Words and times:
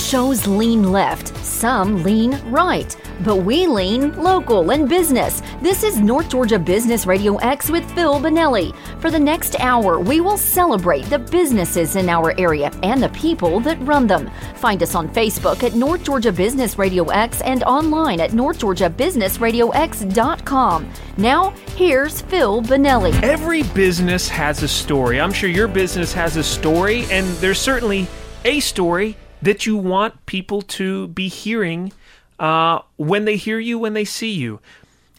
shows 0.00 0.46
lean 0.46 0.90
left, 0.90 1.36
some 1.44 2.02
lean 2.02 2.40
right, 2.50 2.96
but 3.20 3.36
we 3.36 3.66
lean 3.66 4.16
local 4.16 4.70
and 4.70 4.88
business. 4.88 5.42
This 5.60 5.82
is 5.82 6.00
North 6.00 6.30
Georgia 6.30 6.58
Business 6.58 7.04
Radio 7.06 7.36
X 7.36 7.68
with 7.70 7.84
Phil 7.92 8.18
Bonelli. 8.20 8.74
For 9.00 9.10
the 9.10 9.18
next 9.18 9.60
hour, 9.60 10.00
we 10.00 10.20
will 10.20 10.38
celebrate 10.38 11.04
the 11.04 11.18
businesses 11.18 11.96
in 11.96 12.08
our 12.08 12.38
area 12.40 12.70
and 12.82 13.02
the 13.02 13.10
people 13.10 13.60
that 13.60 13.78
run 13.82 14.06
them. 14.06 14.30
Find 14.54 14.82
us 14.82 14.94
on 14.94 15.06
Facebook 15.08 15.62
at 15.62 15.74
North 15.74 16.02
Georgia 16.02 16.32
Business 16.32 16.78
Radio 16.78 17.04
X 17.08 17.42
and 17.42 17.62
online 17.64 18.20
at 18.20 18.30
northgeorgiabusinessradiox.com. 18.30 20.92
Now, 21.16 21.50
here's 21.76 22.20
Phil 22.22 22.62
Bonelli. 22.62 23.22
Every 23.22 23.62
business 23.62 24.28
has 24.28 24.62
a 24.62 24.68
story. 24.68 25.20
I'm 25.20 25.32
sure 25.32 25.50
your 25.50 25.68
business 25.68 26.12
has 26.14 26.36
a 26.36 26.42
story, 26.42 27.04
and 27.10 27.26
there's 27.36 27.60
certainly 27.60 28.08
a 28.44 28.60
story 28.60 29.16
that 29.42 29.66
you 29.66 29.76
want 29.76 30.26
people 30.26 30.62
to 30.62 31.08
be 31.08 31.28
hearing 31.28 31.92
uh, 32.38 32.80
when 32.96 33.24
they 33.24 33.36
hear 33.36 33.58
you, 33.58 33.78
when 33.78 33.94
they 33.94 34.04
see 34.04 34.30
you. 34.30 34.60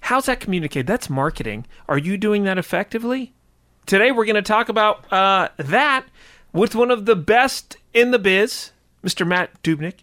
How's 0.02 0.26
that 0.26 0.40
communicated? 0.40 0.88
That's 0.88 1.10
marketing. 1.10 1.66
Are 1.88 1.98
you 1.98 2.18
doing 2.18 2.44
that 2.44 2.58
effectively? 2.58 3.34
Today, 3.86 4.12
we're 4.12 4.26
going 4.26 4.36
to 4.36 4.42
talk 4.42 4.70
about 4.70 5.12
uh, 5.12 5.50
that 5.58 6.06
with 6.54 6.76
one 6.76 6.92
of 6.92 7.06
the 7.06 7.16
best 7.16 7.78
in 7.94 8.12
the 8.12 8.20
biz, 8.20 8.72
Mr. 9.04 9.26
Matt 9.26 9.62
Dubnik, 9.64 10.00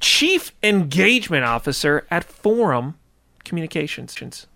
Chief 0.00 0.52
Engagement 0.62 1.44
Officer 1.44 2.06
at 2.10 2.24
Forum 2.24 2.96
Communications. 3.44 4.46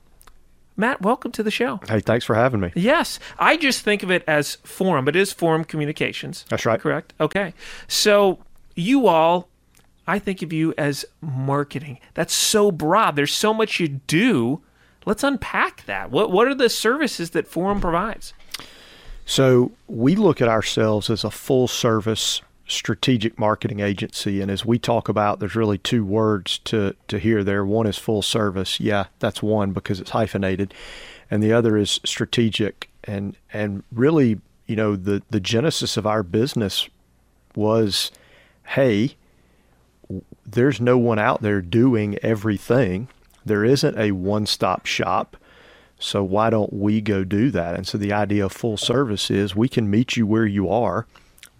Matt, 0.76 1.02
welcome 1.02 1.32
to 1.32 1.42
the 1.42 1.50
show. 1.50 1.80
Hey, 1.88 2.00
thanks 2.00 2.24
for 2.24 2.34
having 2.36 2.60
me. 2.60 2.70
Yes, 2.76 3.18
I 3.38 3.56
just 3.56 3.82
think 3.82 4.02
of 4.02 4.10
it 4.10 4.22
as 4.28 4.56
Forum, 4.56 5.04
but 5.04 5.16
it 5.16 5.20
is 5.20 5.32
Forum 5.32 5.64
Communications. 5.64 6.44
That's 6.48 6.64
right. 6.64 6.80
Correct. 6.80 7.14
Okay. 7.20 7.52
So 7.88 8.38
you 8.78 9.06
all, 9.06 9.48
I 10.06 10.18
think 10.18 10.42
of 10.42 10.52
you 10.52 10.74
as 10.78 11.04
marketing. 11.20 11.98
That's 12.14 12.34
so 12.34 12.70
broad. 12.70 13.16
There's 13.16 13.34
so 13.34 13.52
much 13.52 13.80
you 13.80 13.88
do. 13.88 14.62
Let's 15.04 15.22
unpack 15.22 15.84
that. 15.86 16.10
What 16.10 16.30
what 16.30 16.48
are 16.48 16.54
the 16.54 16.68
services 16.68 17.30
that 17.30 17.48
Forum 17.48 17.80
provides? 17.80 18.34
So 19.24 19.72
we 19.86 20.16
look 20.16 20.40
at 20.40 20.48
ourselves 20.48 21.10
as 21.10 21.24
a 21.24 21.30
full 21.30 21.68
service 21.68 22.40
strategic 22.66 23.38
marketing 23.38 23.80
agency. 23.80 24.40
And 24.40 24.50
as 24.50 24.64
we 24.64 24.78
talk 24.78 25.08
about, 25.08 25.40
there's 25.40 25.56
really 25.56 25.78
two 25.78 26.04
words 26.04 26.58
to, 26.58 26.94
to 27.08 27.18
hear 27.18 27.42
there. 27.42 27.64
One 27.64 27.86
is 27.86 27.98
full 27.98 28.22
service. 28.22 28.78
Yeah, 28.78 29.06
that's 29.18 29.42
one 29.42 29.72
because 29.72 30.00
it's 30.00 30.10
hyphenated. 30.10 30.74
And 31.30 31.42
the 31.42 31.52
other 31.52 31.76
is 31.76 32.00
strategic. 32.04 32.90
And 33.04 33.36
and 33.52 33.84
really, 33.90 34.40
you 34.66 34.76
know, 34.76 34.96
the, 34.96 35.22
the 35.30 35.40
genesis 35.40 35.96
of 35.96 36.06
our 36.06 36.22
business 36.22 36.88
was, 37.54 38.10
hey, 38.68 39.16
there's 40.46 40.80
no 40.80 40.96
one 40.96 41.18
out 41.18 41.42
there 41.42 41.60
doing 41.60 42.18
everything. 42.22 43.08
There 43.44 43.64
isn't 43.64 43.98
a 43.98 44.12
one 44.12 44.46
stop 44.46 44.86
shop. 44.86 45.36
So 45.98 46.22
why 46.22 46.50
don't 46.50 46.72
we 46.72 47.00
go 47.00 47.24
do 47.24 47.50
that? 47.50 47.74
And 47.74 47.86
so 47.86 47.98
the 47.98 48.12
idea 48.12 48.44
of 48.44 48.52
full 48.52 48.76
service 48.76 49.30
is 49.30 49.56
we 49.56 49.68
can 49.68 49.90
meet 49.90 50.16
you 50.16 50.26
where 50.26 50.46
you 50.46 50.68
are 50.68 51.06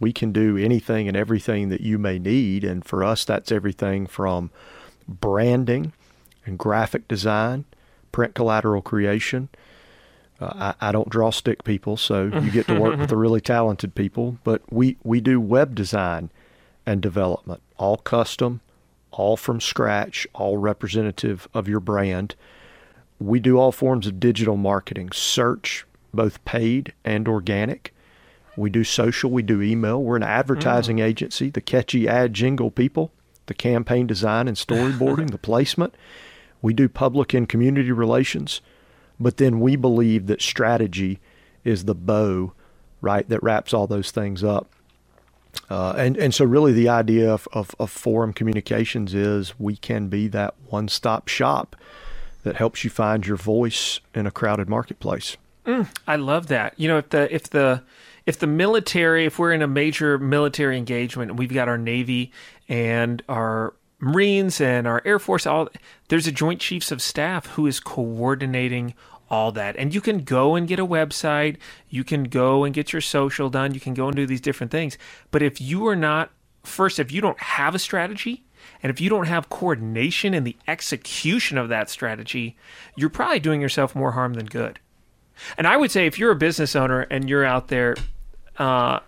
we 0.01 0.13
can 0.13 0.33
do 0.33 0.57
anything 0.57 1.09
and 1.09 1.17
everything 1.17 1.69
that 1.71 1.81
you 1.81 1.99
may 1.99 2.19
need. 2.19 2.65
And 2.65 2.85
for 2.85 3.03
us, 3.03 3.25
that's 3.25 3.51
everything 3.51 4.07
from 4.07 4.51
branding 5.07 5.93
and 6.47 6.59
graphic 6.59 7.09
design, 7.09 7.65
print 8.13 8.35
collateral 8.35 8.83
creation. 8.83 9.49
Uh, 10.41 10.73
I, 10.81 10.89
I, 10.89 10.93
don't 10.93 11.09
draw 11.09 11.31
stick 11.31 11.65
people, 11.65 11.97
so 11.97 12.27
you 12.27 12.53
get 12.53 12.69
to 12.69 12.79
work 12.79 12.97
with 12.97 13.09
the 13.09 13.17
really 13.25 13.41
talented 13.41 13.97
people. 13.97 14.39
But 14.45 14.63
we, 14.73 14.97
we 15.03 15.21
do 15.21 15.41
web 15.41 15.75
design 15.75 16.31
and 16.89 17.03
development, 17.03 17.61
all 17.77 17.99
custom, 17.99 18.63
all 19.11 19.37
from 19.37 19.61
scratch, 19.61 20.27
all 20.33 20.57
representative 20.57 21.47
of 21.53 21.69
your 21.69 21.81
brand. 21.81 22.35
We 23.19 23.41
do 23.41 23.59
all 23.59 23.73
forms 23.73 24.07
of 24.07 24.19
digital 24.19 24.57
marketing, 24.57 25.11
search, 25.13 25.85
both 26.15 26.43
paid 26.47 26.95
and 27.05 27.29
organic. 27.29 27.95
We 28.57 28.71
do 28.71 28.85
social, 28.85 29.31
we 29.31 29.43
do 29.43 29.61
email. 29.61 30.03
We're 30.03 30.17
an 30.17 30.23
advertising 30.23 30.97
mm. 30.97 31.03
agency, 31.03 31.51
the 31.51 31.61
catchy 31.61 32.09
ad 32.09 32.33
jingle 32.33 32.71
people, 32.71 33.13
the 33.47 33.55
campaign 33.55 34.07
design 34.07 34.49
and 34.49 34.57
storyboarding, 34.57 35.31
the 35.31 35.37
placement. 35.37 35.95
We 36.63 36.73
do 36.73 36.89
public 36.89 37.35
and 37.35 37.47
community 37.47 37.93
relations. 37.93 38.63
But 39.21 39.37
then 39.37 39.61
we 39.61 39.77
believe 39.77 40.27
that 40.29 40.41
strategy 40.41 41.21
is 41.65 41.85
the 41.85 41.95
bow, 41.95 42.55
right, 43.03 43.29
that 43.29 43.43
wraps 43.43 43.75
all 43.75 43.87
those 43.87 44.11
things 44.11 44.43
up. 44.43 44.73
Uh, 45.71 45.95
and, 45.97 46.17
and 46.17 46.35
so, 46.35 46.45
really, 46.45 46.73
the 46.73 46.89
idea 46.89 47.33
of, 47.33 47.47
of, 47.53 47.75
of 47.79 47.91
forum 47.91 48.33
communications 48.33 49.15
is 49.15 49.59
we 49.59 49.77
can 49.77 50.09
be 50.09 50.29
that 50.29 50.55
one 50.69 50.89
stop 50.89 51.29
shop 51.29 51.77
that 52.43 52.57
helps 52.57 52.85
you 52.85 52.91
find 52.91 53.27
your 53.27 53.37
voice 53.37 54.01
in 54.15 54.27
a 54.27 54.31
crowded 54.31 54.69
marketplace. 54.69 55.37
Mm, 55.67 55.89
I 56.07 56.17
love 56.17 56.47
that. 56.47 56.73
You 56.79 56.89
know, 56.89 56.99
if 56.99 57.11
the 57.11 57.35
if 57.35 57.51
the 57.51 57.83
if 58.25 58.39
the 58.39 58.47
military, 58.47 59.27
if 59.27 59.39
we're 59.39 59.53
in 59.53 59.63
a 59.63 59.67
major 59.67 60.19
military 60.19 60.79
engagement 60.79 61.31
and 61.31 61.39
we've 61.39 61.53
got 61.53 61.69
our 61.69 61.79
Navy 61.79 62.33
and 62.69 63.23
our 63.29 63.75
Marines 64.01 64.61
and 64.61 64.87
our 64.87 65.03
Air 65.05 65.19
Force, 65.19 65.47
all 65.47 65.69
there's 66.09 66.27
a 66.27 66.33
Joint 66.33 66.61
Chiefs 66.61 66.91
of 66.91 67.03
Staff 67.03 67.47
who 67.49 67.67
is 67.67 67.81
coordinating 67.81 68.95
all 69.31 69.53
that. 69.53 69.77
And 69.77 69.95
you 69.95 70.01
can 70.01 70.25
go 70.25 70.55
and 70.55 70.67
get 70.67 70.79
a 70.79 70.87
website, 70.87 71.57
you 71.89 72.05
can 72.05 72.25
go 72.25 72.65
and 72.65 72.75
get 72.75 72.93
your 72.93 73.03
social 73.03 73.51
done, 73.51 73.75
you 73.75 73.81
can 73.81 73.95
go 73.95 74.07
and 74.07 74.17
do 74.17 74.27
these 74.27 74.41
different 74.41 74.71
things. 74.71 74.99
But 75.31 75.43
if 75.43 75.61
you 75.61 75.87
are 75.87 75.97
not, 75.97 76.31
first, 76.63 76.99
if 76.99 77.13
you 77.13 77.21
don't 77.21 77.41
have 77.41 77.75
a 77.75 77.79
strategy, 77.79 78.45
and 78.83 78.91
if 78.91 79.01
you 79.01 79.09
don't 79.09 79.27
have 79.27 79.49
coordination 79.49 80.35
in 80.35 80.45
the 80.45 80.57
execution 80.67 81.59
of 81.59 81.69
that 81.69 81.91
strategy, 81.91 82.57
you're 82.97 83.11
probably 83.11 83.41
doing 83.41 83.61
yourself 83.61 83.95
more 83.95 84.13
harm 84.13 84.35
than 84.35 84.47
good. 84.47 84.81
And 85.57 85.67
I 85.67 85.77
would 85.77 85.91
say 85.91 86.07
if 86.07 86.19
you're 86.19 86.33
a 86.33 86.37
business 86.37 86.75
owner 86.75 87.03
and 87.03 87.29
you're 87.29 87.45
out 87.45 87.69
there 87.69 87.97
uh, 88.57 89.01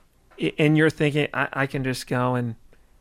and 0.59 0.77
you're 0.77 0.91
thinking, 0.91 1.29
I, 1.35 1.49
I 1.53 1.67
can 1.67 1.83
just 1.85 2.07
go 2.07 2.35
and, 2.35 2.55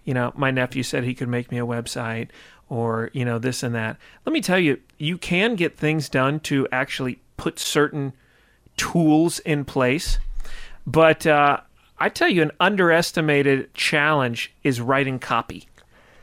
you 0.04 0.14
know, 0.14 0.34
my 0.36 0.52
nephew 0.52 0.84
said 0.84 1.04
he 1.04 1.14
could 1.14 1.30
make 1.30 1.52
me 1.52 1.60
a 1.60 1.66
website 1.66 2.30
or, 2.70 3.10
you 3.14 3.26
know, 3.26 3.40
this 3.40 3.64
and 3.64 3.76
that. 3.76 3.98
Let 4.26 4.34
me 4.34 4.42
tell 4.42 4.60
you, 4.60 4.80
you 4.98 5.18
can 5.18 5.56
get 5.56 5.78
things 5.78 6.08
done 6.08 6.40
to 6.42 6.68
actually 6.72 7.20
put 7.38 7.60
certain 7.60 8.14
tools 8.78 9.40
in 9.40 9.66
place. 9.66 10.20
But 10.86 11.28
uh, 11.28 11.60
I 11.98 12.10
tell 12.10 12.30
you, 12.30 12.42
an 12.42 12.52
underestimated 12.60 13.74
challenge 13.74 14.54
is 14.64 14.80
writing 14.80 15.20
copy 15.20 15.68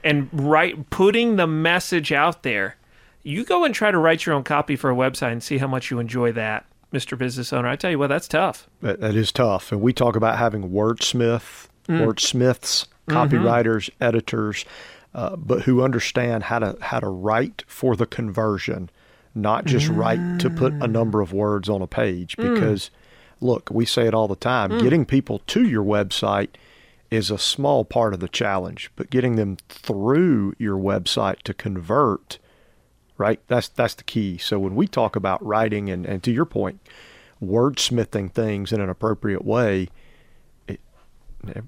and 0.03 0.29
write, 0.33 0.91
putting 0.91 1.37
the 1.37 1.47
message 1.47 2.13
out 2.13 2.43
there. 2.43 2.77
You 3.23 3.45
go 3.45 3.65
and 3.65 3.75
try 3.75 3.91
to 3.91 3.99
write 3.99 4.25
your 4.25 4.35
own 4.35 4.45
copy 4.45 4.77
for 4.77 4.91
a 4.91 4.95
website 4.95 5.33
and 5.33 5.43
see 5.43 5.59
how 5.59 5.67
much 5.67 5.91
you 5.91 5.99
enjoy 5.99 6.33
that. 6.33 6.65
Mr. 6.93 7.19
Business 7.19 7.53
Owner. 7.53 7.69
I 7.69 7.77
tell 7.77 7.91
you 7.91 7.99
what, 7.99 8.07
that's 8.07 8.29
tough. 8.29 8.69
that, 8.81 9.01
that 9.01 9.15
is 9.15 9.33
tough. 9.33 9.73
And 9.73 9.81
we 9.81 9.93
talk 9.93 10.17
about 10.17 10.39
having 10.39 10.71
wordsmith, 10.71 11.69
mm. 11.89 12.01
wordsmiths, 12.01 12.87
copywriters, 13.09 13.91
mm-hmm. 13.91 14.05
editors, 14.05 14.65
uh, 15.17 15.35
but 15.35 15.63
who 15.63 15.83
understand 15.83 16.45
how 16.45 16.59
to 16.59 16.77
how 16.81 17.01
to 17.01 17.09
write 17.09 17.65
for 17.67 17.97
the 17.97 18.07
conversion, 18.07 18.91
not 19.35 19.65
just 19.65 19.89
mm. 19.89 19.97
write 19.97 20.39
to 20.39 20.51
put 20.51 20.75
a 20.75 20.87
mm. 20.87 20.93
number 20.93 21.23
of 21.23 21.33
words 21.33 21.69
on 21.69 21.81
a 21.81 21.87
page. 21.87 22.37
Mm. 22.37 22.55
Because, 22.55 22.91
mm. 22.91 22.91
look, 23.41 23.71
we 23.71 23.87
say 23.87 24.07
it 24.07 24.15
all 24.15 24.29
the 24.29 24.37
time: 24.37 24.71
mm. 24.71 24.83
getting 24.83 25.07
people 25.07 25.41
to 25.47 25.67
your 25.67 25.83
website 25.83 26.51
is 27.11 27.31
a 27.31 27.39
small 27.39 27.85
part 27.85 28.13
of 28.13 28.21
the 28.21 28.29
challenge, 28.29 28.91
but 28.95 29.09
getting 29.09 29.37
them 29.37 29.57
through 29.71 30.55
your 30.59 30.77
website 30.77 31.41
to 31.43 31.55
convert 31.55 32.39
right? 33.19 33.41
That's 33.47 33.69
that's 33.69 33.95
the 33.95 34.05
key. 34.05 34.37
So 34.37 34.59
when 34.59 34.75
we 34.75 34.87
talk 34.87 35.17
about 35.17 35.43
writing 35.43 35.89
and, 35.89 36.05
and 36.05 36.23
to 36.25 36.31
your 36.31 36.45
point, 36.45 36.81
wordsmithing 37.43 38.33
things 38.33 38.73
in 38.73 38.81
an 38.83 38.91
appropriate 38.91 39.43
way, 39.43 39.89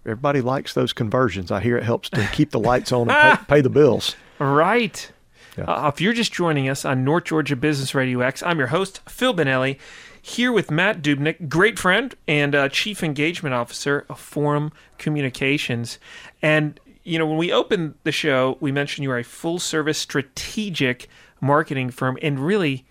everybody 0.05 0.41
likes 0.41 0.75
those 0.75 0.93
conversions. 0.93 1.51
I 1.51 1.61
hear 1.61 1.77
it 1.77 1.85
helps 1.85 2.11
to 2.11 2.27
keep 2.33 2.51
the 2.51 2.59
lights 2.59 2.93
on 2.93 3.11
and 3.11 3.39
pay, 3.39 3.45
pay 3.57 3.61
the 3.61 3.71
bills. 3.71 4.17
Right. 4.39 5.11
Yeah. 5.57 5.65
Uh, 5.65 5.89
if 5.89 6.01
you're 6.01 6.13
just 6.13 6.33
joining 6.33 6.69
us 6.69 6.85
on 6.85 7.05
North 7.05 7.25
Georgia 7.25 7.57
Business 7.57 7.95
Radio 7.95 8.21
X, 8.21 8.43
I'm 8.43 8.59
your 8.59 8.69
host, 8.69 9.01
Phil 9.09 9.35
Bonelli, 9.35 9.79
here 10.23 10.53
with 10.53 10.71
Matt 10.71 11.03
Dubnik, 11.03 11.49
great 11.49 11.79
friend 11.79 12.15
and 12.27 12.55
uh, 12.55 12.69
Chief 12.69 13.03
Engagement 13.03 13.55
Officer 13.55 14.05
of 14.09 14.21
Forum 14.21 14.73
Communications. 14.99 15.99
And, 16.43 16.79
you 17.03 17.19
know, 17.19 17.27
when 17.27 17.39
we 17.39 17.51
opened 17.51 17.95
the 18.05 18.13
show, 18.13 18.57
we 18.61 18.71
mentioned 18.71 19.03
you 19.03 19.11
are 19.11 19.19
a 19.19 19.25
full 19.25 19.59
service 19.59 19.99
strategic 19.99 21.09
marketing 21.41 21.91
firm. 21.91 22.19
And 22.23 22.39
really, 22.39 22.85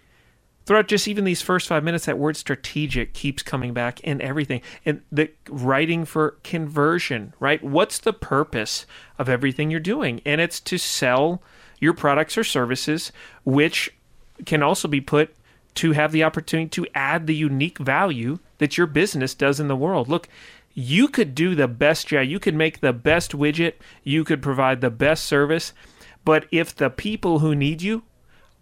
throughout 0.67 0.87
just 0.87 1.07
even 1.07 1.23
these 1.23 1.41
first 1.41 1.67
five 1.67 1.83
minutes, 1.83 2.05
that 2.05 2.17
word 2.17 2.35
strategic 2.35 3.13
keeps 3.13 3.41
coming 3.41 3.73
back 3.73 4.01
in 4.01 4.21
everything. 4.21 4.61
And 4.85 5.01
the 5.09 5.31
writing 5.49 6.03
for 6.03 6.31
conversion, 6.43 7.33
right? 7.39 7.63
What's 7.63 7.99
the 7.99 8.11
purpose 8.11 8.85
of 9.17 9.29
everything 9.29 9.71
you're 9.71 9.79
doing? 9.79 10.21
And 10.25 10.41
it's 10.41 10.59
to 10.59 10.77
sell 10.77 11.41
your 11.79 11.93
products 11.93 12.37
or 12.37 12.43
services, 12.43 13.13
which 13.45 13.93
can 14.45 14.61
also 14.61 14.89
be 14.89 14.99
put 14.99 15.33
to 15.75 15.93
have 15.93 16.11
the 16.11 16.23
opportunity 16.23 16.69
to 16.69 16.87
add 16.93 17.27
the 17.27 17.35
unique 17.35 17.77
value 17.77 18.39
that 18.57 18.77
your 18.77 18.87
business 18.87 19.33
does 19.33 19.59
in 19.59 19.69
the 19.69 19.75
world. 19.75 20.09
Look, 20.09 20.27
you 20.73 21.07
could 21.07 21.33
do 21.33 21.55
the 21.55 21.67
best 21.67 22.07
job. 22.07 22.25
You 22.25 22.39
could 22.39 22.55
make 22.55 22.81
the 22.81 22.93
best 22.93 23.31
widget. 23.31 23.73
You 24.03 24.25
could 24.25 24.41
provide 24.41 24.81
the 24.81 24.89
best 24.89 25.25
service. 25.25 25.71
But 26.25 26.45
if 26.51 26.75
the 26.75 26.89
people 26.89 27.39
who 27.39 27.55
need 27.55 27.81
you 27.81 28.03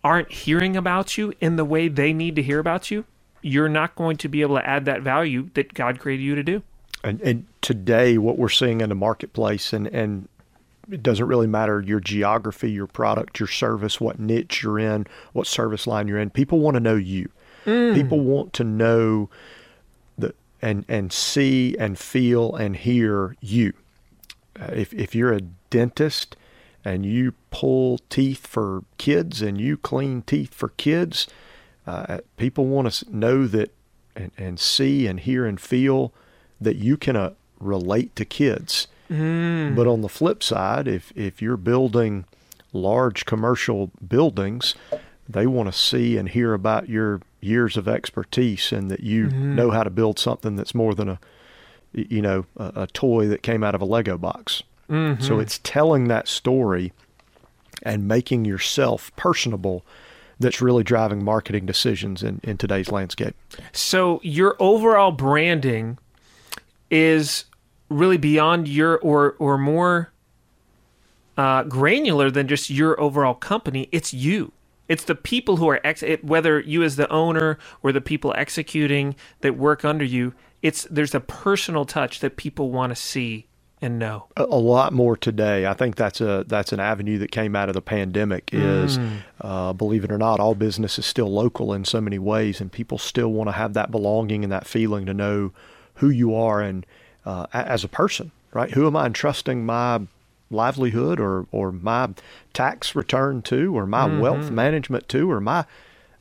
aren't 0.06 0.32
hearing 0.32 0.78
about 0.78 1.18
you 1.18 1.34
in 1.42 1.56
the 1.56 1.66
way 1.66 1.88
they 1.88 2.14
need 2.14 2.36
to 2.36 2.44
hear 2.44 2.60
about 2.60 2.92
you, 2.92 3.04
you're 3.42 3.68
not 3.68 3.96
going 3.96 4.16
to 4.18 4.30
be 4.30 4.44
able 4.44 4.56
to 4.56 4.66
add 4.66 4.86
that 4.86 5.02
value 5.02 5.50
that 5.56 5.74
God 5.74 6.00
created 6.00 6.22
you 6.24 6.36
to 6.36 6.44
do. 6.44 6.62
And, 7.04 7.20
and 7.22 7.48
today, 7.62 8.20
what 8.20 8.38
we're 8.38 8.50
seeing 8.50 8.82
in 8.82 8.90
the 8.90 8.96
marketplace, 8.96 9.74
and, 9.74 9.88
and 9.88 10.30
it 10.92 11.02
doesn't 11.02 11.26
really 11.26 11.48
matter 11.48 11.82
your 11.82 12.00
geography, 12.00 12.72
your 12.72 12.86
product, 12.86 13.40
your 13.40 13.48
service, 13.48 14.00
what 14.00 14.20
niche 14.20 14.62
you're 14.62 14.78
in, 14.78 15.08
what 15.34 15.48
service 15.48 15.88
line 15.88 16.08
you're 16.08 16.20
in. 16.20 16.30
People 16.30 16.60
want 16.60 16.76
to 16.76 16.80
know 16.80 16.96
you. 16.96 17.30
Mm. 17.66 17.96
People 17.96 18.20
want 18.20 18.54
to 18.54 18.64
know 18.64 19.32
the 20.20 20.36
and 20.62 20.86
and 20.88 21.12
see 21.12 21.76
and 21.80 21.98
feel 21.98 22.56
and 22.56 22.76
hear 22.76 23.36
you. 23.42 23.74
Uh, 24.60 24.70
if 24.74 24.94
if 24.94 25.16
you're 25.16 25.34
a 25.34 25.42
dentist 25.42 26.36
and 26.86 27.06
you 27.06 27.34
pull 27.50 28.00
teeth 28.10 28.48
for 28.48 28.84
kids 28.98 29.42
and 29.42 29.60
you 29.60 29.76
clean 29.76 30.22
teeth 30.22 30.54
for 30.54 30.70
kids, 30.70 31.28
uh, 31.86 32.20
people 32.38 32.68
want 32.68 32.92
to 32.92 33.06
know 33.16 33.48
that 33.48 33.74
and, 34.16 34.32
and 34.38 34.60
see 34.60 35.08
and 35.08 35.22
hear 35.22 35.46
and 35.46 35.60
feel 35.60 36.14
that 36.62 36.78
you 36.78 36.96
can 36.96 37.18
uh, 37.18 37.34
relate 37.60 38.16
to 38.16 38.24
kids 38.24 38.88
Mm. 39.10 39.76
But 39.76 39.88
on 39.88 40.02
the 40.02 40.10
flip 40.10 40.42
side, 40.42 40.88
if 40.88 41.12
if 41.16 41.42
you're 41.42 41.58
building 41.58 42.26
large 42.74 43.26
commercial 43.26 43.92
buildings, 44.06 44.76
they 45.30 45.46
want 45.46 45.72
to 45.72 45.78
see 45.78 46.18
and 46.18 46.30
hear 46.30 46.54
about 46.54 46.90
your 46.90 47.22
years 47.40 47.78
of 47.78 47.88
expertise 47.88 48.72
and 48.72 48.90
that 48.90 49.02
you 49.02 49.28
mm-hmm. 49.28 49.56
know 49.56 49.72
how 49.72 49.84
to 49.84 49.90
build 49.90 50.18
something 50.18 50.56
that's 50.56 50.74
more 50.74 50.96
than 50.96 51.10
a 51.10 51.20
you 51.94 52.22
know 52.22 52.46
a, 52.58 52.72
a 52.76 52.88
toy 52.88 53.28
that 53.28 53.44
came 53.44 53.64
out 53.64 53.76
of 53.76 53.82
a 53.82 53.86
Lego 53.86 54.18
box. 54.18 54.64
Mm-hmm. 54.90 55.24
So 55.24 55.40
it's 55.40 55.60
telling 55.64 56.08
that 56.08 56.28
story 56.28 56.94
and 57.84 58.08
making 58.08 58.46
yourself 58.46 59.12
personable 59.16 59.86
that's 60.40 60.62
really 60.62 60.84
driving 60.84 61.24
marketing 61.24 61.66
decisions 61.66 62.22
in, 62.22 62.40
in 62.44 62.58
today's 62.58 62.92
landscape. 62.92 63.36
So 63.72 64.20
your 64.24 64.56
overall 64.60 65.12
branding 65.12 65.98
is 66.92 67.46
really 67.90 68.18
beyond 68.18 68.68
your 68.68 68.98
or 69.00 69.36
or 69.40 69.58
more 69.58 70.12
uh, 71.38 71.64
granular 71.64 72.32
than 72.32 72.48
just 72.48 72.70
your 72.70 73.00
overall 73.00 73.34
company. 73.34 73.88
It's 73.92 74.14
you. 74.14 74.52
It's 74.88 75.04
the 75.04 75.16
people 75.16 75.58
who 75.58 75.68
are 75.70 75.82
ex- 75.84 76.04
it, 76.04 76.24
whether 76.24 76.60
you 76.60 76.84
as 76.84 76.96
the 76.96 77.10
owner 77.12 77.58
or 77.82 77.92
the 77.92 78.02
people 78.02 78.34
executing 78.38 79.16
that 79.42 79.58
work 79.58 79.84
under 79.84 80.06
you. 80.06 80.34
It's 80.62 80.88
there's 80.90 81.16
a 81.16 81.20
personal 81.20 81.86
touch 81.86 82.20
that 82.20 82.38
people 82.38 82.72
want 82.72 82.92
to 82.92 82.96
see 82.96 83.48
and 83.82 84.00
no. 84.00 84.28
A, 84.38 84.44
a, 84.44 84.60
lot 84.60 84.94
more 84.94 85.18
today. 85.18 85.66
I 85.66 85.74
think 85.74 85.96
that's 85.96 86.22
a 86.22 86.46
that's 86.48 86.72
an 86.72 86.80
avenue 86.80 87.18
that 87.20 87.32
came 87.32 87.56
out 87.56 87.70
of 87.70 87.76
the 87.76 87.82
pandemic. 87.82 88.50
Is 88.54 88.98
mm. 88.98 89.18
uh, 89.42 89.74
believe 89.74 90.04
it 90.04 90.12
or 90.12 90.18
not, 90.18 90.40
all 90.40 90.56
business 90.56 90.98
is 90.98 91.06
still 91.06 91.32
local 91.32 91.74
in 91.74 91.86
so 91.86 92.02
many 92.02 92.20
ways, 92.20 92.62
and 92.62 92.72
people 92.72 92.98
still 92.98 93.32
want 93.32 93.48
to 93.48 93.54
have 93.54 93.74
that 93.74 93.92
belonging 93.92 94.44
and 94.44 94.52
that 94.52 94.66
feeling 94.66 95.06
to 95.06 95.14
know 95.14 95.52
who 95.96 96.10
you 96.10 96.36
are 96.36 96.62
and 96.62 96.86
uh, 97.26 97.48
as 97.54 97.84
a 97.84 97.88
person, 97.88 98.32
right? 98.54 98.72
Who 98.72 98.88
am 98.88 98.96
I 98.96 99.08
entrusting 99.08 99.66
my 99.66 100.02
livelihood 100.50 101.20
or, 101.20 101.48
or 101.52 101.72
my 101.72 102.10
tax 102.54 102.96
return 102.96 103.42
to, 103.44 103.76
or 103.76 103.86
my 103.86 104.08
mm-hmm. 104.08 104.20
wealth 104.20 104.52
management 104.52 105.10
to, 105.10 105.30
or 105.30 105.42
my 105.42 105.66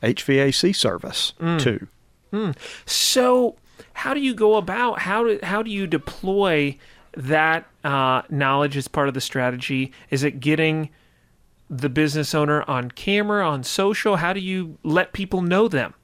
HVAC 0.03 0.75
service 0.75 1.35
mm. 1.39 1.61
to? 1.61 1.87
Mm. 2.33 2.57
So, 2.87 3.57
how 3.93 4.15
do 4.15 4.21
you 4.21 4.35
go 4.35 4.57
about 4.57 5.01
how 5.01 5.25
do 5.25 5.39
how 5.43 5.63
do 5.63 5.71
you 5.71 5.87
deploy 5.87 6.77
that 7.17 7.67
uh, 7.83 8.23
knowledge 8.31 8.77
is 8.77 8.89
part 8.89 9.09
of 9.09 9.15
the 9.15 9.21
strategy? 9.21 9.93
Is 10.11 10.25
it 10.25 10.41
getting 10.41 10.91
the 11.71 11.89
business 11.89 12.35
owner 12.35 12.63
on 12.69 12.91
camera, 12.91 13.49
on 13.49 13.63
social? 13.63 14.17
How 14.17 14.33
do 14.33 14.41
you 14.41 14.79
let 14.83 15.13
people 15.13 15.43
know 15.43 15.69
them? 15.69 15.95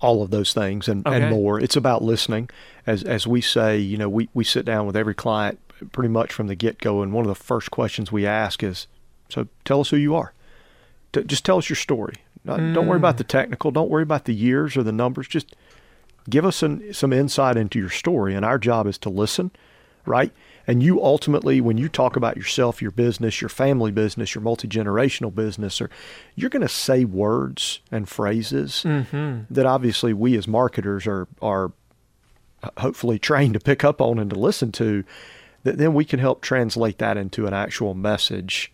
all 0.00 0.22
of 0.22 0.30
those 0.30 0.52
things 0.52 0.88
and, 0.88 1.06
okay. 1.06 1.22
and 1.22 1.30
more. 1.30 1.60
It's 1.60 1.76
about 1.76 2.02
listening. 2.02 2.50
As 2.86 3.02
as 3.02 3.26
we 3.26 3.40
say, 3.40 3.78
you 3.78 3.96
know, 3.96 4.08
we, 4.08 4.28
we 4.34 4.44
sit 4.44 4.64
down 4.64 4.86
with 4.86 4.96
every 4.96 5.14
client 5.14 5.60
pretty 5.92 6.08
much 6.08 6.32
from 6.32 6.46
the 6.46 6.54
get 6.54 6.78
go, 6.78 7.02
and 7.02 7.12
one 7.12 7.24
of 7.24 7.28
the 7.28 7.34
first 7.34 7.70
questions 7.70 8.10
we 8.10 8.26
ask 8.26 8.62
is, 8.62 8.86
"So 9.28 9.48
tell 9.64 9.80
us 9.80 9.90
who 9.90 9.96
you 9.96 10.14
are. 10.14 10.32
T- 11.12 11.24
just 11.24 11.44
tell 11.44 11.58
us 11.58 11.68
your 11.68 11.76
story. 11.76 12.14
Not, 12.44 12.60
mm. 12.60 12.74
Don't 12.74 12.86
worry 12.86 12.98
about 12.98 13.18
the 13.18 13.24
mm. 13.24 13.28
technical. 13.28 13.70
Don't 13.70 13.90
worry 13.90 14.02
about 14.02 14.24
the 14.24 14.34
years 14.34 14.76
or 14.76 14.82
the 14.82 14.92
numbers. 14.92 15.28
Just 15.28 15.54
give 16.28 16.44
us 16.44 16.56
some 16.56 16.92
some 16.92 17.12
insight 17.12 17.56
into 17.56 17.78
your 17.78 17.90
story. 17.90 18.34
And 18.34 18.44
our 18.44 18.58
job 18.58 18.86
is 18.86 18.98
to 18.98 19.10
listen, 19.10 19.50
right? 20.06 20.32
And 20.66 20.82
you 20.82 21.02
ultimately, 21.02 21.60
when 21.60 21.78
you 21.78 21.88
talk 21.88 22.16
about 22.16 22.36
yourself, 22.36 22.82
your 22.82 22.90
business, 22.90 23.40
your 23.40 23.48
family 23.48 23.92
business, 23.92 24.34
your 24.34 24.42
multi 24.42 24.66
generational 24.66 25.34
business, 25.34 25.80
or 25.80 25.90
you're 26.34 26.50
going 26.50 26.62
to 26.62 26.68
say 26.68 27.04
words 27.04 27.80
and 27.90 28.08
phrases 28.08 28.82
mm-hmm. 28.84 29.52
that 29.52 29.66
obviously 29.66 30.12
we 30.12 30.36
as 30.36 30.48
marketers 30.48 31.06
are 31.06 31.28
are 31.40 31.72
hopefully 32.78 33.18
trained 33.18 33.54
to 33.54 33.60
pick 33.60 33.84
up 33.84 34.00
on 34.00 34.18
and 34.18 34.30
to 34.30 34.38
listen 34.38 34.72
to. 34.72 35.04
That 35.62 35.78
then 35.78 35.94
we 35.94 36.04
can 36.04 36.20
help 36.20 36.42
translate 36.42 36.98
that 36.98 37.16
into 37.16 37.46
an 37.46 37.54
actual 37.54 37.94
message 37.94 38.72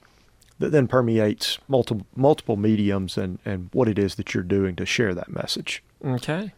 that 0.58 0.70
then 0.70 0.86
permeates 0.86 1.58
multiple 1.68 2.06
multiple 2.14 2.56
mediums 2.56 3.18
and 3.18 3.38
and 3.44 3.68
what 3.72 3.88
it 3.88 3.98
is 3.98 4.14
that 4.14 4.32
you're 4.32 4.42
doing 4.42 4.76
to 4.76 4.86
share 4.86 5.14
that 5.14 5.28
message. 5.28 5.82
Okay. 6.04 6.52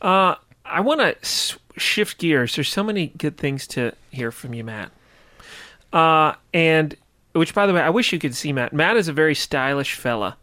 Uh, 0.00 0.34
I 0.72 0.80
want 0.80 1.00
to 1.00 1.58
shift 1.76 2.18
gears. 2.18 2.56
There's 2.56 2.68
so 2.68 2.82
many 2.82 3.08
good 3.18 3.36
things 3.36 3.66
to 3.68 3.94
hear 4.10 4.30
from 4.30 4.54
you, 4.54 4.64
Matt. 4.64 4.90
Uh, 5.92 6.34
and 6.54 6.96
which, 7.32 7.54
by 7.54 7.66
the 7.66 7.74
way, 7.74 7.80
I 7.80 7.90
wish 7.90 8.12
you 8.12 8.18
could 8.18 8.34
see 8.34 8.52
Matt. 8.52 8.72
Matt 8.72 8.96
is 8.96 9.08
a 9.08 9.12
very 9.12 9.34
stylish 9.34 9.94
fella, 9.94 10.36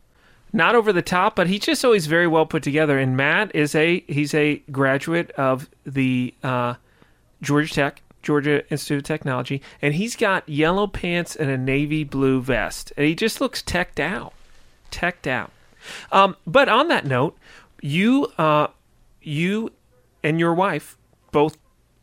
not 0.54 0.76
over 0.76 0.94
the 0.94 1.02
top, 1.02 1.36
but 1.36 1.48
he's 1.48 1.62
just 1.62 1.84
always 1.84 2.08
very 2.08 2.28
well 2.28 2.46
put 2.46 2.64
together. 2.64 2.98
And 3.00 3.18
Matt 3.18 3.56
is 3.56 3.76
a 3.76 4.04
he's 4.08 4.34
a 4.34 4.58
graduate 4.72 5.31
of 5.31 5.70
the 5.86 6.34
uh, 6.44 6.76
Georgia 7.42 7.74
Tech, 7.74 8.02
Georgia 8.22 8.68
Institute 8.72 9.00
of 9.00 9.04
Technology, 9.04 9.62
and 9.81 9.96
he's 9.96 10.16
got 10.16 10.48
yellow 10.48 10.88
pants 10.88 11.36
and 11.36 11.50
a 11.50 11.58
navy 11.58 12.04
blue 12.04 12.42
vest, 12.42 12.94
and 12.98 13.06
he 13.06 13.16
just 13.16 13.42
looks 13.42 13.62
teched 13.62 14.00
out, 14.00 14.34
teched 14.92 15.28
out. 15.28 15.52
Um, 16.12 16.36
but 16.46 16.70
on 16.70 16.88
that 16.90 17.06
note, 17.06 17.38
you 17.81 18.28
uh, 18.38 18.68
you 19.22 19.72
and 20.24 20.39
your 20.39 20.54
wife 20.54 20.98
both 21.31 21.57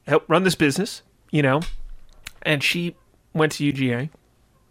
help 0.07 0.25
run 0.29 0.45
this 0.45 0.55
business, 0.55 1.03
you 1.31 1.43
know, 1.43 1.61
and 2.43 2.63
she 2.63 2.97
went 3.33 3.53
to 3.53 3.73
UGA. 3.73 4.11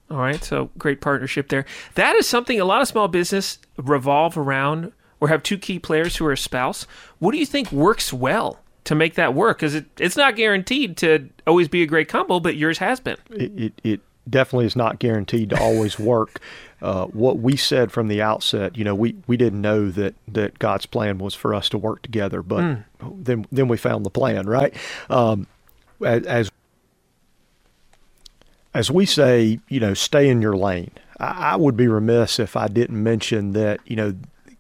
All 0.09 0.17
right, 0.17 0.43
so 0.43 0.69
great 0.77 1.01
partnership 1.01 1.49
there. 1.49 1.65
That 1.95 2.15
is 2.15 2.27
something 2.27 2.59
a 2.59 2.65
lot 2.65 2.81
of 2.81 2.87
small 2.87 3.07
business 3.07 3.57
revolve 3.77 4.37
around 4.37 4.91
or 5.19 5.29
have 5.29 5.41
two 5.41 5.57
key 5.57 5.79
players 5.79 6.17
who 6.17 6.25
are 6.25 6.33
a 6.33 6.37
spouse. 6.37 6.85
What 7.19 7.31
do 7.31 7.39
you 7.39 7.45
think 7.45 7.71
works 7.71 8.13
well 8.13 8.59
to 8.83 8.93
make 8.93 9.15
that 9.15 9.33
work? 9.33 9.57
Because 9.57 9.73
it, 9.73 9.85
it's 9.99 10.15
not 10.15 10.35
guaranteed 10.35 10.97
to 10.97 11.29
always 11.47 11.67
be 11.67 11.81
a 11.81 11.87
great 11.87 12.07
combo, 12.07 12.39
but 12.39 12.55
yours 12.55 12.77
has 12.77 12.99
been. 12.99 13.17
It, 13.31 13.51
it, 13.59 13.81
it 13.83 14.01
definitely 14.29 14.65
is 14.65 14.75
not 14.75 14.99
guaranteed 14.99 15.51
to 15.51 15.59
always 15.59 15.99
work. 15.99 16.39
Uh, 16.81 17.05
what 17.07 17.39
we 17.39 17.55
said 17.55 17.91
from 17.91 18.07
the 18.07 18.21
outset, 18.21 18.77
you 18.77 18.83
know, 18.83 18.93
we, 18.93 19.15
we 19.27 19.37
didn't 19.37 19.61
know 19.61 19.89
that, 19.89 20.13
that 20.27 20.59
God's 20.59 20.85
plan 20.85 21.17
was 21.17 21.33
for 21.33 21.53
us 21.53 21.69
to 21.69 21.77
work 21.77 22.01
together, 22.01 22.41
but 22.41 22.61
mm. 22.61 22.83
then 23.01 23.47
then 23.51 23.67
we 23.67 23.77
found 23.77 24.05
the 24.05 24.09
plan, 24.09 24.45
right? 24.45 24.75
Um, 25.09 25.47
as 26.03 26.51
as 28.73 28.91
we 28.91 29.05
say, 29.05 29.59
you 29.69 29.79
know, 29.79 29.93
stay 29.93 30.29
in 30.29 30.41
your 30.41 30.55
lane. 30.55 30.91
I, 31.19 31.53
I 31.53 31.55
would 31.55 31.77
be 31.77 31.87
remiss 31.87 32.39
if 32.39 32.55
I 32.55 32.67
didn't 32.67 33.01
mention 33.01 33.53
that, 33.53 33.79
you 33.85 33.95
know, 33.95 34.15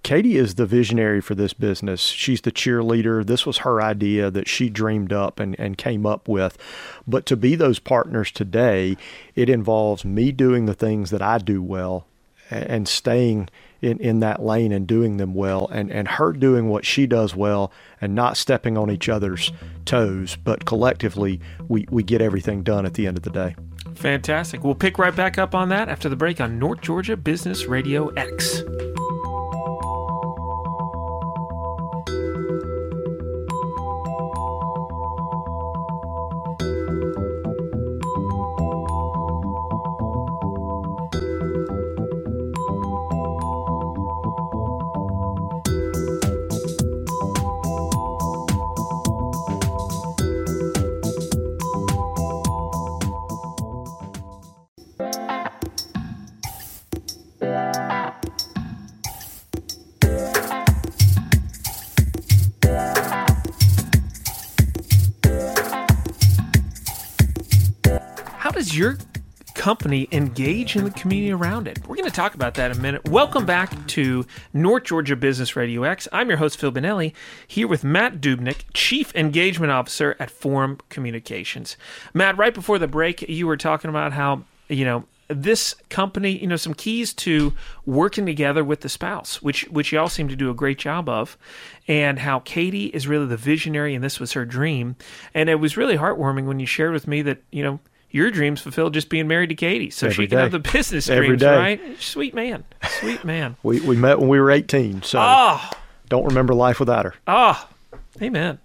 Katie 0.05 0.37
is 0.37 0.53
the 0.53 0.67
visionary 0.67 1.19
for 1.19 1.33
this 1.33 1.53
business. 1.53 1.99
She's 1.99 2.41
the 2.41 2.51
cheerleader. 2.51 3.25
This 3.25 3.43
was 3.43 3.57
her 3.57 3.81
idea 3.81 4.29
that 4.29 4.47
she 4.47 4.69
dreamed 4.69 5.11
up 5.11 5.39
and, 5.39 5.59
and 5.59 5.79
came 5.79 6.05
up 6.05 6.27
with. 6.27 6.59
But 7.07 7.25
to 7.25 7.35
be 7.35 7.55
those 7.55 7.79
partners 7.79 8.29
today, 8.29 8.97
it 9.33 9.49
involves 9.49 10.05
me 10.05 10.31
doing 10.31 10.67
the 10.67 10.75
things 10.75 11.09
that 11.09 11.23
I 11.23 11.39
do 11.39 11.63
well 11.63 12.05
and 12.51 12.87
staying 12.87 13.49
in, 13.81 13.97
in 13.97 14.19
that 14.19 14.43
lane 14.43 14.71
and 14.71 14.85
doing 14.85 15.17
them 15.17 15.33
well, 15.33 15.67
and, 15.71 15.91
and 15.91 16.07
her 16.07 16.33
doing 16.33 16.69
what 16.69 16.85
she 16.85 17.07
does 17.07 17.35
well 17.35 17.71
and 17.99 18.13
not 18.13 18.37
stepping 18.37 18.77
on 18.77 18.91
each 18.91 19.09
other's 19.09 19.51
toes, 19.85 20.35
but 20.35 20.65
collectively 20.65 21.41
we, 21.67 21.87
we 21.89 22.03
get 22.03 22.21
everything 22.21 22.61
done 22.61 22.85
at 22.85 22.93
the 22.93 23.07
end 23.07 23.17
of 23.17 23.23
the 23.23 23.31
day. 23.31 23.55
Fantastic. 23.95 24.63
We'll 24.63 24.75
pick 24.75 24.99
right 24.99 25.15
back 25.15 25.39
up 25.39 25.55
on 25.55 25.69
that 25.69 25.89
after 25.89 26.09
the 26.09 26.15
break 26.15 26.39
on 26.39 26.59
North 26.59 26.81
Georgia 26.81 27.17
Business 27.17 27.65
Radio 27.65 28.09
X. 28.09 28.61
does 68.51 68.77
your 68.77 68.97
company 69.55 70.07
engage 70.11 70.75
in 70.75 70.83
the 70.83 70.91
community 70.91 71.31
around 71.31 71.67
it? 71.67 71.79
We're 71.87 71.95
going 71.95 72.07
to 72.07 72.15
talk 72.15 72.35
about 72.35 72.53
that 72.53 72.69
in 72.69 72.77
a 72.77 72.79
minute. 72.79 73.09
Welcome 73.09 73.43
back 73.43 73.87
to 73.87 74.23
North 74.53 74.83
Georgia 74.83 75.15
Business 75.15 75.55
Radio 75.55 75.83
X. 75.83 76.07
I'm 76.11 76.29
your 76.29 76.37
host, 76.37 76.59
Phil 76.59 76.71
Bonelli, 76.71 77.13
here 77.47 77.67
with 77.67 77.83
Matt 77.83 78.21
Dubnik, 78.21 78.65
Chief 78.73 79.15
Engagement 79.15 79.71
Officer 79.71 80.15
at 80.19 80.29
Forum 80.29 80.77
Communications. 80.89 81.75
Matt, 82.13 82.37
right 82.37 82.53
before 82.53 82.77
the 82.77 82.87
break, 82.87 83.27
you 83.27 83.47
were 83.47 83.57
talking 83.57 83.89
about 83.89 84.13
how, 84.13 84.43
you 84.69 84.85
know, 84.85 85.05
this 85.27 85.73
company, 85.89 86.37
you 86.37 86.45
know, 86.45 86.55
some 86.55 86.75
keys 86.75 87.13
to 87.13 87.51
working 87.85 88.27
together 88.27 88.63
with 88.63 88.81
the 88.81 88.89
spouse, 88.89 89.41
which 89.41 89.63
which 89.69 89.91
y'all 89.91 90.07
seem 90.07 90.27
to 90.27 90.35
do 90.35 90.51
a 90.51 90.53
great 90.53 90.77
job 90.77 91.09
of, 91.09 91.35
and 91.87 92.19
how 92.19 92.41
Katie 92.41 92.87
is 92.87 93.07
really 93.07 93.25
the 93.25 93.37
visionary, 93.37 93.95
and 93.95 94.03
this 94.03 94.19
was 94.19 94.33
her 94.33 94.45
dream, 94.45 94.95
and 95.33 95.49
it 95.49 95.55
was 95.55 95.77
really 95.77 95.97
heartwarming 95.97 96.45
when 96.45 96.59
you 96.59 96.67
shared 96.67 96.93
with 96.93 97.07
me 97.07 97.23
that 97.23 97.41
you 97.51 97.63
know 97.63 97.79
your 98.11 98.31
dreams 98.31 98.61
fulfilled 98.61 98.93
just 98.93 99.09
being 99.09 99.27
married 99.27 99.49
to 99.49 99.55
Katie, 99.55 99.89
so 99.89 100.07
Every 100.07 100.25
she 100.25 100.27
can 100.29 100.37
day. 100.37 100.43
have 100.43 100.51
the 100.51 100.59
business 100.59 101.09
Every 101.09 101.27
dreams, 101.27 101.41
day. 101.41 101.55
right? 101.57 102.01
Sweet 102.01 102.33
man, 102.33 102.63
sweet 102.99 103.23
man. 103.25 103.55
We 103.63 103.81
we 103.81 103.95
met 103.97 104.19
when 104.19 104.29
we 104.29 104.39
were 104.39 104.51
18, 104.51 105.03
so 105.03 105.19
Oh, 105.21 105.69
don't 106.09 106.25
remember 106.25 106.53
life 106.53 106.79
without 106.79 107.05
her. 107.05 107.13
oh, 107.27 107.67
amen. 108.21 108.59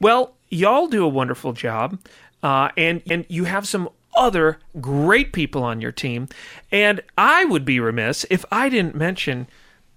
Well, 0.00 0.34
y'all 0.48 0.86
do 0.86 1.04
a 1.04 1.08
wonderful 1.08 1.52
job, 1.52 1.98
uh, 2.42 2.70
and 2.76 3.02
and 3.10 3.26
you 3.28 3.44
have 3.44 3.66
some 3.68 3.88
other 4.16 4.58
great 4.80 5.32
people 5.32 5.62
on 5.62 5.80
your 5.80 5.92
team, 5.92 6.28
and 6.72 7.00
I 7.18 7.44
would 7.44 7.64
be 7.64 7.78
remiss 7.80 8.24
if 8.30 8.44
I 8.50 8.68
didn't 8.68 8.94
mention 8.94 9.46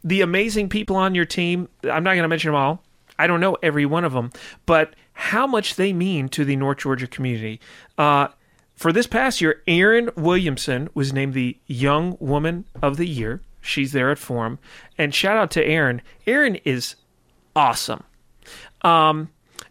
the 0.03 0.21
amazing 0.21 0.67
people 0.69 0.95
on 0.95 1.15
your 1.15 1.25
team. 1.25 1.69
I'm 1.83 2.03
not 2.03 2.11
going 2.13 2.23
to 2.23 2.27
mention 2.27 2.49
them 2.49 2.55
all. 2.55 2.83
I 3.17 3.27
don't 3.27 3.39
know 3.39 3.55
every 3.63 3.85
one 3.85 4.03
of 4.03 4.13
them, 4.13 4.31
but 4.65 4.95
how 5.13 5.45
much 5.45 5.75
they 5.75 5.93
mean 5.93 6.27
to 6.29 6.43
the 6.43 6.55
North 6.55 6.79
Georgia 6.79 7.05
community. 7.07 7.59
Uh, 7.97 8.27
for 8.81 8.91
this 8.91 9.05
past 9.05 9.41
year, 9.41 9.61
Erin 9.67 10.09
Williamson 10.15 10.89
was 10.95 11.13
named 11.13 11.35
the 11.35 11.55
Young 11.67 12.17
Woman 12.19 12.65
of 12.81 12.97
the 12.97 13.05
Year. 13.05 13.43
She's 13.61 13.91
there 13.91 14.09
at 14.09 14.17
Forum, 14.17 14.57
and 14.97 15.13
shout 15.13 15.37
out 15.37 15.51
to 15.51 15.63
Erin. 15.63 16.01
Erin 16.25 16.55
is 16.65 16.95
awesome. 17.55 18.03
Um, 18.81 19.29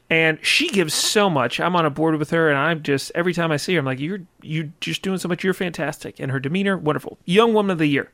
and 0.09 0.38
she 0.47 0.69
gives 0.69 0.95
so 0.95 1.29
much. 1.29 1.59
I'm 1.59 1.75
on 1.75 1.85
a 1.85 1.90
board 1.90 2.21
with 2.21 2.31
her, 2.31 2.49
and 2.49 2.57
I'm 2.57 2.85
just 2.85 3.11
every 3.17 3.35
time 3.35 3.50
I 3.50 3.57
see 3.57 3.75
her, 3.75 3.81
I'm 3.81 3.85
like, 3.85 3.99
"You're 3.99 4.21
you 4.43 4.73
just 4.81 5.02
doing 5.02 5.19
so 5.19 5.26
much. 5.26 5.43
You're 5.43 5.55
fantastic." 5.55 6.21
And 6.21 6.31
her 6.31 6.38
demeanor, 6.38 6.79
wonderful. 6.79 7.19
Young 7.25 7.52
Woman 7.52 7.73
of 7.73 7.79
the 7.79 7.87
Year, 7.87 8.12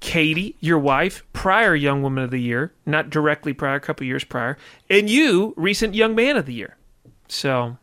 Katie, 0.00 0.56
your 0.60 0.78
wife, 0.78 1.24
prior 1.34 1.74
Young 1.74 2.02
Woman 2.02 2.24
of 2.24 2.30
the 2.30 2.40
Year, 2.40 2.72
not 2.86 3.10
directly 3.10 3.52
prior, 3.52 3.74
a 3.74 3.80
couple 3.80 4.06
years 4.06 4.24
prior, 4.24 4.56
and 4.88 5.10
you, 5.10 5.52
recent 5.58 5.94
Young 5.94 6.14
Man 6.14 6.38
of 6.38 6.46
the 6.46 6.54
Year. 6.54 6.78
So, 7.28 7.76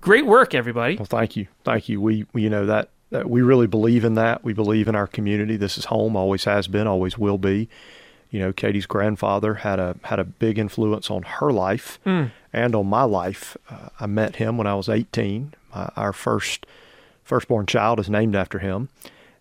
great 0.00 0.26
work, 0.26 0.54
everybody. 0.54 0.96
Well, 0.96 1.06
thank 1.06 1.36
you, 1.36 1.46
thank 1.64 1.88
you. 1.88 2.00
We, 2.00 2.26
we 2.32 2.42
you 2.42 2.50
know 2.50 2.66
that, 2.66 2.90
that 3.10 3.28
we 3.28 3.42
really 3.42 3.66
believe 3.66 4.04
in 4.04 4.14
that. 4.14 4.44
We 4.44 4.52
believe 4.52 4.88
in 4.88 4.94
our 4.94 5.06
community. 5.06 5.56
This 5.56 5.78
is 5.78 5.86
home, 5.86 6.16
always 6.16 6.44
has 6.44 6.68
been, 6.68 6.86
always 6.86 7.18
will 7.18 7.38
be. 7.38 7.68
You 8.30 8.38
know, 8.38 8.52
Katie's 8.52 8.86
grandfather 8.86 9.54
had 9.54 9.80
a 9.80 9.96
had 10.04 10.20
a 10.20 10.24
big 10.24 10.58
influence 10.58 11.10
on 11.10 11.22
her 11.22 11.50
life 11.50 11.98
and 12.52 12.74
on 12.74 12.86
my 12.86 13.02
life. 13.02 13.56
Uh, 13.68 13.88
I 13.98 14.06
met 14.06 14.36
him 14.36 14.56
when 14.56 14.68
I 14.68 14.74
was 14.74 14.88
18. 14.88 15.54
My, 15.74 15.90
our 15.96 16.12
first 16.12 16.64
firstborn 17.24 17.66
child 17.66 17.98
is 17.98 18.08
named 18.08 18.36
after 18.36 18.60
him, 18.60 18.88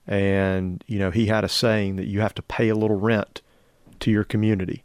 and 0.07 0.83
you 0.87 0.97
know 0.97 1.11
he 1.11 1.27
had 1.27 1.43
a 1.43 1.49
saying 1.49 1.97
that 1.97 2.07
you 2.07 2.21
have 2.21 2.33
to 2.35 2.41
pay 2.41 2.69
a 2.69 2.75
little 2.75 2.99
rent 2.99 3.41
to 3.99 4.09
your 4.09 4.23
community, 4.23 4.83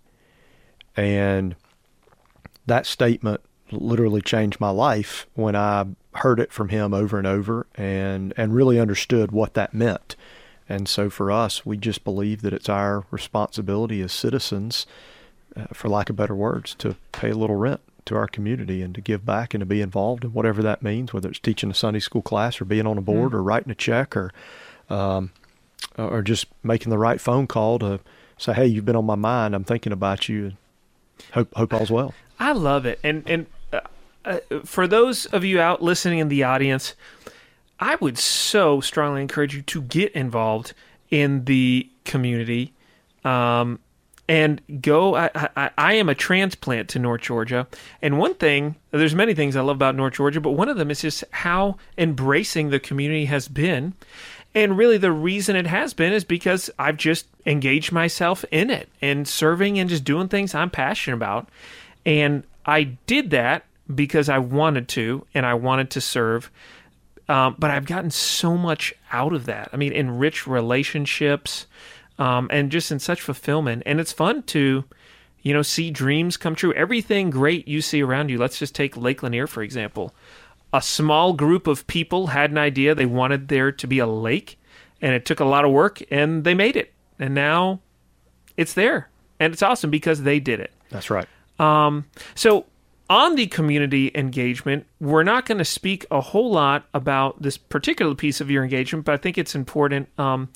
and 0.96 1.56
that 2.66 2.84
statement 2.84 3.40
literally 3.76 4.20
changed 4.20 4.60
my 4.60 4.70
life 4.70 5.26
when 5.34 5.56
I 5.56 5.86
heard 6.16 6.40
it 6.40 6.52
from 6.52 6.68
him 6.68 6.94
over 6.94 7.18
and 7.18 7.26
over 7.26 7.66
and 7.74 8.32
and 8.36 8.54
really 8.54 8.78
understood 8.78 9.32
what 9.32 9.54
that 9.54 9.74
meant. 9.74 10.16
And 10.68 10.88
so 10.88 11.10
for 11.10 11.30
us, 11.30 11.66
we 11.66 11.76
just 11.76 12.04
believe 12.04 12.42
that 12.42 12.52
it's 12.54 12.68
our 12.68 13.04
responsibility 13.10 14.00
as 14.00 14.12
citizens, 14.12 14.86
uh, 15.54 15.66
for 15.72 15.88
lack 15.88 16.08
of 16.08 16.16
better 16.16 16.34
words, 16.34 16.74
to 16.76 16.96
pay 17.12 17.30
a 17.30 17.36
little 17.36 17.56
rent 17.56 17.80
to 18.06 18.16
our 18.16 18.26
community 18.26 18.82
and 18.82 18.94
to 18.94 19.00
give 19.00 19.24
back 19.26 19.54
and 19.54 19.60
to 19.60 19.66
be 19.66 19.80
involved 19.80 20.24
in 20.24 20.32
whatever 20.32 20.62
that 20.62 20.82
means, 20.82 21.12
whether 21.12 21.28
it's 21.28 21.38
teaching 21.38 21.70
a 21.70 21.74
Sunday 21.74 22.00
school 22.00 22.22
class 22.22 22.60
or 22.60 22.64
being 22.64 22.86
on 22.86 22.98
a 22.98 23.02
board 23.02 23.34
or 23.34 23.42
writing 23.42 23.70
a 23.70 23.74
check 23.74 24.16
or 24.16 24.30
um, 24.90 25.32
or 25.96 26.22
just 26.22 26.46
making 26.62 26.90
the 26.90 26.98
right 26.98 27.20
phone 27.20 27.46
call 27.46 27.78
to 27.78 28.00
say, 28.38 28.52
"Hey, 28.52 28.66
you've 28.66 28.84
been 28.84 28.96
on 28.96 29.06
my 29.06 29.14
mind. 29.14 29.54
I'm 29.54 29.64
thinking 29.64 29.92
about 29.92 30.28
you. 30.28 30.44
and 30.46 30.56
Hope 31.32 31.54
hope 31.54 31.72
all's 31.74 31.90
well." 31.90 32.14
I 32.38 32.52
love 32.52 32.86
it. 32.86 32.98
And 33.02 33.22
and 33.26 33.46
uh, 34.24 34.38
for 34.64 34.86
those 34.86 35.26
of 35.26 35.44
you 35.44 35.60
out 35.60 35.82
listening 35.82 36.18
in 36.18 36.28
the 36.28 36.44
audience, 36.44 36.94
I 37.78 37.96
would 37.96 38.18
so 38.18 38.80
strongly 38.80 39.22
encourage 39.22 39.54
you 39.54 39.62
to 39.62 39.82
get 39.82 40.12
involved 40.12 40.72
in 41.10 41.44
the 41.44 41.88
community. 42.04 42.72
Um, 43.24 43.78
and 44.28 44.60
go. 44.80 45.14
I, 45.14 45.30
I, 45.56 45.70
I 45.76 45.94
am 45.94 46.08
a 46.08 46.14
transplant 46.14 46.88
to 46.90 46.98
North 46.98 47.22
Georgia, 47.22 47.66
and 48.00 48.18
one 48.18 48.34
thing 48.34 48.76
there's 48.90 49.14
many 49.14 49.34
things 49.34 49.56
I 49.56 49.60
love 49.60 49.76
about 49.76 49.96
North 49.96 50.14
Georgia, 50.14 50.40
but 50.40 50.52
one 50.52 50.68
of 50.68 50.76
them 50.76 50.90
is 50.90 51.02
just 51.02 51.24
how 51.30 51.76
embracing 51.98 52.70
the 52.70 52.80
community 52.80 53.26
has 53.26 53.48
been, 53.48 53.92
and 54.54 54.78
really 54.78 54.96
the 54.96 55.12
reason 55.12 55.56
it 55.56 55.66
has 55.66 55.92
been 55.92 56.12
is 56.12 56.24
because 56.24 56.70
I've 56.78 56.96
just 56.96 57.26
engaged 57.44 57.92
myself 57.92 58.44
in 58.50 58.70
it 58.70 58.88
and 59.02 59.28
serving 59.28 59.78
and 59.78 59.90
just 59.90 60.04
doing 60.04 60.28
things 60.28 60.54
I'm 60.54 60.70
passionate 60.70 61.16
about, 61.16 61.48
and 62.06 62.44
I 62.64 62.84
did 63.06 63.30
that 63.30 63.64
because 63.92 64.28
I 64.28 64.38
wanted 64.38 64.88
to 64.88 65.26
and 65.34 65.44
I 65.44 65.54
wanted 65.54 65.90
to 65.90 66.00
serve. 66.00 66.50
Um, 67.28 67.56
but 67.58 67.70
I've 67.70 67.86
gotten 67.86 68.10
so 68.10 68.56
much 68.56 68.94
out 69.10 69.32
of 69.32 69.46
that. 69.46 69.70
I 69.72 69.76
mean, 69.76 69.92
enrich 69.92 70.46
relationships, 70.46 71.66
um, 72.18 72.48
and 72.52 72.70
just 72.70 72.92
in 72.92 72.98
such 72.98 73.22
fulfillment. 73.22 73.82
And 73.86 73.98
it's 73.98 74.12
fun 74.12 74.42
to, 74.44 74.84
you 75.42 75.54
know, 75.54 75.62
see 75.62 75.90
dreams 75.90 76.36
come 76.36 76.54
true. 76.54 76.72
Everything 76.74 77.30
great 77.30 77.66
you 77.66 77.80
see 77.80 78.02
around 78.02 78.28
you. 78.28 78.38
Let's 78.38 78.58
just 78.58 78.74
take 78.74 78.96
Lake 78.96 79.22
Lanier 79.22 79.46
for 79.46 79.62
example. 79.62 80.14
A 80.72 80.82
small 80.82 81.32
group 81.32 81.66
of 81.66 81.86
people 81.86 82.28
had 82.28 82.50
an 82.50 82.58
idea 82.58 82.94
they 82.94 83.06
wanted 83.06 83.48
there 83.48 83.70
to 83.72 83.86
be 83.86 84.00
a 84.00 84.06
lake, 84.06 84.58
and 85.00 85.14
it 85.14 85.24
took 85.24 85.40
a 85.40 85.44
lot 85.44 85.64
of 85.64 85.70
work, 85.70 86.02
and 86.10 86.44
they 86.44 86.54
made 86.54 86.76
it. 86.76 86.92
And 87.18 87.34
now 87.34 87.80
it's 88.56 88.74
there, 88.74 89.08
and 89.38 89.52
it's 89.52 89.62
awesome 89.62 89.90
because 89.90 90.22
they 90.22 90.40
did 90.40 90.60
it. 90.60 90.72
That's 90.90 91.10
right. 91.10 91.28
Um, 91.58 92.06
so 92.34 92.66
on 93.10 93.34
the 93.34 93.46
community 93.46 94.10
engagement, 94.14 94.86
we're 95.00 95.24
not 95.24 95.46
going 95.46 95.58
to 95.58 95.64
speak 95.64 96.06
a 96.10 96.20
whole 96.20 96.50
lot 96.50 96.86
about 96.94 97.42
this 97.42 97.56
particular 97.56 98.14
piece 98.14 98.40
of 98.40 98.50
your 98.50 98.62
engagement, 98.62 99.04
but 99.04 99.12
I 99.12 99.16
think 99.18 99.36
it's 99.36 99.54
important 99.54 100.08
um, 100.18 100.48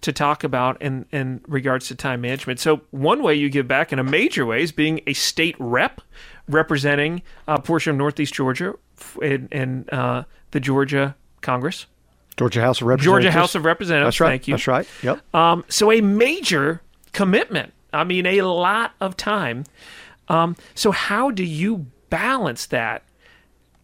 to 0.00 0.12
talk 0.12 0.42
about 0.42 0.82
in, 0.82 1.06
in 1.12 1.40
regards 1.46 1.88
to 1.88 1.94
time 1.94 2.20
management. 2.22 2.58
So 2.58 2.82
one 2.90 3.22
way 3.22 3.34
you 3.34 3.48
give 3.48 3.68
back 3.68 3.92
in 3.92 3.98
a 3.98 4.04
major 4.04 4.44
way 4.44 4.62
is 4.62 4.72
being 4.72 5.00
a 5.06 5.12
state 5.12 5.54
rep 5.58 6.00
representing 6.48 7.22
a 7.46 7.60
portion 7.60 7.92
of 7.92 7.96
Northeast 7.96 8.34
Georgia 8.34 8.74
in, 9.20 9.48
in 9.52 9.88
uh, 9.90 10.24
the 10.50 10.60
Georgia 10.60 11.14
Congress. 11.40 11.86
Georgia 12.36 12.60
House 12.60 12.80
of 12.80 12.88
Representatives. 12.88 13.24
Georgia 13.24 13.38
House 13.38 13.54
of 13.54 13.64
Representatives. 13.64 14.06
That's 14.16 14.20
right. 14.20 14.30
Thank 14.30 14.48
you. 14.48 14.54
That's 14.54 14.66
right. 14.66 14.88
Yep. 15.02 15.34
Um, 15.34 15.64
so 15.68 15.92
a 15.92 16.00
major 16.00 16.82
commitment. 17.12 17.72
I 17.92 18.04
mean, 18.04 18.26
a 18.26 18.42
lot 18.42 18.94
of 19.00 19.16
time. 19.16 19.64
Um, 20.32 20.56
so 20.74 20.90
how 20.90 21.30
do 21.30 21.44
you 21.44 21.86
balance 22.08 22.66
that? 22.66 23.04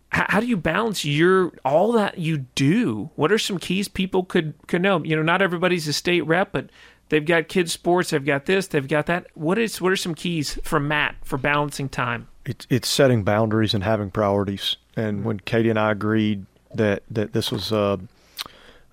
How, 0.08 0.26
how 0.30 0.40
do 0.40 0.46
you 0.46 0.56
balance 0.56 1.04
your 1.04 1.52
all 1.64 1.92
that 1.92 2.18
you 2.18 2.38
do? 2.54 3.10
What 3.16 3.30
are 3.30 3.38
some 3.38 3.58
keys 3.58 3.86
people 3.86 4.24
could 4.24 4.54
could 4.66 4.80
know? 4.80 5.04
You 5.04 5.14
know, 5.14 5.22
not 5.22 5.42
everybody's 5.42 5.86
a 5.86 5.92
state 5.92 6.22
rep, 6.22 6.52
but 6.52 6.70
they've 7.10 7.24
got 7.24 7.48
kids 7.48 7.72
sports, 7.72 8.10
they've 8.10 8.24
got 8.24 8.46
this, 8.46 8.66
they've 8.66 8.88
got 8.88 9.06
that. 9.06 9.26
What 9.34 9.58
is 9.58 9.80
what 9.80 9.92
are 9.92 9.96
some 9.96 10.14
keys 10.14 10.58
from 10.62 10.88
Matt 10.88 11.16
for 11.22 11.36
balancing 11.36 11.90
time? 11.90 12.28
It's 12.46 12.66
it's 12.70 12.88
setting 12.88 13.24
boundaries 13.24 13.74
and 13.74 13.84
having 13.84 14.10
priorities. 14.10 14.76
And 14.96 15.24
when 15.24 15.40
Katie 15.40 15.68
and 15.68 15.78
I 15.78 15.92
agreed 15.92 16.46
that 16.74 17.02
that 17.10 17.34
this 17.34 17.52
was 17.52 17.70
uh, 17.72 17.98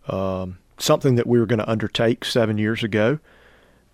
um, 0.10 0.58
something 0.78 1.16
that 1.16 1.26
we 1.26 1.40
were 1.40 1.46
going 1.46 1.60
to 1.60 1.70
undertake 1.70 2.26
seven 2.26 2.58
years 2.58 2.84
ago, 2.84 3.20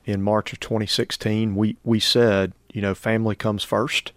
in 0.06 0.22
March 0.22 0.52
of 0.54 0.60
2016, 0.60 1.56
we 1.56 1.78
we 1.84 2.00
said, 2.00 2.54
you 2.74 2.82
know, 2.82 2.94
family 2.96 3.36
comes 3.36 3.64
first, 3.64 4.12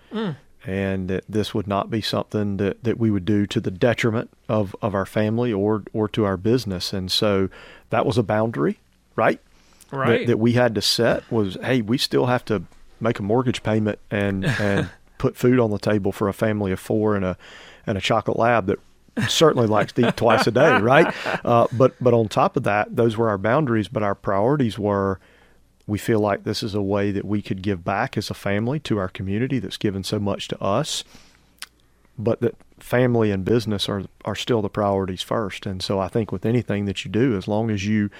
and 0.66 1.08
that 1.08 1.24
this 1.28 1.52
would 1.54 1.66
not 1.66 1.90
be 1.90 2.00
something 2.00 2.56
that, 2.58 2.82
that 2.84 2.98
we 2.98 3.10
would 3.10 3.24
do 3.24 3.46
to 3.46 3.60
the 3.60 3.70
detriment 3.70 4.30
of, 4.48 4.74
of 4.80 4.94
our 4.94 5.06
family 5.06 5.52
or 5.52 5.82
or 5.92 6.08
to 6.08 6.24
our 6.24 6.36
business. 6.36 6.92
And 6.92 7.10
so 7.12 7.48
that 7.90 8.06
was 8.06 8.16
a 8.18 8.22
boundary, 8.22 8.78
right? 9.16 9.40
that, 10.20 10.26
that 10.26 10.38
we 10.38 10.52
had 10.54 10.74
to 10.74 10.82
set 10.82 11.30
was 11.30 11.56
hey 11.62 11.80
we 11.80 11.98
still 11.98 12.26
have 12.26 12.44
to 12.46 12.62
make 13.00 13.18
a 13.18 13.22
mortgage 13.22 13.62
payment 13.62 13.98
and 14.10 14.44
and 14.60 14.90
put 15.18 15.36
food 15.36 15.60
on 15.60 15.70
the 15.70 15.78
table 15.78 16.10
for 16.12 16.28
a 16.28 16.32
family 16.32 16.72
of 16.72 16.80
four 16.80 17.14
and 17.14 17.24
a 17.24 17.36
and 17.86 17.96
a 17.98 18.00
chocolate 18.00 18.38
lab 18.38 18.66
that 18.66 18.78
certainly 19.28 19.68
likes 19.68 19.92
to 19.92 20.08
eat 20.08 20.16
twice 20.16 20.46
a 20.46 20.50
day 20.50 20.78
right 20.78 21.14
uh, 21.44 21.66
but 21.72 21.94
but 22.00 22.12
on 22.14 22.26
top 22.28 22.56
of 22.56 22.64
that 22.64 22.96
those 22.96 23.16
were 23.16 23.28
our 23.28 23.38
boundaries 23.38 23.86
but 23.86 24.02
our 24.02 24.14
priorities 24.14 24.78
were 24.78 25.20
we 25.86 25.98
feel 25.98 26.18
like 26.18 26.44
this 26.44 26.62
is 26.62 26.74
a 26.74 26.82
way 26.82 27.10
that 27.10 27.24
we 27.24 27.42
could 27.42 27.62
give 27.62 27.84
back 27.84 28.16
as 28.16 28.30
a 28.30 28.34
family 28.34 28.80
to 28.80 28.98
our 28.98 29.08
community 29.08 29.58
that's 29.58 29.76
given 29.76 30.02
so 30.02 30.18
much 30.18 30.48
to 30.48 30.60
us 30.60 31.04
but 32.18 32.40
that 32.40 32.54
family 32.78 33.30
and 33.30 33.44
business 33.44 33.88
are 33.88 34.04
are 34.24 34.34
still 34.34 34.62
the 34.62 34.68
priorities 34.68 35.22
first. 35.22 35.66
And 35.66 35.82
so 35.82 35.98
I 35.98 36.08
think 36.08 36.32
with 36.32 36.46
anything 36.46 36.84
that 36.86 37.04
you 37.04 37.10
do, 37.10 37.36
as 37.36 37.48
long 37.48 37.70
as 37.70 37.86
you 37.86 38.10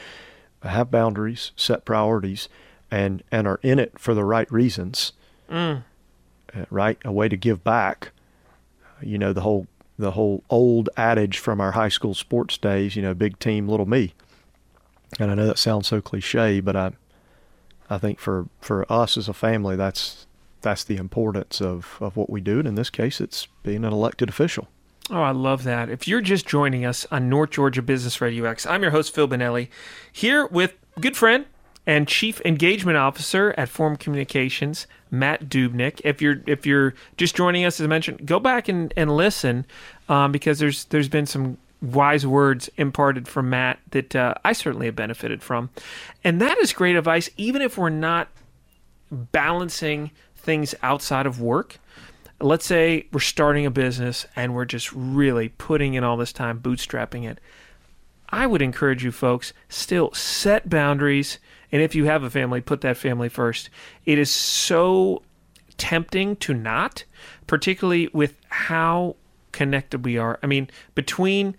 have 0.62 0.90
boundaries, 0.90 1.52
set 1.56 1.84
priorities, 1.84 2.48
and 2.90 3.22
and 3.30 3.46
are 3.46 3.60
in 3.62 3.78
it 3.78 3.98
for 3.98 4.14
the 4.14 4.24
right 4.24 4.50
reasons, 4.50 5.12
mm. 5.50 5.82
uh, 6.54 6.64
right? 6.70 6.98
A 7.04 7.12
way 7.12 7.28
to 7.28 7.36
give 7.36 7.62
back. 7.62 8.12
You 9.00 9.18
know 9.18 9.32
the 9.32 9.42
whole 9.42 9.66
the 9.98 10.12
whole 10.12 10.42
old 10.50 10.88
adage 10.96 11.38
from 11.38 11.60
our 11.60 11.72
high 11.72 11.88
school 11.88 12.14
sports 12.14 12.58
days. 12.58 12.96
You 12.96 13.02
know, 13.02 13.14
big 13.14 13.38
team, 13.38 13.68
little 13.68 13.86
me. 13.86 14.14
And 15.20 15.30
I 15.30 15.34
know 15.34 15.46
that 15.46 15.58
sounds 15.58 15.86
so 15.86 16.00
cliche, 16.00 16.60
but 16.60 16.74
I 16.74 16.92
I 17.90 17.98
think 17.98 18.18
for 18.18 18.48
for 18.60 18.90
us 18.90 19.16
as 19.16 19.28
a 19.28 19.34
family, 19.34 19.76
that's 19.76 20.26
that's 20.62 20.82
the 20.84 20.96
importance 20.96 21.60
of, 21.60 21.98
of 22.00 22.16
what 22.16 22.30
we 22.30 22.40
do. 22.40 22.58
And 22.58 22.66
in 22.66 22.74
this 22.74 22.90
case, 22.90 23.20
it's 23.20 23.46
being 23.62 23.84
an 23.84 23.92
elected 23.92 24.28
official. 24.28 24.68
Oh, 25.10 25.20
I 25.20 25.32
love 25.32 25.64
that. 25.64 25.90
If 25.90 26.08
you're 26.08 26.22
just 26.22 26.46
joining 26.46 26.86
us 26.86 27.06
on 27.10 27.28
North 27.28 27.50
Georgia 27.50 27.82
Business 27.82 28.20
Radio 28.22 28.44
X, 28.46 28.64
I'm 28.64 28.80
your 28.80 28.90
host, 28.90 29.14
Phil 29.14 29.28
Bonelli, 29.28 29.68
here 30.10 30.46
with 30.46 30.74
good 30.98 31.16
friend 31.16 31.44
and 31.86 32.08
Chief 32.08 32.40
Engagement 32.46 32.96
Officer 32.96 33.54
at 33.58 33.68
Forum 33.68 33.96
Communications, 33.96 34.86
Matt 35.10 35.50
Dubnik. 35.50 36.00
If 36.04 36.22
you're 36.22 36.40
if 36.46 36.66
you're 36.66 36.94
just 37.18 37.36
joining 37.36 37.66
us, 37.66 37.78
as 37.78 37.84
I 37.84 37.88
mentioned, 37.88 38.26
go 38.26 38.40
back 38.40 38.68
and, 38.68 38.92
and 38.96 39.14
listen 39.14 39.66
um, 40.08 40.32
because 40.32 40.58
there's 40.58 40.86
there's 40.86 41.08
been 41.08 41.26
some 41.26 41.58
wise 41.92 42.26
words 42.26 42.70
imparted 42.76 43.28
from 43.28 43.50
Matt 43.50 43.78
that 43.90 44.16
uh, 44.16 44.34
I 44.44 44.52
certainly 44.52 44.86
have 44.86 44.96
benefited 44.96 45.42
from, 45.42 45.70
and 46.22 46.40
that 46.40 46.58
is 46.58 46.72
great 46.72 46.96
advice. 46.96 47.30
Even 47.36 47.62
if 47.62 47.76
we're 47.76 47.90
not 47.90 48.28
balancing 49.10 50.10
things 50.36 50.74
outside 50.82 51.26
of 51.26 51.40
work. 51.40 51.78
Let's 52.40 52.66
say 52.66 53.06
we're 53.12 53.20
starting 53.20 53.64
a 53.64 53.70
business 53.70 54.26
and 54.36 54.54
we're 54.54 54.64
just 54.64 54.92
really 54.92 55.48
putting 55.50 55.94
in 55.94 56.04
all 56.04 56.16
this 56.16 56.32
time 56.32 56.60
bootstrapping 56.60 57.28
it. 57.28 57.40
I 58.28 58.46
would 58.46 58.62
encourage 58.62 59.04
you 59.04 59.12
folks 59.12 59.52
still 59.68 60.12
set 60.12 60.68
boundaries 60.68 61.38
and 61.72 61.82
if 61.82 61.94
you 61.94 62.04
have 62.04 62.22
a 62.22 62.30
family, 62.30 62.60
put 62.60 62.82
that 62.82 62.96
family 62.96 63.28
first. 63.28 63.70
It 64.04 64.18
is 64.18 64.30
so 64.30 65.22
tempting 65.76 66.36
to 66.36 66.54
not, 66.54 67.04
particularly 67.46 68.08
with 68.12 68.36
how 68.48 69.16
connected 69.50 70.04
we 70.04 70.16
are. 70.16 70.38
I 70.42 70.46
mean, 70.46 70.68
between 70.94 71.56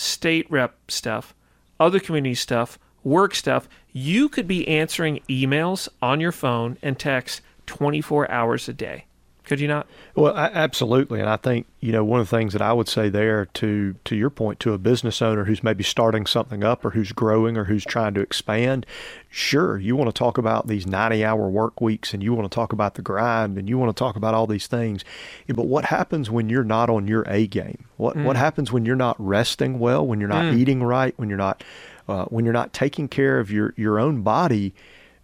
state 0.00 0.50
rep 0.50 0.90
stuff, 0.90 1.34
other 1.78 2.00
community 2.00 2.34
stuff, 2.34 2.78
work 3.04 3.34
stuff, 3.34 3.68
you 3.92 4.28
could 4.28 4.46
be 4.46 4.66
answering 4.66 5.20
emails 5.28 5.88
on 6.00 6.20
your 6.20 6.32
phone 6.32 6.78
and 6.82 6.98
text 6.98 7.42
24 7.66 8.30
hours 8.30 8.68
a 8.68 8.72
day. 8.72 9.04
Could 9.50 9.58
you 9.58 9.66
not? 9.66 9.88
Well, 10.14 10.36
absolutely. 10.36 11.18
And 11.18 11.28
I 11.28 11.36
think, 11.36 11.66
you 11.80 11.90
know, 11.90 12.04
one 12.04 12.20
of 12.20 12.30
the 12.30 12.36
things 12.36 12.52
that 12.52 12.62
I 12.62 12.72
would 12.72 12.86
say 12.86 13.08
there 13.08 13.46
to 13.46 13.96
to 14.04 14.14
your 14.14 14.30
point 14.30 14.60
to 14.60 14.74
a 14.74 14.78
business 14.78 15.20
owner 15.20 15.44
who's 15.46 15.64
maybe 15.64 15.82
starting 15.82 16.24
something 16.24 16.62
up 16.62 16.84
or 16.84 16.90
who's 16.90 17.10
growing 17.10 17.56
or 17.56 17.64
who's 17.64 17.84
trying 17.84 18.14
to 18.14 18.20
expand, 18.20 18.86
sure, 19.28 19.76
you 19.76 19.96
want 19.96 20.08
to 20.08 20.16
talk 20.16 20.38
about 20.38 20.68
these 20.68 20.86
90-hour 20.86 21.48
work 21.48 21.80
weeks 21.80 22.14
and 22.14 22.22
you 22.22 22.32
want 22.32 22.48
to 22.48 22.54
talk 22.54 22.72
about 22.72 22.94
the 22.94 23.02
grind 23.02 23.58
and 23.58 23.68
you 23.68 23.76
want 23.76 23.90
to 23.90 23.98
talk 23.98 24.14
about 24.14 24.34
all 24.34 24.46
these 24.46 24.68
things. 24.68 25.04
But 25.48 25.66
what 25.66 25.86
happens 25.86 26.30
when 26.30 26.48
you're 26.48 26.62
not 26.62 26.88
on 26.88 27.08
your 27.08 27.24
A 27.26 27.48
game? 27.48 27.86
What 27.96 28.16
mm. 28.16 28.22
what 28.22 28.36
happens 28.36 28.70
when 28.70 28.84
you're 28.84 28.94
not 28.94 29.16
resting 29.18 29.80
well, 29.80 30.06
when 30.06 30.20
you're 30.20 30.28
not 30.28 30.44
mm. 30.44 30.58
eating 30.58 30.80
right, 30.84 31.12
when 31.16 31.28
you're 31.28 31.36
not 31.36 31.64
uh, 32.06 32.26
when 32.26 32.44
you're 32.44 32.54
not 32.54 32.72
taking 32.72 33.08
care 33.08 33.40
of 33.40 33.50
your 33.50 33.74
your 33.76 33.98
own 33.98 34.22
body? 34.22 34.74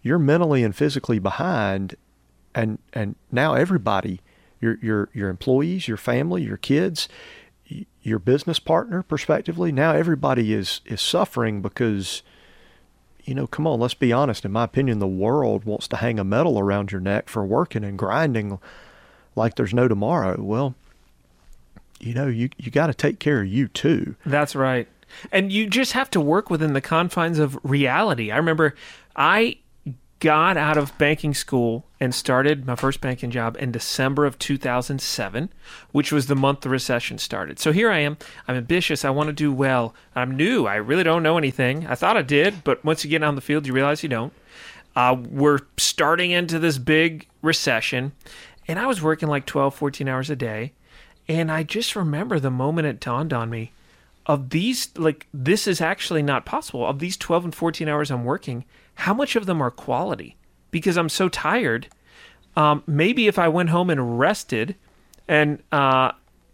You're 0.01 0.19
mentally 0.19 0.65
and 0.65 0.75
physically 0.75 1.17
behind 1.17 1.95
and 2.55 2.79
and 2.93 3.15
now 3.31 3.53
everybody, 3.53 4.21
your 4.59 4.77
your 4.81 5.09
your 5.13 5.29
employees, 5.29 5.87
your 5.87 5.97
family, 5.97 6.43
your 6.43 6.57
kids, 6.57 7.07
your 8.01 8.19
business 8.19 8.59
partner, 8.59 9.03
prospectively, 9.03 9.71
now 9.71 9.91
everybody 9.91 10.53
is 10.53 10.81
is 10.85 11.01
suffering 11.01 11.61
because 11.61 12.23
you 13.27 13.35
know, 13.35 13.45
come 13.45 13.67
on, 13.67 13.81
let's 13.81 13.93
be 13.93 14.13
honest. 14.13 14.45
In 14.45 14.53
my 14.53 14.63
opinion, 14.63 14.99
the 14.99 15.07
world 15.07 15.65
wants 15.65 15.89
to 15.89 15.97
hang 15.97 16.17
a 16.17 16.23
medal 16.23 16.57
around 16.57 16.93
your 16.93 17.01
neck 17.01 17.27
for 17.27 17.45
working 17.45 17.83
and 17.83 17.99
grinding 17.99 18.57
like 19.35 19.55
there's 19.55 19.73
no 19.73 19.89
tomorrow. 19.89 20.41
Well, 20.41 20.75
you 21.99 22.13
know, 22.13 22.27
you 22.27 22.49
you 22.57 22.71
got 22.71 22.87
to 22.87 22.93
take 22.93 23.19
care 23.19 23.41
of 23.41 23.47
you 23.47 23.67
too. 23.67 24.15
That's 24.25 24.55
right. 24.55 24.87
And 25.31 25.51
you 25.51 25.67
just 25.67 25.93
have 25.93 26.09
to 26.11 26.21
work 26.21 26.49
within 26.49 26.73
the 26.73 26.81
confines 26.81 27.39
of 27.39 27.59
reality. 27.63 28.31
I 28.31 28.37
remember 28.37 28.75
I 29.15 29.57
got 30.19 30.57
out 30.57 30.77
of 30.77 30.97
banking 30.97 31.33
school 31.33 31.85
and 31.99 32.13
started 32.13 32.65
my 32.65 32.75
first 32.75 33.01
banking 33.01 33.29
job 33.29 33.55
in 33.59 33.71
December 33.71 34.25
of 34.25 34.39
2007, 34.39 35.49
which 35.91 36.11
was 36.11 36.27
the 36.27 36.35
month 36.35 36.61
the 36.61 36.69
recession 36.69 37.17
started. 37.17 37.59
So 37.59 37.71
here 37.71 37.91
I 37.91 37.99
am. 37.99 38.17
I'm 38.47 38.55
ambitious. 38.55 39.05
I 39.05 39.09
want 39.09 39.27
to 39.27 39.33
do 39.33 39.51
well. 39.51 39.93
I'm 40.15 40.35
new. 40.35 40.65
I 40.65 40.75
really 40.75 41.03
don't 41.03 41.23
know 41.23 41.37
anything. 41.37 41.85
I 41.87 41.95
thought 41.95 42.17
I 42.17 42.23
did, 42.23 42.63
but 42.63 42.83
once 42.83 43.03
you 43.03 43.09
get 43.09 43.23
on 43.23 43.35
the 43.35 43.41
field, 43.41 43.67
you 43.67 43.73
realize 43.73 44.03
you 44.03 44.09
don't. 44.09 44.33
Uh, 44.95 45.15
we're 45.29 45.59
starting 45.77 46.31
into 46.31 46.57
this 46.57 46.79
big 46.79 47.27
recession, 47.43 48.13
and 48.67 48.79
I 48.79 48.87
was 48.87 49.01
working 49.01 49.29
like 49.29 49.45
12, 49.45 49.75
14 49.75 50.07
hours 50.07 50.29
a 50.29 50.35
day. 50.35 50.73
And 51.29 51.51
I 51.51 51.63
just 51.63 51.95
remember 51.95 52.39
the 52.39 52.49
moment 52.49 52.87
it 52.87 52.99
dawned 52.99 53.33
on 53.33 53.49
me 53.49 53.73
of 54.25 54.49
these, 54.49 54.89
like, 54.97 55.27
this 55.33 55.67
is 55.67 55.81
actually 55.81 56.21
not 56.21 56.45
possible. 56.45 56.85
Of 56.85 56.99
these 56.99 57.17
12 57.17 57.45
and 57.45 57.55
14 57.55 57.87
hours 57.87 58.11
I'm 58.11 58.25
working, 58.25 58.65
how 58.97 59.13
much 59.13 59.35
of 59.35 59.45
them 59.45 59.61
are 59.61 59.69
quality? 59.69 60.35
Because 60.71 60.97
I'm 60.97 61.09
so 61.09 61.29
tired. 61.29 61.87
Um, 62.55 62.83
maybe 62.87 63.27
if 63.27 63.37
I 63.37 63.47
went 63.47 63.69
home 63.69 63.91
and 63.91 64.17
rested 64.19 64.75
and, 65.27 65.61
uh, 65.71 66.13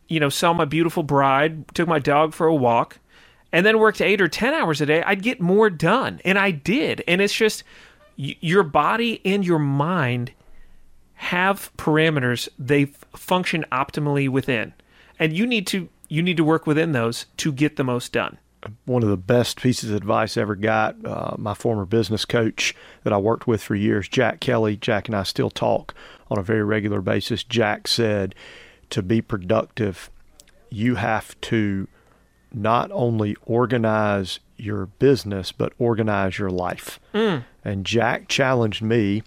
you 0.10 0.20
know, 0.20 0.28
saw 0.28 0.52
my 0.52 0.66
beautiful 0.66 1.04
bride, 1.04 1.74
took 1.74 1.88
my 1.88 2.00
dog 2.00 2.34
for 2.34 2.46
a 2.46 2.54
walk, 2.54 3.00
and 3.54 3.66
then 3.66 3.80
worked 3.80 4.02
eight 4.02 4.22
or 4.22 4.28
10 4.28 4.54
hours 4.54 4.82
a 4.82 4.86
day, 4.86 5.02
I'd 5.04 5.24
get 5.24 5.40
more 5.40 5.70
done. 5.70 6.20
And 6.26 6.38
I 6.38 6.52
did. 6.52 7.02
And 7.08 7.22
it's 7.22 7.34
just 7.34 7.64
y- 8.18 8.36
your 8.42 8.64
body 8.64 9.22
and 9.24 9.46
your 9.46 9.60
mind 9.60 10.34
have 11.14 11.72
parameters 11.78 12.50
they 12.60 12.84
f- 12.84 13.06
function 13.16 13.64
optimally 13.72 14.28
within. 14.28 14.74
And 15.18 15.32
you 15.32 15.48
need 15.48 15.66
to 15.68 15.88
you 16.10 16.22
need 16.22 16.38
to 16.38 16.44
work 16.44 16.68
within 16.68 16.92
those 16.92 17.26
to 17.38 17.52
get 17.54 17.78
the 17.78 17.84
most 17.84 18.12
done 18.12 18.38
one 18.86 19.04
of 19.04 19.10
the 19.10 19.18
best 19.18 19.62
pieces 19.62 19.90
of 19.90 19.96
advice 19.96 20.38
I 20.38 20.42
ever 20.42 20.56
got. 20.56 20.96
Uh, 21.06 21.36
my 21.38 21.54
former 21.54 21.86
business 21.86 22.26
coach 22.26 22.76
that 23.04 23.14
I 23.14 23.18
worked 23.18 23.48
with 23.48 23.62
for 23.62 23.76
years, 23.76 24.08
Jack 24.08 24.40
Kelly. 24.40 24.76
Jack 24.76 25.08
and 25.08 25.16
I 25.16 25.24
still 25.24 25.50
talk 25.50 25.94
on 26.30 26.38
a 26.38 26.44
very 26.44 26.64
regular 26.64 27.02
basis. 27.02 27.44
Jack 27.44 27.88
said, 27.88 28.36
to 28.90 29.02
be 29.02 29.22
productive, 29.22 30.12
you 30.70 30.96
have 30.96 31.40
to 31.42 31.88
not 32.54 32.92
only 32.92 33.36
organize 33.46 34.40
your 34.56 34.86
business, 34.86 35.52
but 35.52 35.74
organize 35.80 36.38
your 36.38 36.52
life. 36.52 37.00
Mm. 37.14 37.44
And 37.66 37.86
Jack 37.86 38.28
challenged 38.28 38.84
me, 38.84 39.24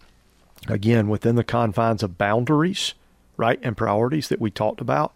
again, 0.69 1.09
within 1.09 1.35
the 1.35 1.43
confines 1.43 2.05
of 2.05 2.17
boundaries, 2.17 2.95
right, 3.37 3.59
and 3.61 3.77
priorities 3.77 4.29
that 4.29 4.41
we 4.41 4.53
talked 4.53 4.81
about. 4.81 5.13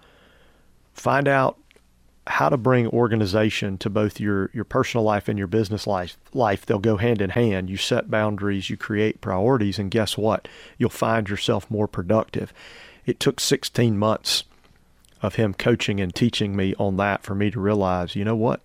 Find 0.92 1.28
out 1.28 1.59
how 2.26 2.48
to 2.48 2.56
bring 2.56 2.86
organization 2.88 3.78
to 3.78 3.90
both 3.90 4.20
your, 4.20 4.50
your 4.52 4.64
personal 4.64 5.04
life 5.04 5.28
and 5.28 5.38
your 5.38 5.48
business 5.48 5.86
life 5.86 6.16
life. 6.34 6.66
They'll 6.66 6.78
go 6.78 6.96
hand 6.96 7.20
in 7.20 7.30
hand. 7.30 7.70
You 7.70 7.76
set 7.76 8.10
boundaries 8.10 8.70
you 8.70 8.76
create 8.76 9.20
priorities 9.20 9.78
and 9.78 9.90
guess 9.90 10.18
what? 10.18 10.46
You'll 10.78 10.90
find 10.90 11.28
yourself 11.28 11.70
more 11.70 11.88
productive. 11.88 12.52
It 13.06 13.20
took 13.20 13.40
16 13.40 13.98
months 13.98 14.44
of 15.22 15.34
him 15.36 15.54
coaching 15.54 16.00
and 16.00 16.14
teaching 16.14 16.54
me 16.54 16.74
on 16.78 16.96
that 16.98 17.22
for 17.22 17.34
me 17.34 17.50
to 17.50 17.60
realize 17.60 18.16
you 18.16 18.24
know 18.24 18.36
what? 18.36 18.60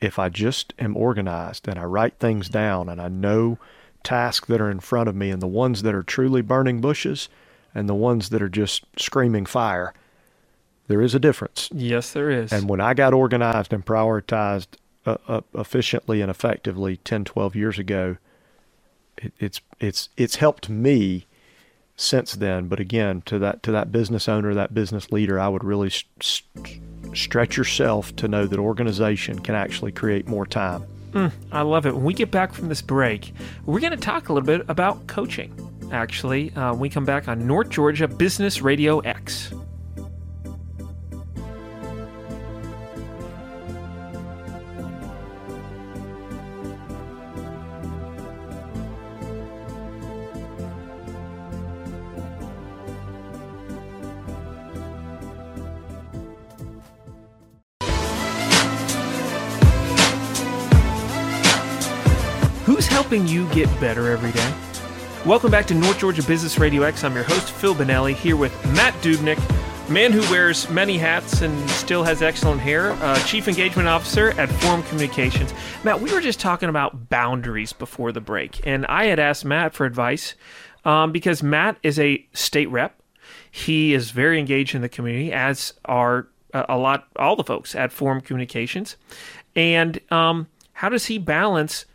If 0.00 0.18
i 0.18 0.28
just 0.28 0.72
am 0.78 0.96
organized 0.96 1.66
and 1.66 1.76
i 1.76 1.82
write 1.82 2.18
things 2.20 2.48
down 2.48 2.88
and 2.88 3.00
i 3.00 3.08
know 3.08 3.58
tasks 4.04 4.46
that 4.46 4.60
are 4.60 4.70
in 4.70 4.78
front 4.78 5.08
of 5.08 5.16
me 5.16 5.30
and 5.30 5.42
the 5.42 5.46
ones 5.48 5.82
that 5.82 5.94
are 5.94 6.04
truly 6.04 6.40
burning 6.40 6.80
bushes 6.80 7.28
and 7.74 7.88
the 7.88 7.94
ones 7.94 8.28
that 8.28 8.40
are 8.40 8.48
just 8.48 8.84
screaming 8.96 9.44
fire 9.44 9.92
there 10.88 11.02
is 11.02 11.14
a 11.14 11.18
difference. 11.18 11.68
Yes, 11.72 12.12
there 12.12 12.30
is. 12.30 12.52
And 12.52 12.68
when 12.68 12.80
I 12.80 12.94
got 12.94 13.14
organized 13.14 13.72
and 13.72 13.84
prioritized 13.84 14.68
uh, 15.06 15.18
uh, 15.28 15.40
efficiently 15.54 16.20
and 16.20 16.30
effectively 16.30 16.96
10, 16.98 17.24
12 17.24 17.54
years 17.54 17.78
ago, 17.78 18.16
it, 19.18 19.32
it's 19.38 19.60
it's 19.78 20.08
it's 20.16 20.36
helped 20.36 20.68
me 20.68 21.26
since 21.96 22.32
then. 22.32 22.68
But 22.68 22.80
again, 22.80 23.22
to 23.26 23.38
that 23.38 23.62
to 23.64 23.72
that 23.72 23.92
business 23.92 24.28
owner, 24.28 24.54
that 24.54 24.74
business 24.74 25.12
leader, 25.12 25.38
I 25.38 25.48
would 25.48 25.64
really 25.64 25.90
st- 25.90 26.80
stretch 27.14 27.56
yourself 27.56 28.16
to 28.16 28.28
know 28.28 28.46
that 28.46 28.58
organization 28.58 29.38
can 29.38 29.54
actually 29.54 29.92
create 29.92 30.26
more 30.26 30.46
time. 30.46 30.84
Mm, 31.12 31.32
I 31.52 31.62
love 31.62 31.86
it. 31.86 31.94
When 31.94 32.04
we 32.04 32.14
get 32.14 32.30
back 32.30 32.52
from 32.52 32.68
this 32.68 32.82
break, 32.82 33.32
we're 33.66 33.80
going 33.80 33.92
to 33.92 33.96
talk 33.96 34.28
a 34.28 34.32
little 34.32 34.46
bit 34.46 34.64
about 34.68 35.06
coaching. 35.06 35.54
Actually, 35.90 36.52
uh, 36.52 36.74
we 36.74 36.90
come 36.90 37.06
back 37.06 37.28
on 37.28 37.46
North 37.46 37.70
Georgia 37.70 38.06
Business 38.06 38.60
Radio 38.60 39.00
X. 39.00 39.52
helping 63.08 63.26
you 63.26 63.48
get 63.54 63.68
better 63.80 64.10
every 64.10 64.30
day? 64.32 64.54
Welcome 65.26 65.50
back 65.50 65.64
to 65.68 65.74
North 65.74 65.98
Georgia 65.98 66.22
Business 66.24 66.58
Radio 66.58 66.82
X. 66.82 67.04
I'm 67.04 67.14
your 67.14 67.24
host, 67.24 67.52
Phil 67.52 67.74
Bonelli, 67.74 68.14
here 68.14 68.36
with 68.36 68.52
Matt 68.74 68.92
Dubnik, 68.96 69.38
man 69.88 70.12
who 70.12 70.20
wears 70.30 70.68
many 70.68 70.98
hats 70.98 71.40
and 71.40 71.70
still 71.70 72.04
has 72.04 72.20
excellent 72.20 72.60
hair, 72.60 72.90
uh, 72.92 73.18
Chief 73.20 73.48
Engagement 73.48 73.88
Officer 73.88 74.32
at 74.38 74.50
Forum 74.50 74.82
Communications. 74.82 75.54
Matt, 75.84 76.02
we 76.02 76.12
were 76.12 76.20
just 76.20 76.38
talking 76.38 76.68
about 76.68 77.08
boundaries 77.08 77.72
before 77.72 78.12
the 78.12 78.20
break, 78.20 78.60
and 78.66 78.84
I 78.84 79.06
had 79.06 79.18
asked 79.18 79.46
Matt 79.46 79.72
for 79.72 79.86
advice 79.86 80.34
um, 80.84 81.10
because 81.10 81.42
Matt 81.42 81.78
is 81.82 81.98
a 81.98 82.22
state 82.34 82.68
rep. 82.68 83.00
He 83.50 83.94
is 83.94 84.10
very 84.10 84.38
engaged 84.38 84.74
in 84.74 84.82
the 84.82 84.88
community, 84.90 85.32
as 85.32 85.72
are 85.86 86.28
uh, 86.52 86.66
a 86.68 86.76
lot 86.76 87.08
all 87.16 87.36
the 87.36 87.44
folks 87.44 87.74
at 87.74 87.90
Forum 87.90 88.20
Communications. 88.20 88.96
And 89.56 89.98
um, 90.12 90.48
how 90.74 90.90
does 90.90 91.06
he 91.06 91.16
balance 91.16 91.86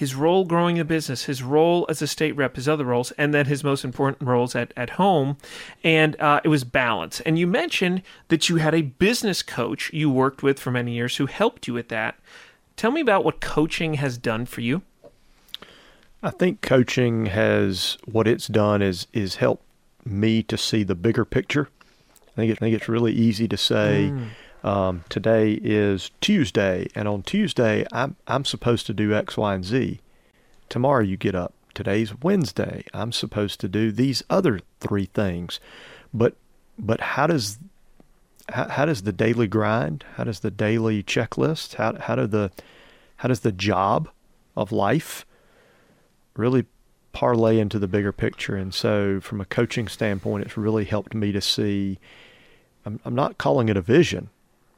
his 0.00 0.14
role 0.14 0.46
growing 0.46 0.78
the 0.78 0.84
business, 0.86 1.24
his 1.24 1.42
role 1.42 1.84
as 1.90 2.00
a 2.00 2.06
state 2.06 2.32
rep, 2.34 2.56
his 2.56 2.66
other 2.66 2.86
roles, 2.86 3.10
and 3.18 3.34
then 3.34 3.44
his 3.44 3.62
most 3.62 3.84
important 3.84 4.26
roles 4.26 4.56
at, 4.56 4.72
at 4.74 4.88
home. 4.88 5.36
And 5.84 6.18
uh, 6.18 6.40
it 6.42 6.48
was 6.48 6.64
balance. 6.64 7.20
And 7.20 7.38
you 7.38 7.46
mentioned 7.46 8.00
that 8.28 8.48
you 8.48 8.56
had 8.56 8.74
a 8.74 8.80
business 8.80 9.42
coach 9.42 9.92
you 9.92 10.08
worked 10.08 10.42
with 10.42 10.58
for 10.58 10.70
many 10.70 10.94
years 10.94 11.18
who 11.18 11.26
helped 11.26 11.68
you 11.68 11.74
with 11.74 11.90
that. 11.90 12.18
Tell 12.76 12.90
me 12.90 13.02
about 13.02 13.26
what 13.26 13.42
coaching 13.42 13.94
has 13.94 14.16
done 14.16 14.46
for 14.46 14.62
you. 14.62 14.80
I 16.22 16.30
think 16.30 16.62
coaching 16.62 17.26
has 17.26 17.98
what 18.06 18.26
it's 18.26 18.46
done 18.46 18.80
is 18.80 19.06
is 19.12 19.36
helped 19.36 19.66
me 20.06 20.42
to 20.44 20.56
see 20.56 20.82
the 20.82 20.94
bigger 20.94 21.26
picture. 21.26 21.68
I 22.28 22.36
think, 22.36 22.52
it, 22.52 22.56
I 22.56 22.60
think 22.60 22.74
it's 22.74 22.88
really 22.88 23.12
easy 23.12 23.46
to 23.48 23.58
say. 23.58 24.08
Mm 24.10 24.30
um, 24.62 25.04
today 25.08 25.52
is 25.62 26.10
Tuesday, 26.20 26.86
and 26.94 27.08
on 27.08 27.22
Tuesday 27.22 27.86
I'm 27.92 28.16
I'm 28.26 28.44
supposed 28.44 28.86
to 28.86 28.94
do 28.94 29.14
X, 29.14 29.36
Y, 29.36 29.54
and 29.54 29.64
Z. 29.64 30.00
Tomorrow 30.68 31.02
you 31.02 31.16
get 31.16 31.34
up. 31.34 31.54
Today's 31.74 32.20
Wednesday. 32.20 32.84
I'm 32.92 33.12
supposed 33.12 33.60
to 33.60 33.68
do 33.68 33.90
these 33.92 34.22
other 34.28 34.60
three 34.80 35.06
things, 35.06 35.60
but 36.12 36.36
but 36.78 37.00
how 37.00 37.26
does 37.26 37.58
how, 38.50 38.68
how 38.68 38.84
does 38.84 39.02
the 39.02 39.12
daily 39.12 39.46
grind? 39.46 40.04
How 40.16 40.24
does 40.24 40.40
the 40.40 40.50
daily 40.50 41.02
checklist? 41.02 41.74
How 41.74 41.96
how 41.98 42.16
do 42.16 42.26
the 42.26 42.50
how 43.16 43.28
does 43.28 43.40
the 43.40 43.52
job 43.52 44.08
of 44.56 44.72
life 44.72 45.24
really 46.36 46.66
parlay 47.12 47.58
into 47.58 47.78
the 47.78 47.88
bigger 47.88 48.12
picture? 48.12 48.56
And 48.56 48.74
so, 48.74 49.20
from 49.20 49.40
a 49.40 49.46
coaching 49.46 49.88
standpoint, 49.88 50.44
it's 50.44 50.56
really 50.56 50.84
helped 50.84 51.14
me 51.14 51.32
to 51.32 51.40
see. 51.40 51.98
I'm, 52.86 52.98
I'm 53.04 53.14
not 53.14 53.36
calling 53.36 53.68
it 53.68 53.76
a 53.76 53.82
vision 53.82 54.30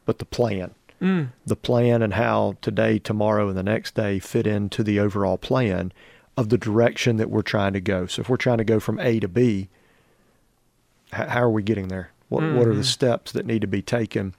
but 0.04 0.18
the 0.18 0.24
plan. 0.24 0.74
Mm. 1.00 1.30
The 1.44 1.56
plan 1.56 2.02
and 2.02 2.14
how 2.14 2.56
today, 2.60 2.98
tomorrow, 2.98 3.48
and 3.48 3.58
the 3.58 3.62
next 3.62 3.94
day 3.94 4.18
fit 4.18 4.46
into 4.46 4.82
the 4.82 5.00
overall 5.00 5.36
plan 5.36 5.92
of 6.36 6.48
the 6.48 6.58
direction 6.58 7.16
that 7.16 7.30
we're 7.30 7.42
trying 7.42 7.72
to 7.72 7.80
go. 7.80 8.06
So 8.06 8.20
if 8.20 8.28
we're 8.28 8.36
trying 8.36 8.58
to 8.58 8.64
go 8.64 8.78
from 8.78 9.00
A 9.00 9.18
to 9.20 9.28
B, 9.28 9.68
how 11.12 11.42
are 11.42 11.50
we 11.50 11.62
getting 11.62 11.88
there? 11.88 12.10
What, 12.28 12.42
mm-hmm. 12.42 12.56
what 12.56 12.68
are 12.68 12.74
the 12.74 12.80
mm-hmm. 12.80 12.84
steps 12.84 13.32
that 13.32 13.46
need 13.46 13.60
to 13.60 13.66
be 13.66 13.82
taken? 13.82 14.34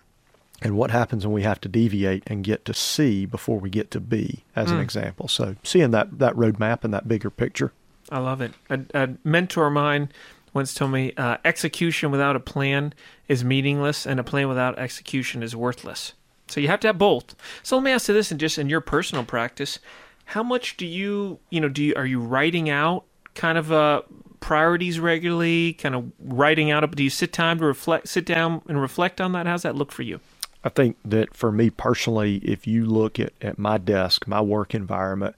And 0.62 0.78
what 0.78 0.92
happens 0.92 1.26
when 1.26 1.34
we 1.34 1.44
have 1.44 1.60
to 1.62 1.70
deviate 1.70 2.24
and 2.28 2.44
get 2.44 2.64
to 2.66 2.74
C 2.74 3.26
before 3.26 3.60
we 3.60 3.70
get 3.70 3.92
to 3.92 4.00
B, 4.00 4.44
as 4.56 4.70
mm. 4.70 4.76
an 4.76 4.80
example? 4.80 5.28
So 5.28 5.58
seeing 5.64 5.92
that, 5.92 6.20
that 6.20 6.36
roadmap 6.36 6.84
and 6.84 6.94
that 6.94 7.08
bigger 7.08 7.30
picture. 7.30 7.74
I 8.10 8.20
love 8.20 8.42
it. 8.42 8.54
A, 8.70 8.80
a 8.94 9.10
mentor 9.24 9.68
of 9.68 9.74
mine 9.74 10.10
once 10.54 10.74
told 10.74 10.92
me 10.92 11.14
uh, 11.18 11.38
execution 11.44 12.12
without 12.12 12.36
a 12.36 12.40
plan 12.40 12.94
is 13.28 13.44
meaningless, 13.44 14.06
and 14.06 14.20
a 14.20 14.24
plan 14.24 14.48
without 14.48 14.78
execution 14.78 15.44
is 15.44 15.56
worthless. 15.56 16.14
So 16.48 16.60
you 16.60 16.68
have 16.68 16.80
to 16.82 16.88
have 16.88 16.98
both. 16.98 17.36
So 17.64 17.78
let 17.78 17.84
me 17.84 17.92
ask 17.92 18.08
you 18.08 18.14
this, 18.14 18.32
and 18.32 18.40
just 18.40 18.58
in 18.58 18.70
your 18.70 18.82
personal 18.82 19.24
practice, 19.24 19.80
how 20.26 20.44
much 20.44 20.78
do 20.78 20.86
you, 20.86 21.40
you 21.50 21.60
know, 21.60 21.70
do 21.70 21.84
you 21.84 21.94
are 21.96 22.06
you 22.06 22.20
writing 22.20 22.70
out 22.70 23.06
kind 23.34 23.58
of 23.58 23.72
uh, 23.72 24.02
priorities 24.40 25.00
regularly? 25.00 25.74
Kind 25.74 25.96
of 25.96 26.12
writing 26.20 26.70
out. 26.72 26.90
Do 26.96 27.04
you 27.04 27.10
sit 27.10 27.34
time 27.34 27.60
to 27.60 27.66
reflect, 27.66 28.08
sit 28.08 28.26
down 28.26 28.62
and 28.68 28.80
reflect 28.80 29.20
on 29.20 29.32
that? 29.32 29.48
How's 29.48 29.64
that 29.64 29.76
look 29.76 29.92
for 29.92 30.04
you? 30.04 30.20
I 30.64 30.70
think 30.70 30.98
that 31.04 31.36
for 31.36 31.52
me 31.52 31.70
personally, 31.70 32.38
if 32.38 32.68
you 32.68 32.86
look 32.86 33.20
at, 33.20 33.34
at 33.42 33.60
my 33.60 33.78
desk, 33.78 34.28
my 34.28 34.40
work 34.40 34.74
environment, 34.74 35.36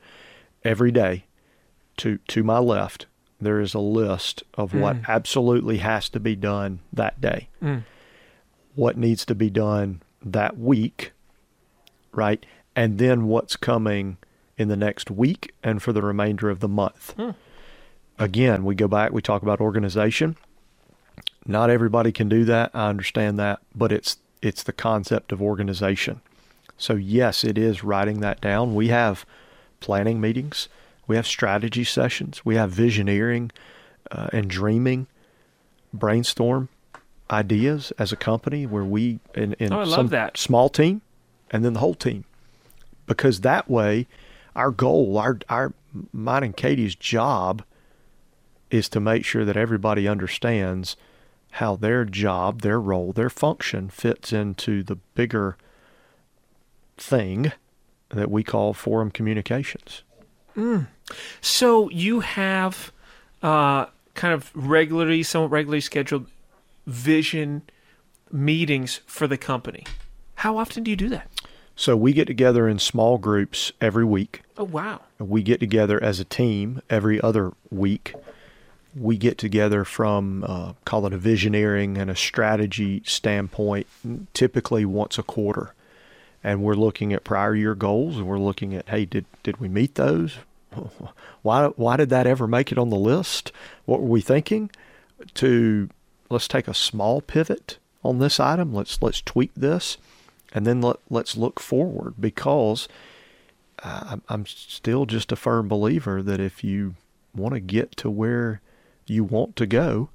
every 0.63 0.91
day, 0.91 1.25
to 1.97 2.17
to 2.27 2.43
my 2.43 2.59
left, 2.59 3.05
there 3.39 3.59
is 3.59 3.73
a 3.73 3.79
list 3.79 4.43
of 4.53 4.71
mm. 4.71 4.79
what 4.79 4.97
absolutely 5.07 5.77
has 5.77 6.09
to 6.09 6.19
be 6.19 6.35
done 6.35 6.79
that 6.93 7.19
day, 7.19 7.49
mm. 7.61 7.83
what 8.75 8.97
needs 8.97 9.25
to 9.25 9.35
be 9.35 9.49
done 9.49 10.01
that 10.23 10.57
week, 10.57 11.11
right? 12.11 12.45
And 12.75 12.97
then 12.97 13.27
what's 13.27 13.55
coming 13.55 14.17
in 14.57 14.67
the 14.67 14.77
next 14.77 15.11
week 15.11 15.53
and 15.63 15.81
for 15.81 15.91
the 15.91 16.01
remainder 16.01 16.49
of 16.49 16.59
the 16.59 16.67
month. 16.67 17.13
Mm. 17.17 17.35
Again, 18.17 18.63
we 18.63 18.75
go 18.75 18.87
back, 18.87 19.11
we 19.11 19.21
talk 19.21 19.41
about 19.41 19.59
organization. 19.59 20.37
Not 21.45 21.69
everybody 21.69 22.11
can 22.11 22.29
do 22.29 22.45
that. 22.45 22.71
I 22.73 22.87
understand 22.89 23.37
that, 23.39 23.59
but 23.75 23.91
it's 23.91 24.17
it's 24.41 24.63
the 24.63 24.73
concept 24.73 25.31
of 25.31 25.41
organization. 25.41 26.21
So 26.77 26.93
yes, 26.93 27.43
it 27.43 27.57
is 27.57 27.83
writing 27.83 28.19
that 28.21 28.41
down. 28.41 28.75
We 28.75 28.89
have 28.89 29.25
planning 29.79 30.19
meetings 30.21 30.67
we 31.07 31.15
have 31.15 31.27
strategy 31.27 31.83
sessions. 31.83 32.45
We 32.45 32.55
have 32.55 32.71
visioneering 32.71 33.51
uh, 34.11 34.27
and 34.33 34.49
dreaming, 34.49 35.07
brainstorm 35.93 36.69
ideas 37.29 37.91
as 37.97 38.11
a 38.11 38.15
company 38.15 38.65
where 38.65 38.83
we 38.83 39.19
in, 39.33 39.53
in 39.53 39.73
oh, 39.73 39.85
some 39.85 40.11
small 40.35 40.69
team 40.69 41.01
and 41.51 41.65
then 41.65 41.73
the 41.73 41.79
whole 41.79 41.95
team. 41.95 42.25
Because 43.07 43.41
that 43.41 43.69
way, 43.69 44.07
our 44.55 44.71
goal, 44.71 45.17
our 45.17 45.39
our 45.49 45.73
mine 46.11 46.43
and 46.43 46.57
Katie's 46.57 46.95
job 46.95 47.63
is 48.71 48.89
to 48.89 48.99
make 48.99 49.23
sure 49.23 49.45
that 49.45 49.57
everybody 49.57 50.07
understands 50.07 50.97
how 51.51 51.75
their 51.75 52.03
job, 52.03 52.61
their 52.61 52.79
role, 52.79 53.13
their 53.13 53.29
function 53.29 53.89
fits 53.89 54.33
into 54.33 54.83
the 54.83 54.95
bigger 54.95 55.55
thing 56.97 57.51
that 58.09 58.29
we 58.29 58.43
call 58.43 58.73
forum 58.73 59.11
communications. 59.11 60.03
Mm. 60.55 60.87
So 61.41 61.89
you 61.89 62.21
have 62.21 62.91
uh, 63.43 63.85
kind 64.13 64.33
of 64.33 64.51
regularly, 64.55 65.23
somewhat 65.23 65.51
regularly 65.51 65.81
scheduled 65.81 66.27
vision 66.87 67.63
meetings 68.31 69.01
for 69.05 69.27
the 69.27 69.37
company. 69.37 69.85
How 70.35 70.57
often 70.57 70.83
do 70.83 70.91
you 70.91 70.97
do 70.97 71.09
that? 71.09 71.29
So 71.75 71.97
we 71.97 72.13
get 72.13 72.25
together 72.25 72.67
in 72.67 72.79
small 72.79 73.17
groups 73.17 73.71
every 73.81 74.05
week. 74.05 74.41
Oh 74.57 74.63
wow! 74.63 75.01
We 75.19 75.43
get 75.43 75.59
together 75.59 76.01
as 76.01 76.19
a 76.19 76.23
team 76.23 76.81
every 76.89 77.19
other 77.19 77.51
week. 77.69 78.13
We 78.95 79.17
get 79.17 79.37
together 79.37 79.83
from 79.83 80.45
uh, 80.47 80.73
call 80.85 81.05
it 81.05 81.13
a 81.13 81.17
visioneering 81.17 81.97
and 81.97 82.09
a 82.09 82.15
strategy 82.15 83.01
standpoint, 83.05 83.87
typically 84.33 84.85
once 84.85 85.17
a 85.17 85.23
quarter, 85.23 85.73
and 86.41 86.63
we're 86.63 86.75
looking 86.75 87.11
at 87.11 87.25
prior 87.25 87.55
year 87.55 87.75
goals 87.75 88.15
and 88.15 88.25
we're 88.25 88.39
looking 88.39 88.73
at 88.73 88.87
hey 88.87 89.03
did 89.03 89.25
did 89.43 89.57
we 89.57 89.67
meet 89.67 89.95
those? 89.95 90.37
why 91.41 91.67
why 91.67 91.97
did 91.97 92.09
that 92.09 92.27
ever 92.27 92.47
make 92.47 92.71
it 92.71 92.77
on 92.77 92.89
the 92.89 92.95
list? 92.95 93.51
What 93.85 94.01
were 94.01 94.07
we 94.07 94.21
thinking? 94.21 94.69
To 95.35 95.89
let's 96.29 96.47
take 96.47 96.67
a 96.67 96.73
small 96.73 97.21
pivot 97.21 97.77
on 98.03 98.19
this 98.19 98.39
item. 98.39 98.73
Let's 98.73 99.01
let's 99.01 99.21
tweak 99.21 99.53
this, 99.55 99.97
and 100.53 100.65
then 100.65 100.81
let 100.81 100.97
let's 101.09 101.37
look 101.37 101.59
forward 101.59 102.15
because 102.19 102.87
uh, 103.83 104.17
I'm 104.29 104.45
still 104.45 105.05
just 105.05 105.31
a 105.31 105.35
firm 105.35 105.67
believer 105.67 106.21
that 106.21 106.39
if 106.39 106.63
you 106.63 106.95
want 107.35 107.53
to 107.53 107.59
get 107.59 107.95
to 107.97 108.09
where 108.09 108.61
you 109.05 109.23
want 109.23 109.55
to 109.57 109.65
go, 109.65 110.09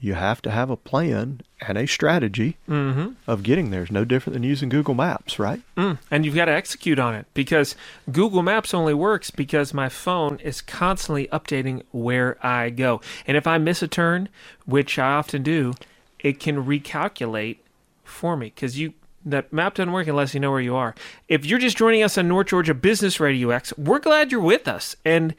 you 0.00 0.14
have 0.14 0.40
to 0.42 0.50
have 0.50 0.70
a 0.70 0.76
plan 0.76 1.40
and 1.66 1.76
a 1.76 1.86
strategy 1.86 2.56
mm-hmm. 2.68 3.12
of 3.26 3.42
getting 3.42 3.70
there. 3.70 3.82
It's 3.82 3.90
no 3.90 4.04
different 4.04 4.34
than 4.34 4.44
using 4.44 4.68
Google 4.68 4.94
Maps, 4.94 5.38
right? 5.38 5.60
Mm. 5.76 5.98
And 6.10 6.24
you've 6.24 6.34
got 6.34 6.44
to 6.44 6.52
execute 6.52 6.98
on 6.98 7.14
it 7.14 7.26
because 7.34 7.74
Google 8.10 8.42
Maps 8.42 8.72
only 8.72 8.94
works 8.94 9.30
because 9.30 9.74
my 9.74 9.88
phone 9.88 10.38
is 10.40 10.60
constantly 10.60 11.26
updating 11.28 11.82
where 11.90 12.44
I 12.44 12.70
go. 12.70 13.00
And 13.26 13.36
if 13.36 13.46
I 13.46 13.58
miss 13.58 13.82
a 13.82 13.88
turn, 13.88 14.28
which 14.66 14.98
I 14.98 15.14
often 15.14 15.42
do, 15.42 15.74
it 16.20 16.38
can 16.38 16.64
recalculate 16.64 17.58
for 18.04 18.36
me 18.36 18.52
because 18.54 18.78
you 18.78 18.94
that 19.24 19.52
map 19.52 19.74
doesn't 19.74 19.92
work 19.92 20.06
unless 20.06 20.32
you 20.32 20.40
know 20.40 20.50
where 20.50 20.60
you 20.60 20.74
are. 20.74 20.94
If 21.28 21.44
you're 21.44 21.58
just 21.58 21.76
joining 21.76 22.02
us 22.02 22.16
on 22.16 22.28
North 22.28 22.46
Georgia 22.46 22.72
Business 22.72 23.20
Radio 23.20 23.50
X, 23.50 23.76
we're 23.76 23.98
glad 23.98 24.32
you're 24.32 24.40
with 24.40 24.66
us. 24.66 24.96
And 25.04 25.34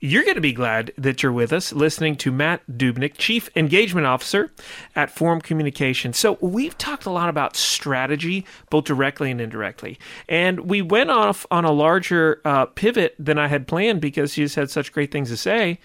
you're 0.00 0.24
going 0.24 0.36
to 0.36 0.40
be 0.40 0.52
glad 0.52 0.92
that 0.96 1.22
you're 1.22 1.32
with 1.32 1.52
us 1.52 1.72
listening 1.72 2.16
to 2.16 2.30
Matt 2.30 2.62
Dubnik, 2.70 3.14
Chief 3.18 3.50
Engagement 3.56 4.06
Officer 4.06 4.52
at 4.94 5.10
Forum 5.10 5.40
Communications. 5.40 6.18
So, 6.18 6.38
we've 6.40 6.76
talked 6.78 7.06
a 7.06 7.10
lot 7.10 7.28
about 7.28 7.56
strategy, 7.56 8.46
both 8.70 8.84
directly 8.84 9.30
and 9.30 9.40
indirectly. 9.40 9.98
And 10.28 10.60
we 10.60 10.82
went 10.82 11.10
off 11.10 11.46
on 11.50 11.64
a 11.64 11.72
larger 11.72 12.40
uh, 12.44 12.66
pivot 12.66 13.14
than 13.18 13.38
I 13.38 13.48
had 13.48 13.66
planned 13.66 14.00
because 14.00 14.36
you 14.36 14.44
just 14.44 14.56
had 14.56 14.70
such 14.70 14.92
great 14.92 15.10
things 15.10 15.30
to 15.30 15.36
say 15.36 15.78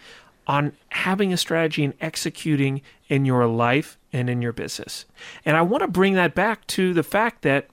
on 0.47 0.73
having 0.89 1.31
a 1.31 1.37
strategy 1.37 1.83
and 1.83 1.93
executing 2.01 2.81
in 3.07 3.25
your 3.25 3.47
life 3.47 3.97
and 4.11 4.29
in 4.29 4.41
your 4.41 4.53
business. 4.53 5.05
And 5.45 5.55
I 5.55 5.61
want 5.61 5.81
to 5.81 5.87
bring 5.87 6.13
that 6.13 6.35
back 6.35 6.67
to 6.67 6.93
the 6.93 7.03
fact 7.03 7.41
that 7.43 7.67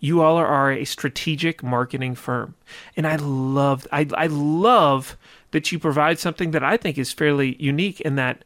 You 0.00 0.22
all 0.22 0.36
are 0.36 0.72
a 0.72 0.84
strategic 0.84 1.62
marketing 1.62 2.14
firm. 2.14 2.54
And 2.96 3.06
I 3.06 3.16
love 3.16 3.86
I 3.92 4.06
I 4.16 4.26
love 4.28 5.16
that 5.52 5.72
you 5.72 5.78
provide 5.78 6.18
something 6.18 6.52
that 6.52 6.64
I 6.64 6.76
think 6.76 6.98
is 6.98 7.12
fairly 7.12 7.56
unique 7.60 8.00
in 8.02 8.16
that 8.16 8.44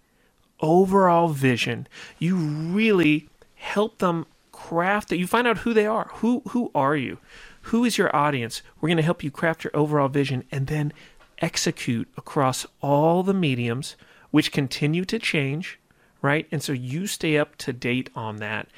overall 0.60 1.28
vision. 1.28 1.86
You 2.18 2.36
really 2.36 3.28
help 3.56 3.98
them 3.98 4.26
craft 4.52 5.08
that 5.08 5.18
you 5.18 5.26
find 5.26 5.46
out 5.46 5.58
who 5.58 5.74
they 5.74 5.86
are. 5.86 6.10
Who 6.14 6.42
who 6.48 6.70
are 6.74 6.96
you? 6.96 7.18
Who 7.66 7.84
is 7.84 7.98
your 7.98 8.14
audience? 8.14 8.62
We're 8.80 8.88
going 8.88 8.96
to 8.98 9.02
help 9.02 9.22
you 9.22 9.30
craft 9.30 9.64
your 9.64 9.76
overall 9.76 10.08
vision 10.08 10.44
and 10.50 10.66
then 10.66 10.92
execute 11.40 12.08
across 12.16 12.66
all 12.80 13.22
the 13.22 13.34
mediums 13.34 13.96
which 14.30 14.52
continue 14.52 15.04
to 15.06 15.18
change, 15.18 15.78
right? 16.22 16.46
And 16.50 16.62
so 16.62 16.72
you 16.72 17.06
stay 17.06 17.38
up 17.38 17.56
to 17.58 17.72
date 17.72 18.10
on 18.14 18.36
that. 18.38 18.68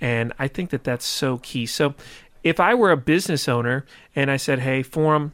And 0.00 0.32
I 0.38 0.48
think 0.48 0.70
that 0.70 0.84
that's 0.84 1.04
so 1.04 1.38
key. 1.38 1.66
So 1.66 1.94
if 2.42 2.58
I 2.58 2.74
were 2.74 2.90
a 2.90 2.96
business 2.96 3.48
owner 3.48 3.84
and 4.14 4.30
I 4.30 4.36
said, 4.36 4.60
"Hey, 4.60 4.82
Forum, 4.82 5.32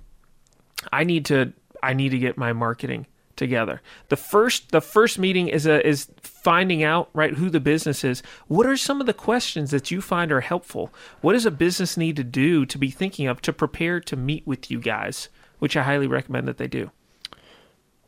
I 0.93 1.05
need 1.05 1.25
to 1.27 1.53
I 1.83 1.93
need 1.93 2.11
to 2.11 2.19
get 2.19 2.37
my 2.37 2.53
marketing 2.53 3.07
together." 3.37 3.81
The 4.09 4.17
first 4.17 4.73
the 4.73 4.81
first 4.81 5.19
meeting 5.19 5.49
is 5.49 5.67
a 5.67 5.87
is 5.87 6.09
finding 6.21 6.83
out 6.83 7.11
right 7.13 7.35
who 7.35 7.49
the 7.49 7.61
business 7.61 8.03
is. 8.03 8.23
What 8.49 8.67
are 8.67 8.77
some 8.77 9.01
of 9.01 9.07
the 9.07 9.15
questions 9.15 9.71
that 9.71 9.91
you 9.91 10.01
find 10.01 10.33
are 10.33 10.41
helpful? 10.41 10.93
What 11.21 11.35
does 11.35 11.47
a 11.47 11.51
business 11.51 11.97
need 11.97 12.17
to 12.17 12.25
do 12.25 12.67
to 12.67 12.79
be 12.79 12.91
thinking 12.91 13.27
of 13.29 13.41
to 13.43 13.53
prepare 13.53 14.01
to 14.01 14.17
meet 14.17 14.47
with 14.47 14.71
you 14.71 14.81
guys, 14.81 15.29
which 15.59 15.77
I 15.77 15.83
highly 15.85 16.07
recommend 16.07 16.49
that 16.49 16.59
they 16.59 16.69
do 16.69 16.91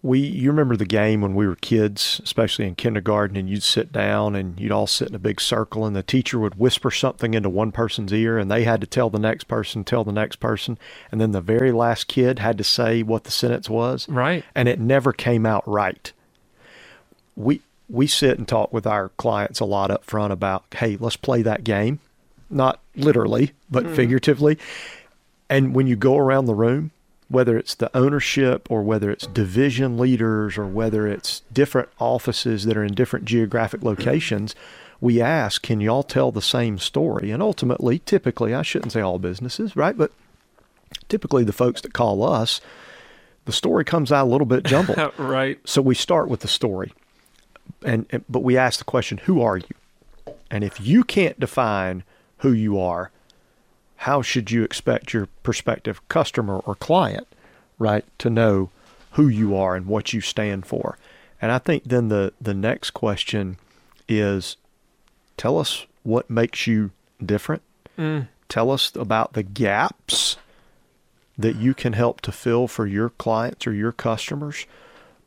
we 0.03 0.21
you 0.21 0.51
remember 0.51 0.77
the 0.77 0.85
game 0.85 1.21
when 1.21 1.35
we 1.35 1.47
were 1.47 1.57
kids 1.57 2.21
especially 2.23 2.67
in 2.67 2.75
kindergarten 2.75 3.37
and 3.37 3.49
you'd 3.49 3.63
sit 3.63 3.91
down 3.91 4.37
and 4.37 4.59
you'd 4.61 4.73
all 4.73 4.87
sit 4.87 5.09
in 5.09 5.15
a 5.15 5.19
big 5.19 5.41
circle 5.41 5.85
and 5.85 5.97
the 5.97 6.03
teacher 6.03 6.39
would 6.39 6.55
whisper 6.55 6.91
something 6.91 7.35
into 7.35 7.49
one 7.49 7.73
person's 7.73 8.13
ear 8.13 8.39
and 8.39 8.51
they 8.51 8.65
had 8.65 8.81
to 8.81 8.87
tell 8.87 9.11
the 9.11 9.19
next 9.19 9.45
person 9.45 9.83
tell 9.83 10.05
the 10.05 10.13
next 10.13 10.37
person 10.37 10.79
and 11.11 11.21
then 11.21 11.33
the 11.33 11.41
very 11.41 11.73
last 11.73 12.07
kid 12.07 12.39
had 12.39 12.57
to 12.57 12.65
say 12.65 13.03
what 13.03 13.25
the 13.25 13.31
sentence 13.31 13.69
was. 13.69 14.09
Right. 14.09 14.45
And 14.55 14.69
it 14.69 14.79
never 14.79 15.13
came 15.13 15.45
out 15.45 15.67
right. 15.67 16.13
We 17.37 17.63
we 17.89 18.07
sit 18.07 18.39
and 18.39 18.47
talk 18.47 18.73
with 18.73 18.87
our 18.87 19.09
clients 19.11 19.61
a 19.61 19.65
lot 19.65 19.91
up 19.91 20.05
front 20.05 20.33
about 20.33 20.65
hey 20.77 20.97
let's 20.97 21.17
play 21.17 21.43
that 21.43 21.65
game. 21.65 21.99
Not 22.51 22.81
literally 22.95 23.53
but 23.69 23.85
mm-hmm. 23.85 23.95
figuratively. 23.95 24.59
And 25.51 25.75
when 25.75 25.87
you 25.87 25.97
go 25.97 26.17
around 26.17 26.45
the 26.45 26.55
room 26.55 26.93
whether 27.29 27.59
it's 27.59 27.75
the 27.75 27.95
ownership 27.97 28.67
or 28.71 28.83
whether 28.83 29.11
it's 29.11 29.27
division 29.27 29.99
leaders 29.99 30.57
or 30.57 30.67
whether 30.67 31.07
it's 31.07 31.43
different 31.53 31.89
offices 31.99 32.65
that 32.65 32.77
are 32.77 32.85
in 32.85 32.95
different 32.95 33.27
geographic 33.27 33.83
locations, 33.83 34.55
we 35.01 35.21
ask, 35.21 35.63
can 35.63 35.81
y'all 35.81 36.03
tell 36.03 36.33
the 36.33 36.43
same 36.43 36.79
story? 36.79 37.31
And 37.31 37.43
ultimately, 37.43 38.01
typically, 38.01 38.55
I 38.55 38.63
shouldn't 38.63 38.93
say 38.93 39.01
all 39.01 39.19
businesses, 39.19 39.77
right? 39.77 39.97
But 39.97 40.11
typically, 41.09 41.45
the 41.45 41.53
folks 41.53 41.83
that 41.83 41.93
call 41.93 42.25
us, 42.25 42.61
the 43.45 43.53
story 43.53 43.85
comes 43.85 44.11
out 44.11 44.27
a 44.27 44.31
little 44.31 44.47
bit 44.47 44.65
jumbled. 44.65 45.13
right. 45.19 45.59
So 45.65 45.83
we 45.83 45.95
start 45.95 46.29
with 46.29 46.41
the 46.41 46.49
story, 46.49 46.93
and, 47.85 48.07
and 48.11 48.25
but 48.29 48.43
we 48.43 48.57
ask 48.57 48.79
the 48.79 48.85
question, 48.85 49.19
who 49.19 49.43
are 49.43 49.59
you? 49.59 50.35
And 50.51 50.65
if 50.65 50.81
you 50.81 51.05
can't 51.05 51.39
define 51.39 52.05
who 52.39 52.53
you 52.53 52.81
are, 52.81 53.11
how 54.03 54.23
should 54.23 54.51
you 54.51 54.63
expect 54.63 55.13
your 55.13 55.27
prospective 55.43 56.07
customer 56.09 56.59
or 56.61 56.77
client, 56.77 57.27
right, 57.79 58.05
to 58.19 58.31
know 58.31 58.71
who 59.13 59.27
you 59.27 59.57
are 59.57 59.75
and 59.75 59.87
what 59.87 60.13
you 60.13 60.21
stand 60.21 60.67
for? 60.67 60.97
And 61.43 61.51
I 61.51 61.59
think 61.59 61.85
then 61.85 62.09
the, 62.09 62.33
the 62.41 62.55
next 62.55 62.93
question 62.93 63.59
is 64.09 64.57
tell 65.37 65.59
us 65.59 65.87
what 66.05 66.31
makes 66.31 66.67
you 66.67 66.93
different. 67.25 67.63
Mm. 67.99 68.29
Tell 68.49 68.71
us 68.71 68.95
about 68.95 69.33
the 69.33 69.43
gaps 69.43 70.37
that 71.37 71.57
you 71.57 71.75
can 71.75 71.93
help 71.93 72.21
to 72.21 72.33
fill 72.33 72.69
for 72.69 72.87
your 72.87 73.11
clients 73.11 73.67
or 73.67 73.73
your 73.73 73.93
customers 73.93 74.65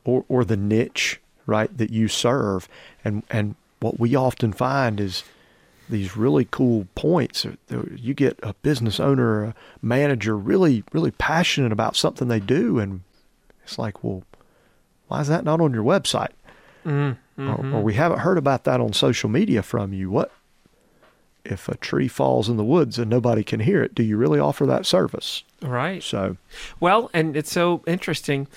or, 0.06 0.24
or 0.30 0.46
the 0.46 0.58
niche, 0.58 1.20
right, 1.46 1.78
that 1.78 1.90
you 1.90 2.08
serve. 2.08 2.70
And, 3.04 3.24
and 3.30 3.56
what 3.82 4.00
we 4.00 4.16
often 4.16 4.54
find 4.54 5.00
is 5.02 5.24
these 5.92 6.18
really 6.18 6.48
cool 6.50 6.88
points. 6.96 7.46
You 7.70 8.14
get 8.14 8.40
a 8.42 8.54
business 8.56 9.00
owner, 9.00 9.44
a 9.44 9.56
manager, 9.82 10.36
really, 10.36 10.84
really 10.92 11.12
passionate 11.12 11.72
about 11.72 11.96
something 11.96 12.28
they 12.28 12.40
do, 12.40 12.80
and 12.80 13.02
it's 13.64 13.78
like, 13.78 14.04
well, 14.04 14.24
why 15.08 15.22
is 15.22 15.28
that 15.28 15.44
not 15.44 15.62
on 15.62 15.74
your 15.74 15.84
website? 15.84 16.32
Mm-hmm. 16.86 17.50
Or, 17.50 17.76
or, 17.76 17.84
we 17.84 17.94
haven't 17.94 18.20
heard 18.20 18.38
about 18.38 18.64
that 18.64 18.82
on 18.82 18.94
social 18.94 19.30
media 19.30 19.62
from 19.62 19.94
you. 19.94 20.10
What 20.10 20.32
if 21.46 21.68
a 21.70 21.78
tree 21.78 22.08
falls 22.08 22.50
in 22.50 22.58
the 22.58 22.64
woods 22.64 22.98
and 22.98 23.10
nobody 23.10 23.44
can 23.44 23.60
hear 23.60 23.84
it? 23.84 23.94
Do 23.94 24.04
you 24.04 24.18
really 24.18 24.40
offer 24.40 24.66
that 24.66 24.86
service? 24.86 25.44
Right. 25.62 26.02
So, 26.02 26.38
well, 26.80 27.10
and 27.14 27.36
it's 27.36 27.52
so 27.52 27.84
interesting. 27.86 28.48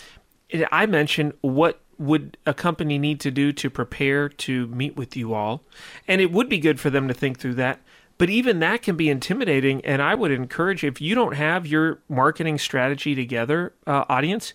I 0.71 0.87
mentioned 0.87 1.35
what 1.41 1.81
would 1.99 2.37
a 2.47 2.55
company 2.55 2.99
need 2.99 3.21
to 3.21 3.31
do 3.31 3.53
to 3.53 3.71
prepare 3.71 4.29
to 4.29 4.67
meet 4.69 4.97
with 4.97 5.17
you 5.17 5.35
all? 5.35 5.63
And 6.09 6.21
it 6.21 6.33
would 6.33 6.49
be 6.49 6.59
good 6.59 6.81
for 6.81 6.91
them 6.91 7.09
to 7.09 7.15
think 7.15 7.39
through 7.39 7.55
that. 7.55 7.81
But 8.17 8.31
even 8.31 8.61
that 8.61 8.83
can 8.83 8.97
be 8.97 9.09
intimidating. 9.09 9.85
And 9.85 10.01
I 10.01 10.15
would 10.15 10.31
encourage 10.31 10.85
if 10.85 11.01
you 11.01 11.15
don't 11.15 11.35
have 11.35 11.67
your 11.67 12.01
marketing 12.09 12.59
strategy 12.59 13.15
together, 13.15 13.73
uh, 13.87 14.05
audience, 14.09 14.55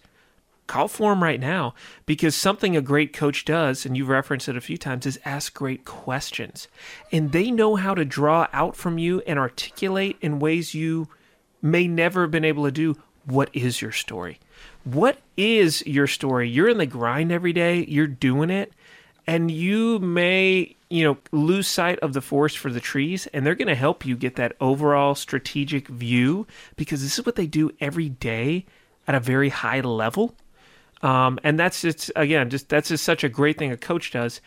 call 0.68 0.88
Forum 0.88 1.24
right 1.24 1.40
now 1.40 1.74
because 2.06 2.36
something 2.36 2.78
a 2.78 2.82
great 2.82 3.12
coach 3.12 3.44
does, 3.44 3.86
and 3.86 3.98
you've 3.98 4.08
referenced 4.08 4.48
it 4.48 4.56
a 4.56 4.62
few 4.62 4.78
times, 4.78 5.06
is 5.06 5.20
ask 5.26 5.54
great 5.54 5.84
questions. 5.84 6.68
And 7.12 7.32
they 7.32 7.52
know 7.52 7.76
how 7.76 7.96
to 7.96 8.06
draw 8.06 8.48
out 8.54 8.76
from 8.76 8.98
you 8.98 9.22
and 9.28 9.38
articulate 9.38 10.18
in 10.22 10.40
ways 10.40 10.74
you 10.74 11.10
may 11.62 11.88
never 11.88 12.22
have 12.22 12.32
been 12.32 12.46
able 12.46 12.64
to 12.64 12.72
do 12.72 12.96
what 13.30 13.50
is 13.54 13.82
your 13.82 13.92
story 13.92 14.40
what 14.84 15.20
is 15.38 15.86
your 15.86 16.08
story? 16.08 16.50
You're 16.50 16.70
in 16.70 16.78
the 16.78 16.86
grind 16.86 17.32
every 17.32 17.54
day, 17.54 17.86
you're 17.88 18.08
doing 18.08 18.50
it, 18.50 18.74
and 19.28 19.52
you 19.52 20.00
may, 20.00 20.76
you 20.90 21.04
know, 21.04 21.18
lose 21.32 21.68
sight 21.68 22.00
of 22.00 22.14
the 22.14 22.22
forest 22.22 22.58
for 22.58 22.72
the 22.72 22.80
trees, 22.80 23.28
and 23.28 23.46
they're 23.46 23.56
going 23.56 23.68
to 23.68 23.76
help 23.76 24.06
you 24.06 24.16
get 24.16 24.36
that 24.38 24.56
overall 24.60 25.16
strategic 25.16 25.88
view 25.88 26.48
because 26.76 27.02
this 27.02 27.20
is 27.20 27.26
what 27.26 27.36
they 27.36 27.46
do 27.46 27.72
every 27.80 28.10
day 28.10 28.66
at 29.08 29.16
a 29.16 29.20
very 29.20 29.50
high 29.50 29.82
level. 29.82 30.34
Um, 31.02 31.40
and 31.44 31.60
that's 31.60 31.82
just 31.82 32.12
again, 32.16 32.50
just 32.50 32.68
that's 32.70 32.90
just 32.90 33.04
such 33.04 33.24
a 33.24 33.30
great 33.30 33.58
thing 33.58 33.72
a 33.72 33.78
coach 33.78 34.12
does 34.12 34.42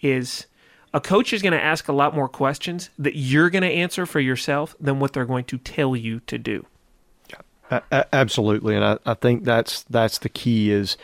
is 0.00 0.46
a 0.94 1.00
coach 1.00 1.32
is 1.32 1.42
going 1.42 1.52
to 1.52 1.62
ask 1.62 1.88
a 1.88 1.92
lot 1.92 2.14
more 2.14 2.28
questions 2.28 2.90
that 2.98 3.16
you're 3.16 3.50
going 3.50 3.62
to 3.62 3.68
answer 3.68 4.06
for 4.06 4.18
yourself 4.18 4.74
than 4.80 4.98
what 4.98 5.12
they're 5.12 5.26
going 5.26 5.44
to 5.44 5.58
tell 5.58 5.94
you 5.94 6.20
to 6.20 6.38
do 6.38 6.64
absolutely, 8.12 8.74
and 8.74 8.84
I, 8.84 8.98
I 9.06 9.14
think 9.14 9.44
that's 9.44 9.82
that's 9.84 10.18
the 10.18 10.28
key. 10.28 10.70
Is 10.70 10.96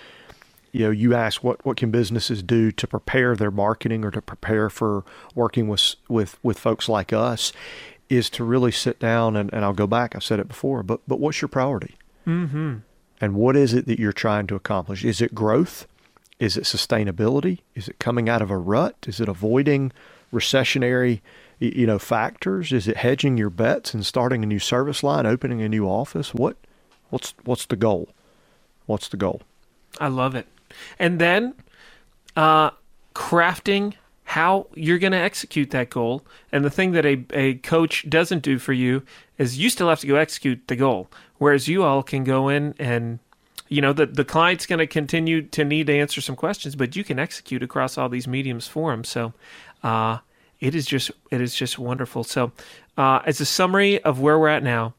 you 0.72 0.84
know 0.84 0.90
you 0.90 1.14
ask 1.14 1.42
what 1.44 1.64
what 1.64 1.76
can 1.76 1.90
businesses 1.90 2.42
do 2.42 2.70
to 2.72 2.86
prepare 2.86 3.36
their 3.36 3.50
marketing 3.50 4.04
or 4.04 4.10
to 4.10 4.22
prepare 4.22 4.68
for 4.68 5.04
working 5.34 5.68
with 5.68 5.94
with 6.08 6.38
with 6.42 6.58
folks 6.58 6.88
like 6.88 7.12
us 7.12 7.52
is 8.08 8.30
to 8.30 8.44
really 8.44 8.70
sit 8.70 8.98
down 9.00 9.36
and, 9.36 9.52
and 9.52 9.64
I'll 9.64 9.72
go 9.72 9.86
back. 9.86 10.14
I've 10.14 10.24
said 10.24 10.40
it 10.40 10.48
before, 10.48 10.82
but 10.82 11.00
but 11.06 11.20
what's 11.20 11.40
your 11.40 11.48
priority? 11.48 11.96
Mm-hmm. 12.26 12.76
And 13.20 13.34
what 13.34 13.56
is 13.56 13.72
it 13.72 13.86
that 13.86 13.98
you're 13.98 14.12
trying 14.12 14.46
to 14.48 14.54
accomplish? 14.54 15.04
Is 15.04 15.20
it 15.20 15.34
growth? 15.34 15.86
Is 16.38 16.56
it 16.56 16.64
sustainability? 16.64 17.60
Is 17.74 17.88
it 17.88 17.98
coming 17.98 18.28
out 18.28 18.42
of 18.42 18.50
a 18.50 18.58
rut? 18.58 18.96
Is 19.06 19.20
it 19.20 19.28
avoiding 19.28 19.90
recessionary 20.32 21.20
you 21.58 21.86
know 21.86 21.98
factors? 21.98 22.72
Is 22.72 22.88
it 22.88 22.98
hedging 22.98 23.36
your 23.36 23.50
bets 23.50 23.94
and 23.94 24.04
starting 24.04 24.42
a 24.42 24.46
new 24.46 24.58
service 24.58 25.02
line, 25.02 25.26
opening 25.26 25.62
a 25.62 25.68
new 25.68 25.86
office? 25.86 26.34
What 26.34 26.56
what's 27.10 27.34
what's 27.44 27.66
the 27.66 27.76
goal? 27.76 28.08
What's 28.86 29.08
the 29.08 29.16
goal? 29.16 29.42
I 30.00 30.08
love 30.08 30.34
it. 30.34 30.46
And 30.98 31.18
then 31.18 31.54
uh, 32.36 32.70
crafting 33.14 33.94
how 34.24 34.66
you're 34.74 34.98
going 34.98 35.12
to 35.12 35.18
execute 35.18 35.70
that 35.70 35.88
goal. 35.88 36.24
And 36.50 36.64
the 36.64 36.70
thing 36.70 36.92
that 36.92 37.06
a, 37.06 37.24
a 37.32 37.54
coach 37.54 38.08
doesn't 38.08 38.42
do 38.42 38.58
for 38.58 38.72
you 38.72 39.02
is 39.38 39.58
you 39.58 39.70
still 39.70 39.88
have 39.88 40.00
to 40.00 40.06
go 40.06 40.16
execute 40.16 40.66
the 40.66 40.76
goal. 40.76 41.08
Whereas 41.38 41.68
you 41.68 41.84
all 41.84 42.02
can 42.02 42.24
go 42.24 42.48
in 42.48 42.74
and 42.78 43.20
you 43.68 43.80
know 43.80 43.92
the 43.92 44.06
the 44.06 44.24
client's 44.24 44.66
going 44.66 44.78
to 44.78 44.86
continue 44.86 45.42
to 45.42 45.64
need 45.64 45.88
to 45.88 45.96
answer 45.96 46.20
some 46.20 46.36
questions, 46.36 46.76
but 46.76 46.94
you 46.94 47.02
can 47.02 47.18
execute 47.18 47.62
across 47.62 47.98
all 47.98 48.08
these 48.08 48.28
mediums 48.28 48.66
for 48.66 48.90
them. 48.90 49.04
So 49.04 49.32
uh, 49.82 50.18
it 50.60 50.74
is 50.74 50.86
just 50.86 51.10
it 51.30 51.40
is 51.40 51.54
just 51.54 51.78
wonderful. 51.78 52.24
So, 52.24 52.52
uh, 52.96 53.20
as 53.26 53.40
a 53.40 53.46
summary 53.46 54.02
of 54.02 54.20
where 54.20 54.38
we're 54.38 54.48
at 54.48 54.62
now, 54.62 54.94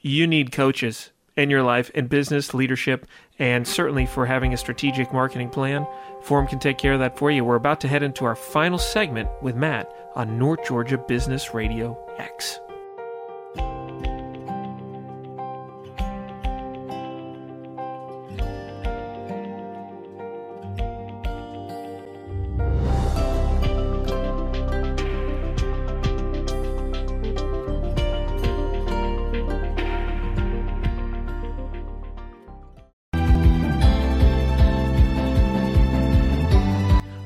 you 0.00 0.26
need 0.26 0.52
coaches 0.52 1.10
in 1.36 1.50
your 1.50 1.62
life 1.62 1.90
in 1.90 2.06
business 2.06 2.54
leadership, 2.54 3.06
and 3.38 3.66
certainly 3.66 4.06
for 4.06 4.26
having 4.26 4.54
a 4.54 4.56
strategic 4.56 5.12
marketing 5.12 5.50
plan. 5.50 5.86
Forum 6.22 6.46
can 6.46 6.58
take 6.58 6.78
care 6.78 6.94
of 6.94 7.00
that 7.00 7.18
for 7.18 7.30
you. 7.30 7.44
We're 7.44 7.56
about 7.56 7.80
to 7.82 7.88
head 7.88 8.02
into 8.02 8.24
our 8.24 8.36
final 8.36 8.78
segment 8.78 9.28
with 9.42 9.56
Matt 9.56 9.92
on 10.14 10.38
North 10.38 10.64
Georgia 10.66 10.96
Business 10.96 11.52
Radio 11.52 11.98
X. 12.18 12.60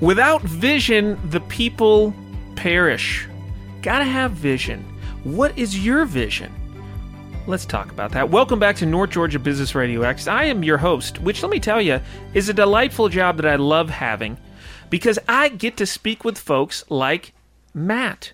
Without 0.08 0.40
vision, 0.40 1.20
the 1.28 1.40
people 1.42 2.14
perish. 2.56 3.28
Gotta 3.82 4.06
have 4.06 4.30
vision. 4.30 4.82
What 5.22 5.58
is 5.58 5.84
your 5.84 6.06
vision? 6.06 6.50
Let's 7.46 7.66
talk 7.66 7.90
about 7.90 8.12
that. 8.12 8.30
Welcome 8.30 8.58
back 8.58 8.76
to 8.76 8.86
North 8.86 9.10
Georgia 9.10 9.38
Business 9.38 9.74
Radio 9.74 10.00
X. 10.00 10.26
I 10.26 10.44
am 10.44 10.64
your 10.64 10.78
host, 10.78 11.20
which 11.20 11.42
let 11.42 11.52
me 11.52 11.60
tell 11.60 11.82
you 11.82 12.00
is 12.32 12.48
a 12.48 12.54
delightful 12.54 13.10
job 13.10 13.36
that 13.36 13.44
I 13.44 13.56
love 13.56 13.90
having 13.90 14.38
because 14.88 15.18
I 15.28 15.50
get 15.50 15.76
to 15.76 15.84
speak 15.84 16.24
with 16.24 16.38
folks 16.38 16.84
like 16.88 17.34
Matt. 17.74 18.32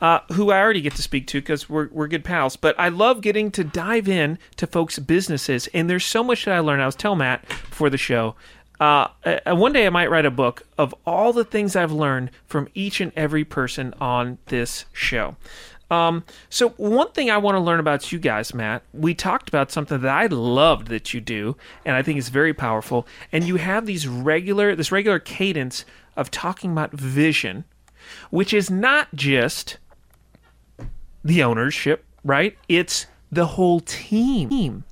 Uh, 0.00 0.18
who 0.32 0.50
I 0.50 0.60
already 0.60 0.80
get 0.80 0.96
to 0.96 1.02
speak 1.02 1.28
to 1.28 1.40
because 1.40 1.68
we're, 1.68 1.88
we're 1.92 2.08
good 2.08 2.24
pals. 2.24 2.56
But 2.56 2.74
I 2.76 2.88
love 2.88 3.20
getting 3.20 3.52
to 3.52 3.62
dive 3.62 4.08
in 4.08 4.36
to 4.56 4.66
folks' 4.66 4.98
businesses, 4.98 5.68
and 5.74 5.88
there's 5.88 6.04
so 6.04 6.24
much 6.24 6.46
that 6.46 6.54
I 6.54 6.58
learn. 6.58 6.80
I 6.80 6.86
was 6.86 6.96
telling 6.96 7.18
Matt 7.18 7.46
for 7.52 7.88
the 7.88 7.98
show. 7.98 8.34
Uh, 8.82 9.06
uh, 9.24 9.54
one 9.54 9.72
day 9.72 9.86
I 9.86 9.90
might 9.90 10.10
write 10.10 10.26
a 10.26 10.30
book 10.30 10.66
of 10.76 10.92
all 11.06 11.32
the 11.32 11.44
things 11.44 11.76
I've 11.76 11.92
learned 11.92 12.32
from 12.46 12.68
each 12.74 13.00
and 13.00 13.12
every 13.14 13.44
person 13.44 13.94
on 14.00 14.38
this 14.46 14.86
show. 14.92 15.36
Um, 15.88 16.24
so 16.50 16.70
one 16.70 17.12
thing 17.12 17.30
I 17.30 17.36
want 17.36 17.54
to 17.54 17.60
learn 17.60 17.78
about 17.78 18.10
you 18.10 18.18
guys, 18.18 18.52
Matt, 18.52 18.82
we 18.92 19.14
talked 19.14 19.48
about 19.48 19.70
something 19.70 20.00
that 20.00 20.10
I 20.10 20.26
loved 20.26 20.88
that 20.88 21.14
you 21.14 21.20
do, 21.20 21.56
and 21.84 21.94
I 21.94 22.02
think 22.02 22.18
is 22.18 22.28
very 22.28 22.52
powerful. 22.52 23.06
And 23.30 23.44
you 23.44 23.54
have 23.54 23.86
these 23.86 24.08
regular, 24.08 24.74
this 24.74 24.90
regular 24.90 25.20
cadence 25.20 25.84
of 26.16 26.32
talking 26.32 26.72
about 26.72 26.90
vision, 26.90 27.62
which 28.30 28.52
is 28.52 28.68
not 28.68 29.14
just 29.14 29.78
the 31.24 31.44
ownership, 31.44 32.04
right? 32.24 32.58
It's 32.68 33.06
the 33.30 33.46
whole 33.46 33.78
team. 33.78 34.82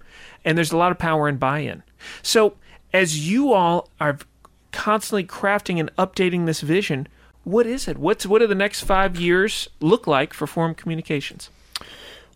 And 0.44 0.56
there's 0.56 0.70
a 0.70 0.76
lot 0.76 0.92
of 0.92 0.98
power 1.00 1.26
and 1.26 1.40
buy 1.40 1.58
in. 1.58 1.82
So, 2.22 2.54
as 2.92 3.28
you 3.28 3.52
all 3.52 3.88
are 4.00 4.18
constantly 4.72 5.24
crafting 5.24 5.78
and 5.78 5.94
updating 5.96 6.46
this 6.46 6.60
vision, 6.60 7.08
what 7.44 7.66
is 7.66 7.88
it? 7.88 7.98
What's 7.98 8.26
what 8.26 8.40
do 8.40 8.46
the 8.46 8.54
next 8.54 8.82
five 8.82 9.18
years 9.18 9.68
look 9.80 10.06
like 10.06 10.34
for 10.34 10.46
Forum 10.46 10.74
Communications? 10.74 11.50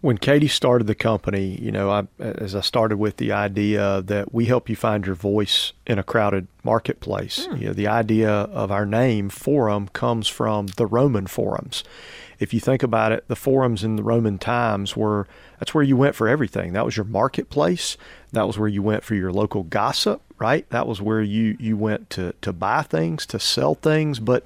When 0.01 0.19
Katie 0.19 0.49
started 0.49 0.87
the 0.87 0.95
company, 0.95 1.59
you 1.63 1.73
know, 1.73 1.91
I, 1.91 2.07
as 2.19 2.55
I 2.55 2.61
started 2.61 2.99
with 2.99 3.17
the 3.17 3.33
idea 3.33 4.03
that 4.03 4.35
we 4.35 4.45
help 4.45 4.69
you 4.69 4.77
find 4.77 5.07
your 5.07 5.15
voice 5.15 5.73
in 5.87 5.99
a 5.99 6.03
crowded 6.03 6.47
marketplace. 6.63 7.47
Hmm. 7.47 7.57
You 7.57 7.67
know, 7.69 7.73
the 7.73 7.87
idea 7.87 8.31
of 8.31 8.71
our 8.71 8.85
name 8.85 9.31
Forum 9.31 9.89
comes 9.89 10.29
from 10.29 10.67
the 10.77 10.85
Roman 10.85 11.27
forums 11.27 11.85
if 12.39 12.53
you 12.53 12.61
think 12.61 12.83
about 12.83 13.13
it, 13.13 13.27
the 13.29 13.37
forums 13.37 13.85
in 13.85 13.97
the 13.97 14.03
Roman 14.03 14.39
times 14.39 14.97
were 14.97 15.27
that's 15.59 15.75
where 15.75 15.85
you 15.85 15.97
went 15.97 16.15
for 16.15 16.29
everything. 16.29 16.73
That 16.73 16.85
was 16.85 16.97
your 16.97 17.05
marketplace. 17.05 17.97
That 18.33 18.47
was 18.47 18.59
where 18.59 18.69
you 18.69 18.83
went 18.83 19.05
for 19.05 19.15
your 19.15 19.33
local 19.33 19.63
gossip, 19.63 20.21
right? 20.45 20.69
That 20.69 20.87
was 20.87 21.01
where 21.01 21.23
you 21.23 21.57
you 21.59 21.75
went 21.75 22.11
to 22.11 22.35
to 22.43 22.53
buy 22.53 22.83
things, 22.83 23.25
to 23.27 23.39
sell 23.39 23.75
things, 23.75 24.19
but 24.19 24.45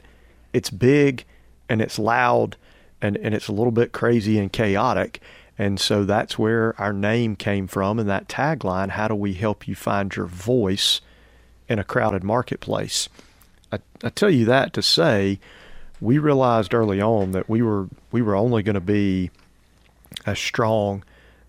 it's 0.53 0.71
big 0.71 1.25
and 1.69 1.83
it's 1.83 1.99
loud 1.99 2.57
and 3.03 3.17
and 3.17 3.35
it's 3.35 3.49
a 3.49 3.53
little 3.53 3.73
bit 3.73 3.91
crazy 3.91 4.39
and 4.39 4.53
chaotic. 4.53 5.21
And 5.59 5.81
so 5.81 6.05
that's 6.05 6.39
where 6.39 6.81
our 6.81 6.93
name 6.93 7.35
came 7.35 7.67
from 7.67 7.99
and 7.99 8.09
that 8.09 8.29
tagline, 8.29 8.91
how 8.91 9.09
do 9.09 9.17
we 9.17 9.35
help 9.35 9.67
you 9.67 9.75
find 9.75 10.15
your 10.15 10.27
voice 10.27 11.01
in 11.69 11.81
a 11.81 11.85
crowded 11.85 12.23
marketplace? 12.23 13.09
I, 13.73 13.81
I 14.05 14.11
tell 14.11 14.31
you 14.31 14.45
that 14.45 14.73
to 14.75 14.83
say 14.83 15.41
we 16.01 16.19
realized 16.19 16.75
early 16.75 17.01
on 17.03 17.33
that 17.33 17.49
we 17.49 17.61
were 17.61 17.89
we 18.13 18.23
were 18.23 18.37
only 18.37 18.63
going 18.63 18.75
to 18.75 18.93
be 19.01 19.33
as 20.27 20.39
strong 20.39 21.03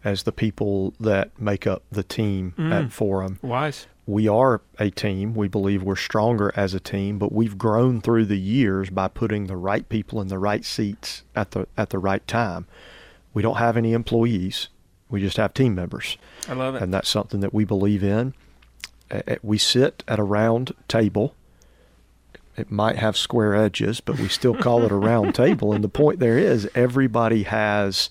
as 0.04 0.24
the 0.24 0.32
people 0.32 0.94
that 1.00 1.40
make 1.40 1.68
up 1.68 1.84
the 1.92 2.04
team 2.04 2.54
mm. 2.58 2.72
at 2.72 2.92
Forum. 2.92 3.40
Wise. 3.42 3.88
We 4.06 4.28
are 4.28 4.62
a 4.80 4.90
team. 4.90 5.36
We 5.36 5.48
believe 5.48 5.84
we're 5.84 5.96
stronger 5.96 6.52
as 6.56 6.74
a 6.74 6.80
team, 6.80 7.20
but 7.20 7.32
we've 7.32 7.58
grown 7.58 8.02
through 8.02 8.26
the 8.26 8.40
years 8.40 8.90
by 8.90 9.08
putting 9.08 9.46
the 9.46 9.58
right 9.58 9.88
people 9.88 10.20
in 10.20 10.30
the 10.30 10.40
right 10.40 10.66
seats 10.66 11.24
at 11.36 11.52
the 11.52 11.68
at 11.78 11.92
the 11.92 12.00
right 12.00 12.26
time. 12.28 12.66
We 13.34 13.44
don't 13.44 13.58
have 13.58 13.78
any 13.78 13.94
employees. 13.94 14.70
We 15.10 15.22
just 15.22 15.38
have 15.38 15.54
team 15.54 15.76
members. 15.76 16.18
I 16.48 16.54
love 16.54 16.76
it. 16.76 16.82
And 16.82 16.94
that's 16.94 17.10
something 17.10 17.40
that 17.42 17.54
we 17.54 17.66
believe 17.66 18.04
in. 18.04 18.34
We 19.44 19.58
sit 19.58 20.04
at 20.08 20.20
a 20.20 20.24
round 20.24 20.74
table 20.88 21.36
it 22.60 22.70
might 22.70 22.98
have 22.98 23.16
square 23.16 23.56
edges, 23.56 24.02
but 24.02 24.20
we 24.20 24.28
still 24.28 24.54
call 24.54 24.84
it 24.84 24.92
a 24.92 24.96
round 24.96 25.34
table. 25.46 25.72
And 25.72 25.82
the 25.82 25.90
point 25.90 26.20
there 26.20 26.38
is 26.38 26.70
everybody 26.76 27.44
has 27.44 28.10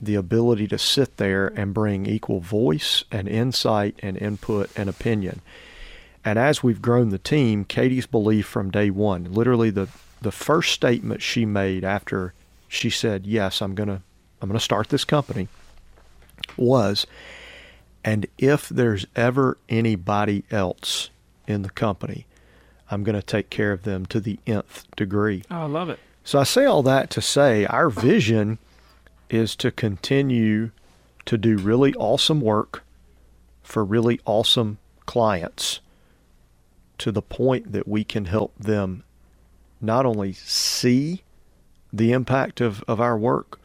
the 0.00 0.14
ability 0.14 0.68
to 0.68 0.78
sit 0.78 1.16
there 1.16 1.48
and 1.48 1.74
bring 1.74 2.06
equal 2.06 2.40
voice 2.40 3.04
and 3.10 3.28
insight 3.28 3.98
and 4.02 4.16
input 4.16 4.70
and 4.76 4.88
opinion. 4.88 5.40
And 6.24 6.38
as 6.38 6.62
we've 6.62 6.82
grown 6.82 7.08
the 7.08 7.18
team, 7.18 7.64
Katie's 7.64 8.06
belief 8.06 8.46
from 8.46 8.70
day 8.70 8.90
one, 8.90 9.32
literally 9.32 9.70
the, 9.70 9.88
the 10.20 10.32
first 10.32 10.72
statement 10.72 11.22
she 11.22 11.44
made 11.44 11.84
after 11.84 12.34
she 12.68 12.90
said, 12.90 13.26
Yes, 13.26 13.62
I'm 13.62 13.74
gonna 13.74 14.02
I'm 14.40 14.48
gonna 14.48 14.60
start 14.60 14.88
this 14.88 15.04
company 15.04 15.48
was 16.56 17.06
and 18.04 18.26
if 18.38 18.68
there's 18.68 19.06
ever 19.16 19.58
anybody 19.68 20.44
else 20.50 21.10
in 21.46 21.62
the 21.62 21.70
company 21.70 22.26
I'm 22.90 23.04
going 23.04 23.16
to 23.16 23.22
take 23.22 23.50
care 23.50 23.72
of 23.72 23.82
them 23.82 24.06
to 24.06 24.20
the 24.20 24.38
nth 24.46 24.86
degree. 24.96 25.42
Oh, 25.50 25.62
I 25.62 25.64
love 25.64 25.90
it. 25.90 25.98
So 26.24 26.38
I 26.38 26.44
say 26.44 26.64
all 26.64 26.82
that 26.84 27.10
to 27.10 27.20
say 27.22 27.66
our 27.66 27.90
vision 27.90 28.58
is 29.30 29.56
to 29.56 29.70
continue 29.70 30.70
to 31.26 31.36
do 31.36 31.56
really 31.56 31.94
awesome 31.94 32.40
work 32.40 32.84
for 33.62 33.84
really 33.84 34.20
awesome 34.24 34.78
clients 35.06 35.80
to 36.98 37.12
the 37.12 37.22
point 37.22 37.72
that 37.72 37.86
we 37.86 38.04
can 38.04 38.24
help 38.24 38.56
them 38.58 39.04
not 39.80 40.04
only 40.04 40.32
see 40.32 41.22
the 41.92 42.12
impact 42.12 42.60
of, 42.60 42.82
of 42.88 43.00
our 43.00 43.16
work, 43.16 43.60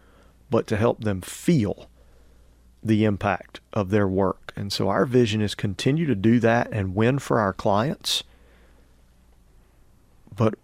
but 0.49 0.67
to 0.67 0.77
help 0.77 1.03
them 1.03 1.21
feel 1.21 1.89
the 2.83 3.05
impact 3.05 3.59
of 3.71 3.89
their 3.89 4.07
work. 4.07 4.53
And 4.55 4.71
so 4.71 4.89
our 4.89 5.05
vision 5.05 5.41
is 5.41 5.55
continue 5.55 6.05
to 6.05 6.15
do 6.15 6.39
that 6.41 6.69
and 6.71 6.95
win 6.95 7.17
for 7.19 7.39
our 7.39 7.53
clients 7.53 8.23
but 10.35 10.55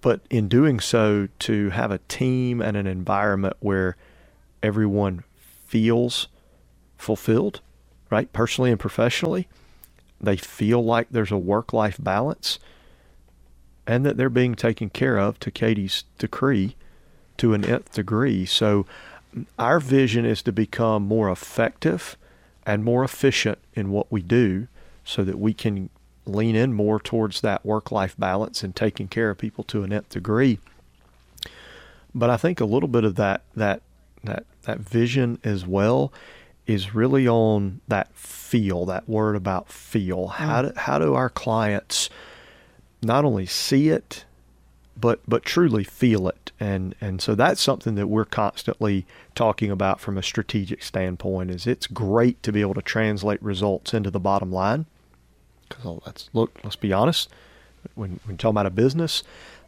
but 0.00 0.20
in 0.28 0.48
doing 0.48 0.80
so 0.80 1.28
to 1.38 1.70
have 1.70 1.90
a 1.90 1.98
team 2.08 2.60
and 2.60 2.76
an 2.76 2.86
environment 2.86 3.56
where 3.60 3.96
everyone 4.64 5.22
feels 5.66 6.28
fulfilled 6.96 7.60
right 8.10 8.32
personally 8.32 8.70
and 8.70 8.80
professionally 8.80 9.46
they 10.20 10.36
feel 10.36 10.82
like 10.82 11.08
there's 11.10 11.32
a 11.32 11.38
work 11.38 11.72
life 11.72 11.98
balance 12.00 12.58
and 13.86 14.06
that 14.06 14.16
they're 14.16 14.30
being 14.30 14.54
taken 14.54 14.88
care 14.88 15.18
of 15.18 15.38
to 15.38 15.50
Katie's 15.50 16.04
decree 16.18 16.76
to 17.36 17.52
an 17.52 17.64
nth 17.64 17.92
degree 17.92 18.46
so 18.46 18.86
our 19.58 19.80
vision 19.80 20.24
is 20.24 20.42
to 20.42 20.52
become 20.52 21.02
more 21.02 21.30
effective 21.30 22.16
and 22.64 22.84
more 22.84 23.04
efficient 23.04 23.58
in 23.74 23.90
what 23.90 24.10
we 24.10 24.22
do 24.22 24.66
so 25.04 25.22
that 25.24 25.38
we 25.38 25.52
can 25.52 25.90
lean 26.26 26.56
in 26.56 26.72
more 26.72 26.98
towards 26.98 27.40
that 27.42 27.64
work 27.66 27.92
life 27.92 28.14
balance 28.18 28.62
and 28.62 28.74
taking 28.74 29.08
care 29.08 29.30
of 29.30 29.38
people 29.38 29.64
to 29.64 29.82
an 29.82 29.92
nth 29.92 30.08
degree. 30.08 30.58
But 32.14 32.30
I 32.30 32.36
think 32.36 32.60
a 32.60 32.64
little 32.64 32.88
bit 32.88 33.04
of 33.04 33.16
that 33.16 33.42
that 33.54 33.82
that 34.22 34.46
that 34.64 34.80
vision 34.80 35.38
as 35.44 35.66
well 35.66 36.12
is 36.66 36.94
really 36.94 37.28
on 37.28 37.80
that 37.88 38.14
feel, 38.14 38.86
that 38.86 39.08
word 39.08 39.36
about 39.36 39.68
feel. 39.68 40.28
How 40.28 40.62
mm. 40.62 40.74
do, 40.74 40.80
how 40.80 40.98
do 40.98 41.14
our 41.14 41.30
clients 41.30 42.10
not 43.02 43.24
only 43.24 43.46
see 43.46 43.90
it, 43.90 44.24
but 44.96 45.20
but 45.26 45.44
truly 45.44 45.84
feel 45.84 46.28
it, 46.28 46.52
and 46.60 46.94
and 47.00 47.20
so 47.20 47.34
that's 47.34 47.60
something 47.60 47.96
that 47.96 48.06
we're 48.06 48.24
constantly 48.24 49.04
talking 49.34 49.70
about 49.70 50.00
from 50.00 50.16
a 50.16 50.22
strategic 50.22 50.82
standpoint. 50.82 51.50
Is 51.50 51.66
it's 51.66 51.88
great 51.88 52.40
to 52.44 52.52
be 52.52 52.60
able 52.60 52.74
to 52.74 52.82
translate 52.82 53.42
results 53.42 53.92
into 53.92 54.10
the 54.10 54.20
bottom 54.20 54.52
line, 54.52 54.86
because 55.68 55.98
let's 56.06 56.30
look, 56.32 56.60
let's 56.62 56.76
be 56.76 56.92
honest. 56.92 57.28
When 57.94 58.20
when 58.24 58.38
talking 58.38 58.52
about 58.52 58.66
a 58.66 58.70
business, 58.70 59.24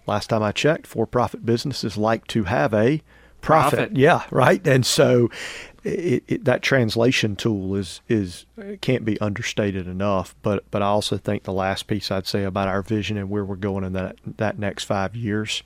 last 0.07 0.29
time 0.29 0.45
I 0.45 0.53
checked, 0.53 0.87
for-profit 0.87 1.45
businesses 1.45 1.97
like 1.97 2.27
to 2.29 2.45
have 2.45 2.73
a 2.73 3.03
profit. 3.47 3.79
profit. 3.79 3.97
Yeah, 3.97 4.25
right. 4.31 4.65
And 4.67 4.85
so 4.85 5.31
it, 5.85 6.25
it, 6.27 6.45
that 6.45 6.63
translation 6.63 7.37
tool 7.37 7.75
is 7.77 8.01
is 8.09 8.47
can't 8.81 9.05
be 9.05 9.21
understated 9.21 9.87
enough. 9.87 10.35
But 10.43 10.71
but 10.71 10.83
I 10.83 10.87
also 10.87 11.17
think 11.17 11.45
the 11.45 11.53
last 11.53 11.87
piece 11.87 12.11
I'd 12.11 12.27
say 12.27 12.45
about 12.45 12.69
our 12.69 12.83
vision 12.83 13.17
and 13.17 13.31
where 13.31 13.45
we're 13.45 13.57
going 13.57 13.85
in 13.85 13.93
that 13.95 14.17
that 14.37 14.59
next 14.59 14.85
five 14.85 15.17
years 15.17 15.63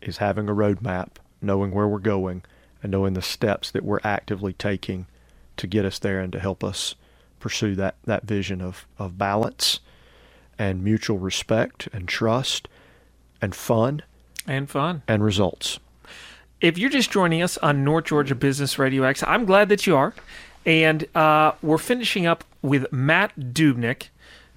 is 0.00 0.18
having 0.18 0.48
a 0.48 0.54
roadmap, 0.54 1.08
knowing 1.40 1.72
where 1.72 1.88
we're 1.88 1.98
going, 1.98 2.42
and 2.82 2.92
knowing 2.92 3.14
the 3.14 3.22
steps 3.22 3.70
that 3.70 3.84
we're 3.84 4.00
actively 4.04 4.52
taking 4.52 5.06
to 5.56 5.66
get 5.66 5.84
us 5.84 5.98
there 5.98 6.20
and 6.20 6.32
to 6.32 6.40
help 6.40 6.64
us 6.64 6.94
pursue 7.38 7.74
that, 7.76 7.96
that 8.04 8.24
vision 8.24 8.60
of, 8.60 8.86
of 8.98 9.18
balance 9.18 9.80
and 10.58 10.82
mutual 10.82 11.18
respect 11.18 11.88
and 11.92 12.08
trust 12.08 12.68
and 13.40 13.54
fun. 13.54 14.02
And 14.46 14.68
fun. 14.68 15.02
And 15.06 15.24
results. 15.24 15.78
If 16.62 16.78
you're 16.78 16.90
just 16.90 17.10
joining 17.10 17.42
us 17.42 17.58
on 17.58 17.82
North 17.82 18.04
Georgia 18.04 18.36
Business 18.36 18.78
Radio 18.78 19.02
X, 19.02 19.24
I'm 19.26 19.44
glad 19.44 19.68
that 19.68 19.84
you 19.84 19.96
are. 19.96 20.14
And 20.64 21.04
uh, 21.12 21.52
we're 21.60 21.76
finishing 21.76 22.24
up 22.24 22.44
with 22.62 22.90
Matt 22.92 23.32
Dubnik 23.36 24.10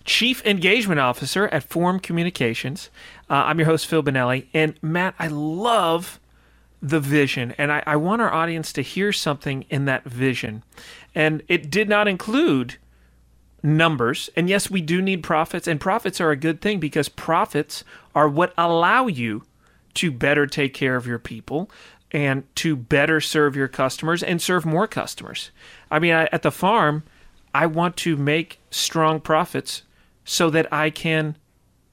Chief 0.03 0.45
Engagement 0.45 0.99
Officer 0.99 1.47
at 1.47 1.63
Forum 1.63 1.99
Communications. 1.99 2.91
Uh, 3.27 3.33
I'm 3.45 3.57
your 3.57 3.65
host, 3.65 3.87
Phil 3.87 4.03
Bonelli. 4.03 4.45
And 4.53 4.75
Matt, 4.83 5.15
I 5.17 5.29
love 5.29 6.19
the 6.79 6.99
vision, 6.99 7.55
and 7.57 7.71
I, 7.71 7.81
I 7.87 7.95
want 7.95 8.21
our 8.21 8.31
audience 8.31 8.71
to 8.73 8.83
hear 8.83 9.11
something 9.11 9.65
in 9.71 9.85
that 9.85 10.03
vision. 10.03 10.61
And 11.15 11.41
it 11.47 11.71
did 11.71 11.89
not 11.89 12.07
include 12.07 12.75
numbers. 13.63 14.29
And 14.35 14.47
yes, 14.47 14.69
we 14.69 14.81
do 14.81 15.01
need 15.01 15.23
profits, 15.23 15.67
and 15.67 15.81
profits 15.81 16.21
are 16.21 16.29
a 16.29 16.35
good 16.35 16.61
thing 16.61 16.79
because 16.79 17.09
profits 17.09 17.83
are 18.13 18.29
what 18.29 18.53
allow 18.59 19.07
you 19.07 19.41
to 19.95 20.11
better 20.11 20.45
take 20.45 20.73
care 20.73 20.95
of 20.95 21.07
your 21.07 21.19
people 21.19 21.69
and 22.15 22.43
to 22.55 22.77
better 22.77 23.19
serve 23.19 23.57
your 23.57 23.67
customers 23.67 24.23
and 24.23 24.41
serve 24.41 24.65
more 24.65 24.87
customers. 24.87 25.51
I 25.91 25.99
mean, 25.99 26.13
I, 26.13 26.29
at 26.31 26.43
the 26.43 26.51
farm, 26.51 27.03
I 27.53 27.65
want 27.65 27.97
to 27.97 28.15
make 28.15 28.57
strong 28.71 29.19
profits 29.19 29.83
so 30.23 30.49
that 30.49 30.71
I 30.71 30.91
can 30.91 31.35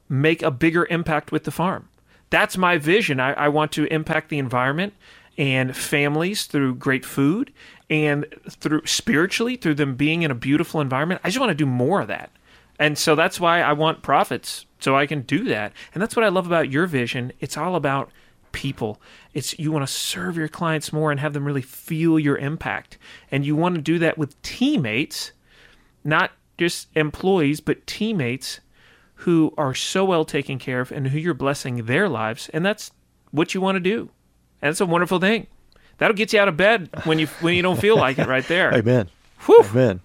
make 0.09 0.41
a 0.41 0.53
bigger 0.53 0.87
impact 0.89 1.33
with 1.33 1.43
the 1.43 1.51
farm. 1.51 1.89
That's 2.31 2.57
my 2.57 2.79
vision. 2.79 3.19
I, 3.19 3.33
I 3.33 3.49
want 3.49 3.73
to 3.73 3.87
impact 3.87 4.29
the 4.29 4.39
environment 4.39 4.95
and 5.37 5.77
families 5.77 6.45
through 6.47 6.77
great 6.77 7.05
food 7.05 7.53
and 7.91 8.25
through 8.49 8.87
spiritually 8.87 9.57
through 9.57 9.75
them 9.75 9.97
being 9.97 10.23
in 10.23 10.31
a 10.31 10.37
beautiful 10.37 10.81
environment. 10.81 11.21
I 11.25 11.31
just 11.31 11.41
want 11.41 11.51
to 11.51 11.55
do 11.55 11.67
more 11.67 12.01
of 12.01 12.09
that. 12.09 12.31
And 12.79 12.97
so 12.97 13.17
that's 13.17 13.41
why 13.41 13.61
I 13.61 13.73
want 13.73 14.03
profits 14.03 14.67
so 14.79 14.97
I 14.97 15.07
can 15.07 15.23
do 15.23 15.43
that. 15.47 15.73
And 15.93 16.01
that's 16.01 16.15
what 16.15 16.25
I 16.25 16.29
love 16.29 16.47
about 16.47 16.71
your 16.71 16.87
vision. 16.87 17.33
It's 17.41 17.57
all 17.57 17.75
about 17.75 18.13
people. 18.53 19.01
It's 19.35 19.59
you 19.59 19.73
want 19.73 19.87
to 19.87 19.93
serve 19.93 20.37
your 20.37 20.49
clients 20.49 20.93
more 20.93 21.11
and 21.11 21.19
have 21.21 21.33
them 21.33 21.45
really 21.45 21.63
feel 21.63 22.19
your 22.19 22.39
impact. 22.39 22.99
And 23.31 23.45
you 23.45 23.57
want 23.57 23.75
to 23.75 23.81
do 23.81 23.99
that 23.99 24.19
with 24.19 24.41
teammates, 24.43 25.33
not 26.05 26.33
just 26.59 26.89
employees, 26.95 27.61
but 27.61 27.87
teammates 27.87 28.61
who 29.17 29.55
are 29.57 29.75
so 29.75 30.05
well 30.05 30.25
taken 30.25 30.59
care 30.59 30.81
of 30.81 30.93
and 30.93 31.09
who 31.09 31.19
you're 31.19 31.35
blessing 31.35 31.87
their 31.87 32.09
lives. 32.09 32.49
And 32.53 32.65
that's 32.65 32.91
what 33.31 33.55
you 33.55 33.61
want 33.61 33.77
to 33.77 33.81
do. 33.81 34.11
And 34.61 34.71
it's 34.71 34.81
a 34.81 34.87
wonderful 34.87 35.19
thing. 35.19 35.47
That'll 35.99 36.17
get 36.17 36.33
you 36.33 36.41
out 36.41 36.49
of 36.49 36.57
bed 36.57 36.91
when 37.05 37.19
you 37.19 37.27
when 37.41 37.55
you 37.55 37.63
don't 37.63 37.79
feel 37.79 37.97
like 37.97 38.19
it 38.19 38.27
right 38.27 38.47
there. 38.47 38.75
Amen. 38.75 39.09
Whew. 39.47 39.63
Amen. 39.71 40.01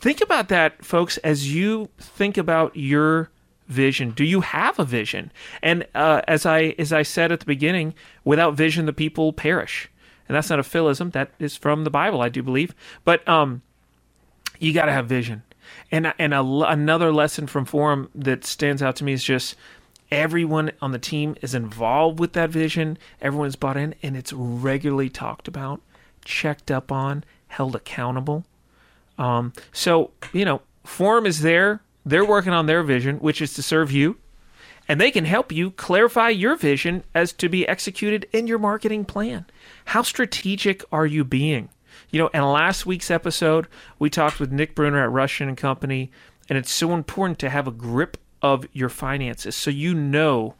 Think 0.00 0.20
about 0.20 0.48
that, 0.48 0.84
folks, 0.84 1.18
as 1.18 1.52
you 1.52 1.88
think 1.98 2.38
about 2.38 2.74
your 2.76 3.30
vision. 3.70 4.10
Do 4.10 4.24
you 4.24 4.42
have 4.42 4.78
a 4.78 4.84
vision? 4.84 5.32
And 5.62 5.86
uh, 5.94 6.22
as 6.28 6.44
I 6.44 6.74
as 6.78 6.92
I 6.92 7.02
said 7.02 7.32
at 7.32 7.40
the 7.40 7.46
beginning, 7.46 7.94
without 8.24 8.54
vision, 8.54 8.86
the 8.86 8.92
people 8.92 9.32
perish. 9.32 9.88
And 10.28 10.36
that's 10.36 10.50
not 10.50 10.60
a 10.60 10.64
philism. 10.64 11.10
That 11.10 11.32
is 11.38 11.56
from 11.56 11.84
the 11.84 11.90
Bible, 11.90 12.20
I 12.20 12.28
do 12.28 12.42
believe. 12.42 12.74
But 13.04 13.26
um, 13.28 13.62
you 14.60 14.72
got 14.72 14.84
to 14.86 14.92
have 14.92 15.06
vision. 15.06 15.42
And 15.90 16.12
and 16.18 16.34
a, 16.34 16.42
another 16.42 17.12
lesson 17.12 17.46
from 17.46 17.64
Forum 17.64 18.10
that 18.14 18.44
stands 18.44 18.82
out 18.82 18.96
to 18.96 19.04
me 19.04 19.12
is 19.12 19.24
just 19.24 19.56
everyone 20.10 20.72
on 20.80 20.92
the 20.92 20.98
team 20.98 21.36
is 21.42 21.54
involved 21.54 22.18
with 22.18 22.32
that 22.34 22.50
vision. 22.50 22.98
Everyone's 23.20 23.56
bought 23.56 23.76
in, 23.76 23.94
and 24.02 24.16
it's 24.16 24.32
regularly 24.32 25.08
talked 25.08 25.48
about, 25.48 25.80
checked 26.24 26.70
up 26.70 26.90
on, 26.92 27.24
held 27.48 27.74
accountable. 27.76 28.44
Um, 29.18 29.52
so 29.72 30.10
you 30.32 30.44
know, 30.44 30.62
Forum 30.84 31.26
is 31.26 31.40
there. 31.40 31.82
They're 32.04 32.24
working 32.24 32.52
on 32.52 32.66
their 32.66 32.82
vision, 32.82 33.18
which 33.18 33.42
is 33.42 33.54
to 33.54 33.62
serve 33.62 33.92
you, 33.92 34.16
and 34.88 35.00
they 35.00 35.10
can 35.10 35.24
help 35.24 35.52
you 35.52 35.70
clarify 35.70 36.30
your 36.30 36.56
vision 36.56 37.04
as 37.14 37.32
to 37.34 37.48
be 37.48 37.68
executed 37.68 38.26
in 38.32 38.46
your 38.46 38.58
marketing 38.58 39.04
plan. 39.04 39.46
How 39.86 40.02
strategic 40.02 40.82
are 40.90 41.06
you 41.06 41.24
being? 41.24 41.68
You 42.10 42.20
know, 42.20 42.28
in 42.28 42.42
last 42.42 42.86
week's 42.86 43.10
episode, 43.10 43.66
we 43.98 44.10
talked 44.10 44.40
with 44.40 44.50
Nick 44.50 44.74
Bruner 44.74 45.02
at 45.02 45.10
Russian 45.10 45.48
and 45.48 45.56
Company, 45.56 46.10
and 46.48 46.58
it's 46.58 46.72
so 46.72 46.92
important 46.92 47.38
to 47.40 47.50
have 47.50 47.68
a 47.68 47.72
grip 47.72 48.16
of 48.42 48.66
your 48.72 48.88
finances 48.88 49.54
so 49.54 49.70
you 49.70 49.94
know 49.94 50.54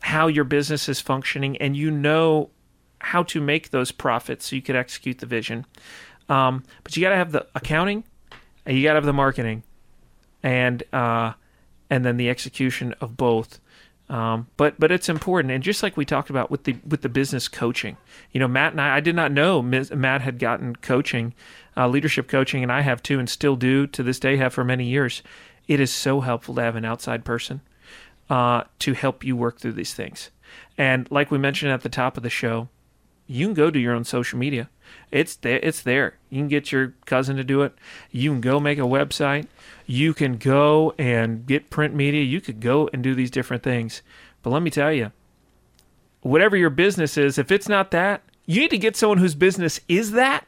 how 0.00 0.26
your 0.26 0.44
business 0.44 0.88
is 0.88 1.00
functioning 1.00 1.56
and 1.56 1.76
you 1.76 1.90
know 1.90 2.50
how 3.00 3.22
to 3.22 3.40
make 3.40 3.70
those 3.70 3.90
profits 3.90 4.46
so 4.46 4.56
you 4.56 4.62
could 4.62 4.76
execute 4.76 5.18
the 5.18 5.26
vision. 5.26 5.66
Um, 6.28 6.62
but 6.82 6.96
you 6.96 7.02
got 7.02 7.10
to 7.10 7.16
have 7.16 7.32
the 7.32 7.46
accounting, 7.54 8.04
and 8.64 8.76
you 8.76 8.82
got 8.82 8.92
to 8.92 8.96
have 8.96 9.04
the 9.04 9.12
marketing, 9.12 9.62
and 10.44 10.82
uh, 10.92 11.32
and 11.90 12.04
then 12.04 12.18
the 12.18 12.28
execution 12.28 12.94
of 13.00 13.16
both. 13.16 13.58
Um, 14.08 14.48
but 14.58 14.78
but 14.78 14.92
it's 14.92 15.08
important, 15.08 15.50
and 15.50 15.64
just 15.64 15.82
like 15.82 15.96
we 15.96 16.04
talked 16.04 16.30
about 16.30 16.50
with 16.50 16.64
the 16.64 16.76
with 16.86 17.00
the 17.00 17.08
business 17.08 17.48
coaching, 17.48 17.96
you 18.30 18.38
know, 18.38 18.46
Matt 18.46 18.72
and 18.72 18.80
I, 18.80 18.96
I 18.96 19.00
did 19.00 19.16
not 19.16 19.32
know 19.32 19.62
Matt 19.62 20.20
had 20.20 20.38
gotten 20.38 20.76
coaching, 20.76 21.32
uh, 21.76 21.88
leadership 21.88 22.28
coaching, 22.28 22.62
and 22.62 22.70
I 22.70 22.82
have 22.82 23.02
too, 23.02 23.18
and 23.18 23.28
still 23.28 23.56
do 23.56 23.86
to 23.88 24.02
this 24.02 24.20
day, 24.20 24.36
have 24.36 24.52
for 24.52 24.62
many 24.62 24.84
years. 24.84 25.22
It 25.66 25.80
is 25.80 25.90
so 25.90 26.20
helpful 26.20 26.54
to 26.56 26.62
have 26.62 26.76
an 26.76 26.84
outside 26.84 27.24
person 27.24 27.62
uh, 28.28 28.64
to 28.80 28.92
help 28.92 29.24
you 29.24 29.34
work 29.34 29.58
through 29.58 29.72
these 29.72 29.94
things. 29.94 30.28
And 30.76 31.10
like 31.10 31.30
we 31.30 31.38
mentioned 31.38 31.72
at 31.72 31.80
the 31.80 31.88
top 31.88 32.18
of 32.18 32.22
the 32.22 32.30
show, 32.30 32.68
you 33.26 33.46
can 33.46 33.54
go 33.54 33.70
do 33.70 33.78
your 33.78 33.94
own 33.94 34.04
social 34.04 34.38
media. 34.38 34.68
It's 35.10 35.36
there. 35.36 35.60
It's 35.62 35.80
there. 35.80 36.18
You 36.28 36.40
can 36.40 36.48
get 36.48 36.70
your 36.70 36.94
cousin 37.06 37.36
to 37.36 37.44
do 37.44 37.62
it. 37.62 37.72
You 38.10 38.30
can 38.32 38.42
go 38.42 38.60
make 38.60 38.78
a 38.78 38.82
website. 38.82 39.46
You 39.86 40.14
can 40.14 40.36
go 40.36 40.94
and 40.98 41.46
get 41.46 41.70
print 41.70 41.94
media. 41.94 42.22
You 42.22 42.40
could 42.40 42.60
go 42.60 42.88
and 42.92 43.02
do 43.02 43.14
these 43.14 43.30
different 43.30 43.62
things. 43.62 44.02
But 44.42 44.50
let 44.50 44.62
me 44.62 44.70
tell 44.70 44.92
you, 44.92 45.12
whatever 46.20 46.56
your 46.56 46.70
business 46.70 47.16
is, 47.16 47.38
if 47.38 47.50
it's 47.52 47.68
not 47.68 47.90
that, 47.90 48.22
you 48.46 48.60
need 48.60 48.70
to 48.70 48.78
get 48.78 48.96
someone 48.96 49.18
whose 49.18 49.34
business 49.34 49.80
is 49.88 50.12
that 50.12 50.46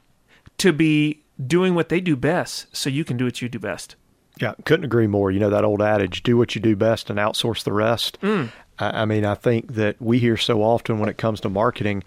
to 0.58 0.72
be 0.72 1.22
doing 1.44 1.74
what 1.74 1.88
they 1.88 2.00
do 2.00 2.16
best 2.16 2.74
so 2.74 2.90
you 2.90 3.04
can 3.04 3.16
do 3.16 3.24
what 3.24 3.42
you 3.42 3.48
do 3.48 3.58
best. 3.58 3.96
Yeah, 4.40 4.54
couldn't 4.64 4.84
agree 4.84 5.06
more. 5.06 5.30
You 5.30 5.40
know 5.40 5.50
that 5.50 5.64
old 5.64 5.80
adage, 5.80 6.22
do 6.22 6.36
what 6.36 6.54
you 6.54 6.60
do 6.60 6.76
best 6.76 7.08
and 7.08 7.18
outsource 7.18 7.64
the 7.64 7.72
rest. 7.72 8.20
Mm. 8.20 8.50
I, 8.78 9.02
I, 9.02 9.04
mean, 9.04 9.24
I 9.24 9.34
think 9.34 9.74
that 9.74 10.00
we 10.00 10.18
hear 10.18 10.36
so 10.36 10.62
often 10.62 10.98
when 10.98 11.08
it 11.08 11.16
comes 11.16 11.40
to 11.40 11.48
marketing, 11.48 12.04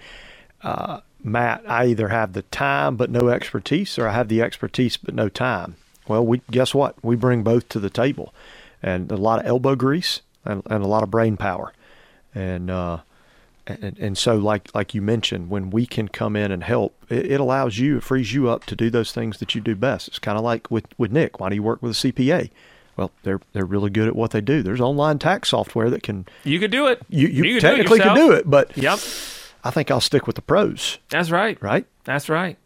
uh, 0.61 1.01
Matt, 1.23 1.63
I 1.67 1.87
either 1.87 2.09
have 2.09 2.33
the 2.33 2.43
time 2.43 2.95
but 2.95 3.09
no 3.09 3.29
expertise 3.29 3.97
or 3.97 4.07
I 4.07 4.13
have 4.13 4.27
the 4.27 4.41
expertise 4.41 4.97
but 4.97 5.15
no 5.15 5.27
time. 5.27 5.75
Well, 6.09 6.25
we 6.25 6.41
guess 6.51 6.73
what? 6.73 7.01
We 7.03 7.15
bring 7.15 7.43
both 7.43 7.69
to 7.69 7.79
the 7.79 7.89
table. 7.89 8.33
And 8.81 9.11
a 9.11 9.17
lot 9.17 9.39
of 9.39 9.45
elbow 9.45 9.75
grease 9.75 10.21
and, 10.43 10.63
and 10.69 10.83
a 10.83 10.87
lot 10.87 11.03
of 11.03 11.11
brain 11.11 11.37
power. 11.37 11.73
And, 12.33 12.71
uh, 12.71 12.99
and, 13.67 13.97
and 13.99 14.17
so 14.17 14.35
like 14.35 14.73
like 14.73 14.95
you 14.95 15.01
mentioned 15.01 15.51
when 15.51 15.69
we 15.69 15.85
can 15.85 16.07
come 16.07 16.35
in 16.35 16.51
and 16.51 16.63
help 16.63 16.95
it, 17.09 17.31
it, 17.33 17.39
allows 17.39 17.77
you 17.77 17.97
it 17.97 18.03
frees 18.03 18.33
you 18.33 18.49
up 18.49 18.65
to 18.65 18.75
do 18.75 18.89
those 18.89 19.11
things 19.11 19.37
that 19.37 19.53
you 19.53 19.61
do 19.61 19.75
best. 19.75 20.07
It's 20.07 20.17
kind 20.17 20.39
of 20.39 20.43
like 20.43 20.71
with 20.71 20.85
with 20.97 21.11
nick. 21.11 21.39
Why 21.39 21.49
do 21.49 21.55
you 21.55 21.61
work 21.61 21.83
with 21.83 21.91
a 21.91 22.11
cpa 22.11 22.49
well 22.97 23.11
they're 23.21 23.39
they're 23.53 23.65
really 23.65 23.91
good 23.91 24.07
at 24.07 24.15
what 24.15 24.31
they 24.31 24.41
do. 24.41 24.63
There's 24.63 24.81
online 24.81 25.19
tax 25.19 25.49
software 25.49 25.91
that 25.91 26.01
can 26.01 26.25
you 26.43 26.59
could 26.59 26.71
do 26.71 26.87
it. 26.87 26.99
You, 27.09 27.27
you, 27.27 27.43
you 27.43 27.59
technically 27.59 27.99
can 27.99 28.15
do 28.15 28.31
it 28.31 28.49
but 28.49 28.75
yep. 28.75 28.97
I 29.63 29.69
think 29.69 29.91
i'll 29.91 30.01
stick 30.01 30.25
with 30.25 30.35
the 30.35 30.41
pros. 30.41 30.97
That's 31.09 31.29
right. 31.29 31.61
Right? 31.61 31.85
That's 32.05 32.27
right. 32.27 32.57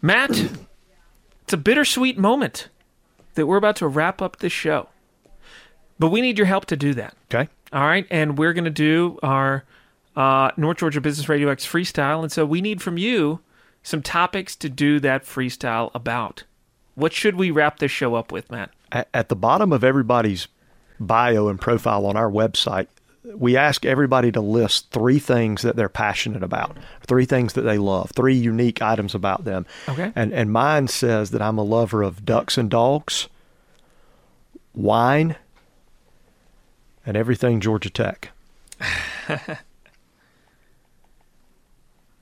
Matt 0.00 0.30
it's 1.52 1.60
a 1.60 1.62
bittersweet 1.62 2.16
moment 2.16 2.68
that 3.34 3.46
we're 3.46 3.58
about 3.58 3.76
to 3.76 3.86
wrap 3.86 4.22
up 4.22 4.38
this 4.38 4.52
show 4.52 4.88
but 5.98 6.08
we 6.08 6.22
need 6.22 6.38
your 6.38 6.46
help 6.46 6.64
to 6.64 6.76
do 6.76 6.94
that 6.94 7.14
okay 7.30 7.46
all 7.74 7.86
right 7.86 8.06
and 8.10 8.38
we're 8.38 8.54
going 8.54 8.64
to 8.64 8.70
do 8.70 9.18
our 9.22 9.64
uh, 10.16 10.50
North 10.56 10.78
Georgia 10.78 11.00
Business 11.00 11.28
Radio 11.28 11.48
X 11.48 11.66
freestyle. 11.66 12.22
And 12.22 12.30
so 12.30 12.44
we 12.44 12.60
need 12.60 12.82
from 12.82 12.98
you 12.98 13.40
some 13.82 14.02
topics 14.02 14.54
to 14.56 14.68
do 14.68 15.00
that 15.00 15.24
freestyle 15.24 15.90
about. 15.94 16.44
What 16.94 17.12
should 17.12 17.36
we 17.36 17.50
wrap 17.50 17.78
this 17.78 17.90
show 17.90 18.14
up 18.14 18.30
with, 18.30 18.50
Matt? 18.50 18.70
At 18.92 19.28
the 19.28 19.36
bottom 19.36 19.72
of 19.72 19.82
everybody's 19.82 20.48
bio 21.00 21.48
and 21.48 21.60
profile 21.60 22.06
on 22.06 22.16
our 22.16 22.30
website, 22.30 22.88
we 23.36 23.56
ask 23.56 23.84
everybody 23.84 24.32
to 24.32 24.40
list 24.40 24.90
three 24.90 25.18
things 25.18 25.62
that 25.62 25.76
they're 25.76 25.88
passionate 25.88 26.42
about, 26.42 26.76
three 27.06 27.24
things 27.24 27.52
that 27.54 27.62
they 27.62 27.78
love, 27.78 28.10
three 28.14 28.34
unique 28.34 28.82
items 28.82 29.14
about 29.14 29.44
them. 29.44 29.66
Okay. 29.88 30.12
And 30.14 30.32
and 30.32 30.52
mine 30.52 30.88
says 30.88 31.30
that 31.30 31.42
I'm 31.42 31.58
a 31.58 31.62
lover 31.62 32.02
of 32.02 32.24
ducks 32.24 32.58
and 32.58 32.70
dogs, 32.70 33.28
wine, 34.74 35.36
and 37.06 37.16
everything 37.16 37.60
Georgia 37.60 37.90
Tech. 37.90 38.30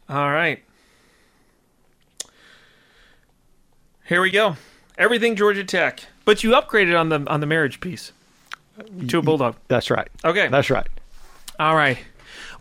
All 0.08 0.30
right. 0.30 0.62
Here 4.06 4.20
we 4.20 4.30
go. 4.30 4.56
Everything 4.98 5.36
Georgia 5.36 5.64
Tech, 5.64 6.00
but 6.24 6.42
you 6.42 6.50
upgraded 6.50 6.98
on 6.98 7.08
the 7.08 7.24
on 7.30 7.40
the 7.40 7.46
marriage 7.46 7.80
piece 7.80 8.12
to 9.08 9.18
a 9.18 9.22
bulldog. 9.22 9.56
That's 9.68 9.88
right. 9.90 10.08
Okay. 10.24 10.48
That's 10.48 10.68
right. 10.68 10.86
All 11.60 11.76
right. 11.76 11.98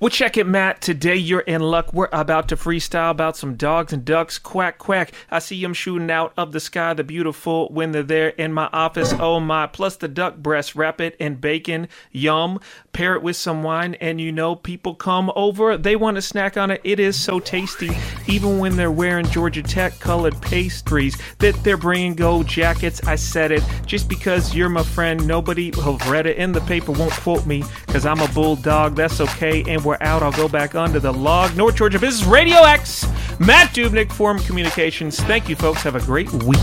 Well, 0.01 0.09
check 0.09 0.37
it, 0.37 0.47
Matt. 0.47 0.79
Today 0.79 1.17
you're 1.17 1.41
in 1.41 1.59
luck. 1.59 1.93
We're 1.93 2.07
about 2.13 2.47
to 2.49 2.55
freestyle 2.55 3.11
about 3.11 3.35
some 3.35 3.55
dogs 3.55 3.91
and 3.91 4.05
ducks. 4.05 4.39
Quack, 4.39 4.77
quack. 4.77 5.11
I 5.29 5.39
see 5.39 5.61
them 5.61 5.73
shooting 5.73 6.09
out 6.09 6.31
of 6.37 6.53
the 6.53 6.61
sky, 6.61 6.93
the 6.93 7.03
beautiful, 7.03 7.67
when 7.67 7.91
they're 7.91 8.01
there 8.01 8.29
in 8.29 8.53
my 8.53 8.69
office. 8.71 9.11
Oh 9.19 9.41
my. 9.41 9.67
Plus 9.67 9.97
the 9.97 10.07
duck 10.07 10.37
breast, 10.37 10.73
wrap 10.73 11.01
it 11.01 11.17
in 11.19 11.35
bacon. 11.35 11.89
Yum. 12.13 12.61
Pair 12.93 13.15
it 13.15 13.21
with 13.21 13.35
some 13.35 13.61
wine, 13.61 13.95
and 13.95 14.21
you 14.21 14.31
know, 14.31 14.55
people 14.55 14.95
come 14.95 15.33
over. 15.35 15.77
They 15.77 15.97
want 15.97 16.15
to 16.15 16.21
snack 16.21 16.55
on 16.55 16.71
it. 16.71 16.79
It 16.85 17.01
is 17.01 17.19
so 17.19 17.41
tasty. 17.41 17.91
Even 18.25 18.57
when 18.57 18.77
they're 18.77 18.91
wearing 18.91 19.25
Georgia 19.27 19.61
Tech 19.61 19.99
colored 19.99 20.41
pastries, 20.41 21.17
that 21.39 21.61
they're 21.65 21.75
bringing 21.75 22.15
gold 22.15 22.47
jackets. 22.47 23.05
I 23.05 23.15
said 23.15 23.51
it. 23.51 23.63
Just 23.85 24.07
because 24.07 24.55
you're 24.55 24.69
my 24.69 24.83
friend, 24.83 25.27
nobody 25.27 25.73
who 25.75 25.97
read 26.09 26.25
it 26.25 26.37
in 26.37 26.53
the 26.53 26.61
paper 26.61 26.93
won't 26.93 27.11
quote 27.11 27.45
me, 27.45 27.65
because 27.85 28.05
I'm 28.05 28.21
a 28.21 28.27
bulldog. 28.29 28.95
That's 28.95 29.19
okay. 29.19 29.63
And 29.67 29.83
we're 29.89 29.97
out. 30.01 30.21
I'll 30.21 30.31
go 30.31 30.47
back 30.47 30.75
onto 30.75 30.99
the 30.99 31.11
log. 31.11 31.55
North 31.57 31.75
Georgia 31.75 31.97
Business 31.97 32.27
Radio 32.27 32.57
X. 32.57 33.07
Matt 33.39 33.73
Dubnik, 33.73 34.11
Forum 34.11 34.37
Communications. 34.39 35.19
Thank 35.21 35.49
you, 35.49 35.55
folks. 35.55 35.81
Have 35.81 35.95
a 35.95 36.01
great 36.01 36.31
week. 36.43 36.59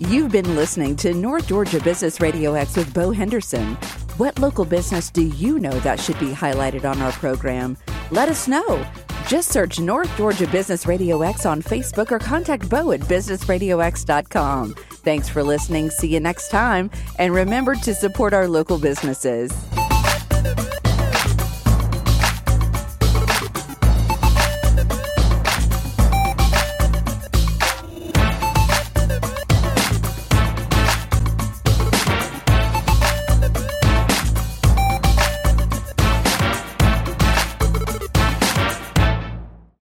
You've 0.00 0.32
been 0.32 0.56
listening 0.56 0.96
to 0.96 1.14
North 1.14 1.46
Georgia 1.46 1.80
Business 1.80 2.20
Radio 2.20 2.54
X 2.54 2.76
with 2.76 2.92
Bo 2.92 3.12
Henderson. 3.12 3.74
What 4.16 4.38
local 4.40 4.64
business 4.64 5.08
do 5.10 5.22
you 5.22 5.60
know 5.60 5.78
that 5.80 6.00
should 6.00 6.18
be 6.18 6.32
highlighted 6.32 6.84
on 6.84 7.00
our 7.00 7.12
program? 7.12 7.76
Let 8.10 8.28
us 8.28 8.48
know. 8.48 8.84
Just 9.28 9.50
search 9.50 9.78
North 9.78 10.14
Georgia 10.16 10.48
Business 10.48 10.86
Radio 10.86 11.22
X 11.22 11.46
on 11.46 11.62
Facebook 11.62 12.10
or 12.10 12.18
contact 12.18 12.68
Bo 12.68 12.90
at 12.90 13.00
businessradiox.com. 13.00 14.74
Thanks 14.74 15.28
for 15.28 15.44
listening. 15.44 15.90
See 15.90 16.08
you 16.08 16.18
next 16.18 16.48
time. 16.48 16.90
And 17.20 17.32
remember 17.32 17.76
to 17.76 17.94
support 17.94 18.32
our 18.32 18.48
local 18.48 18.78
businesses. 18.78 19.52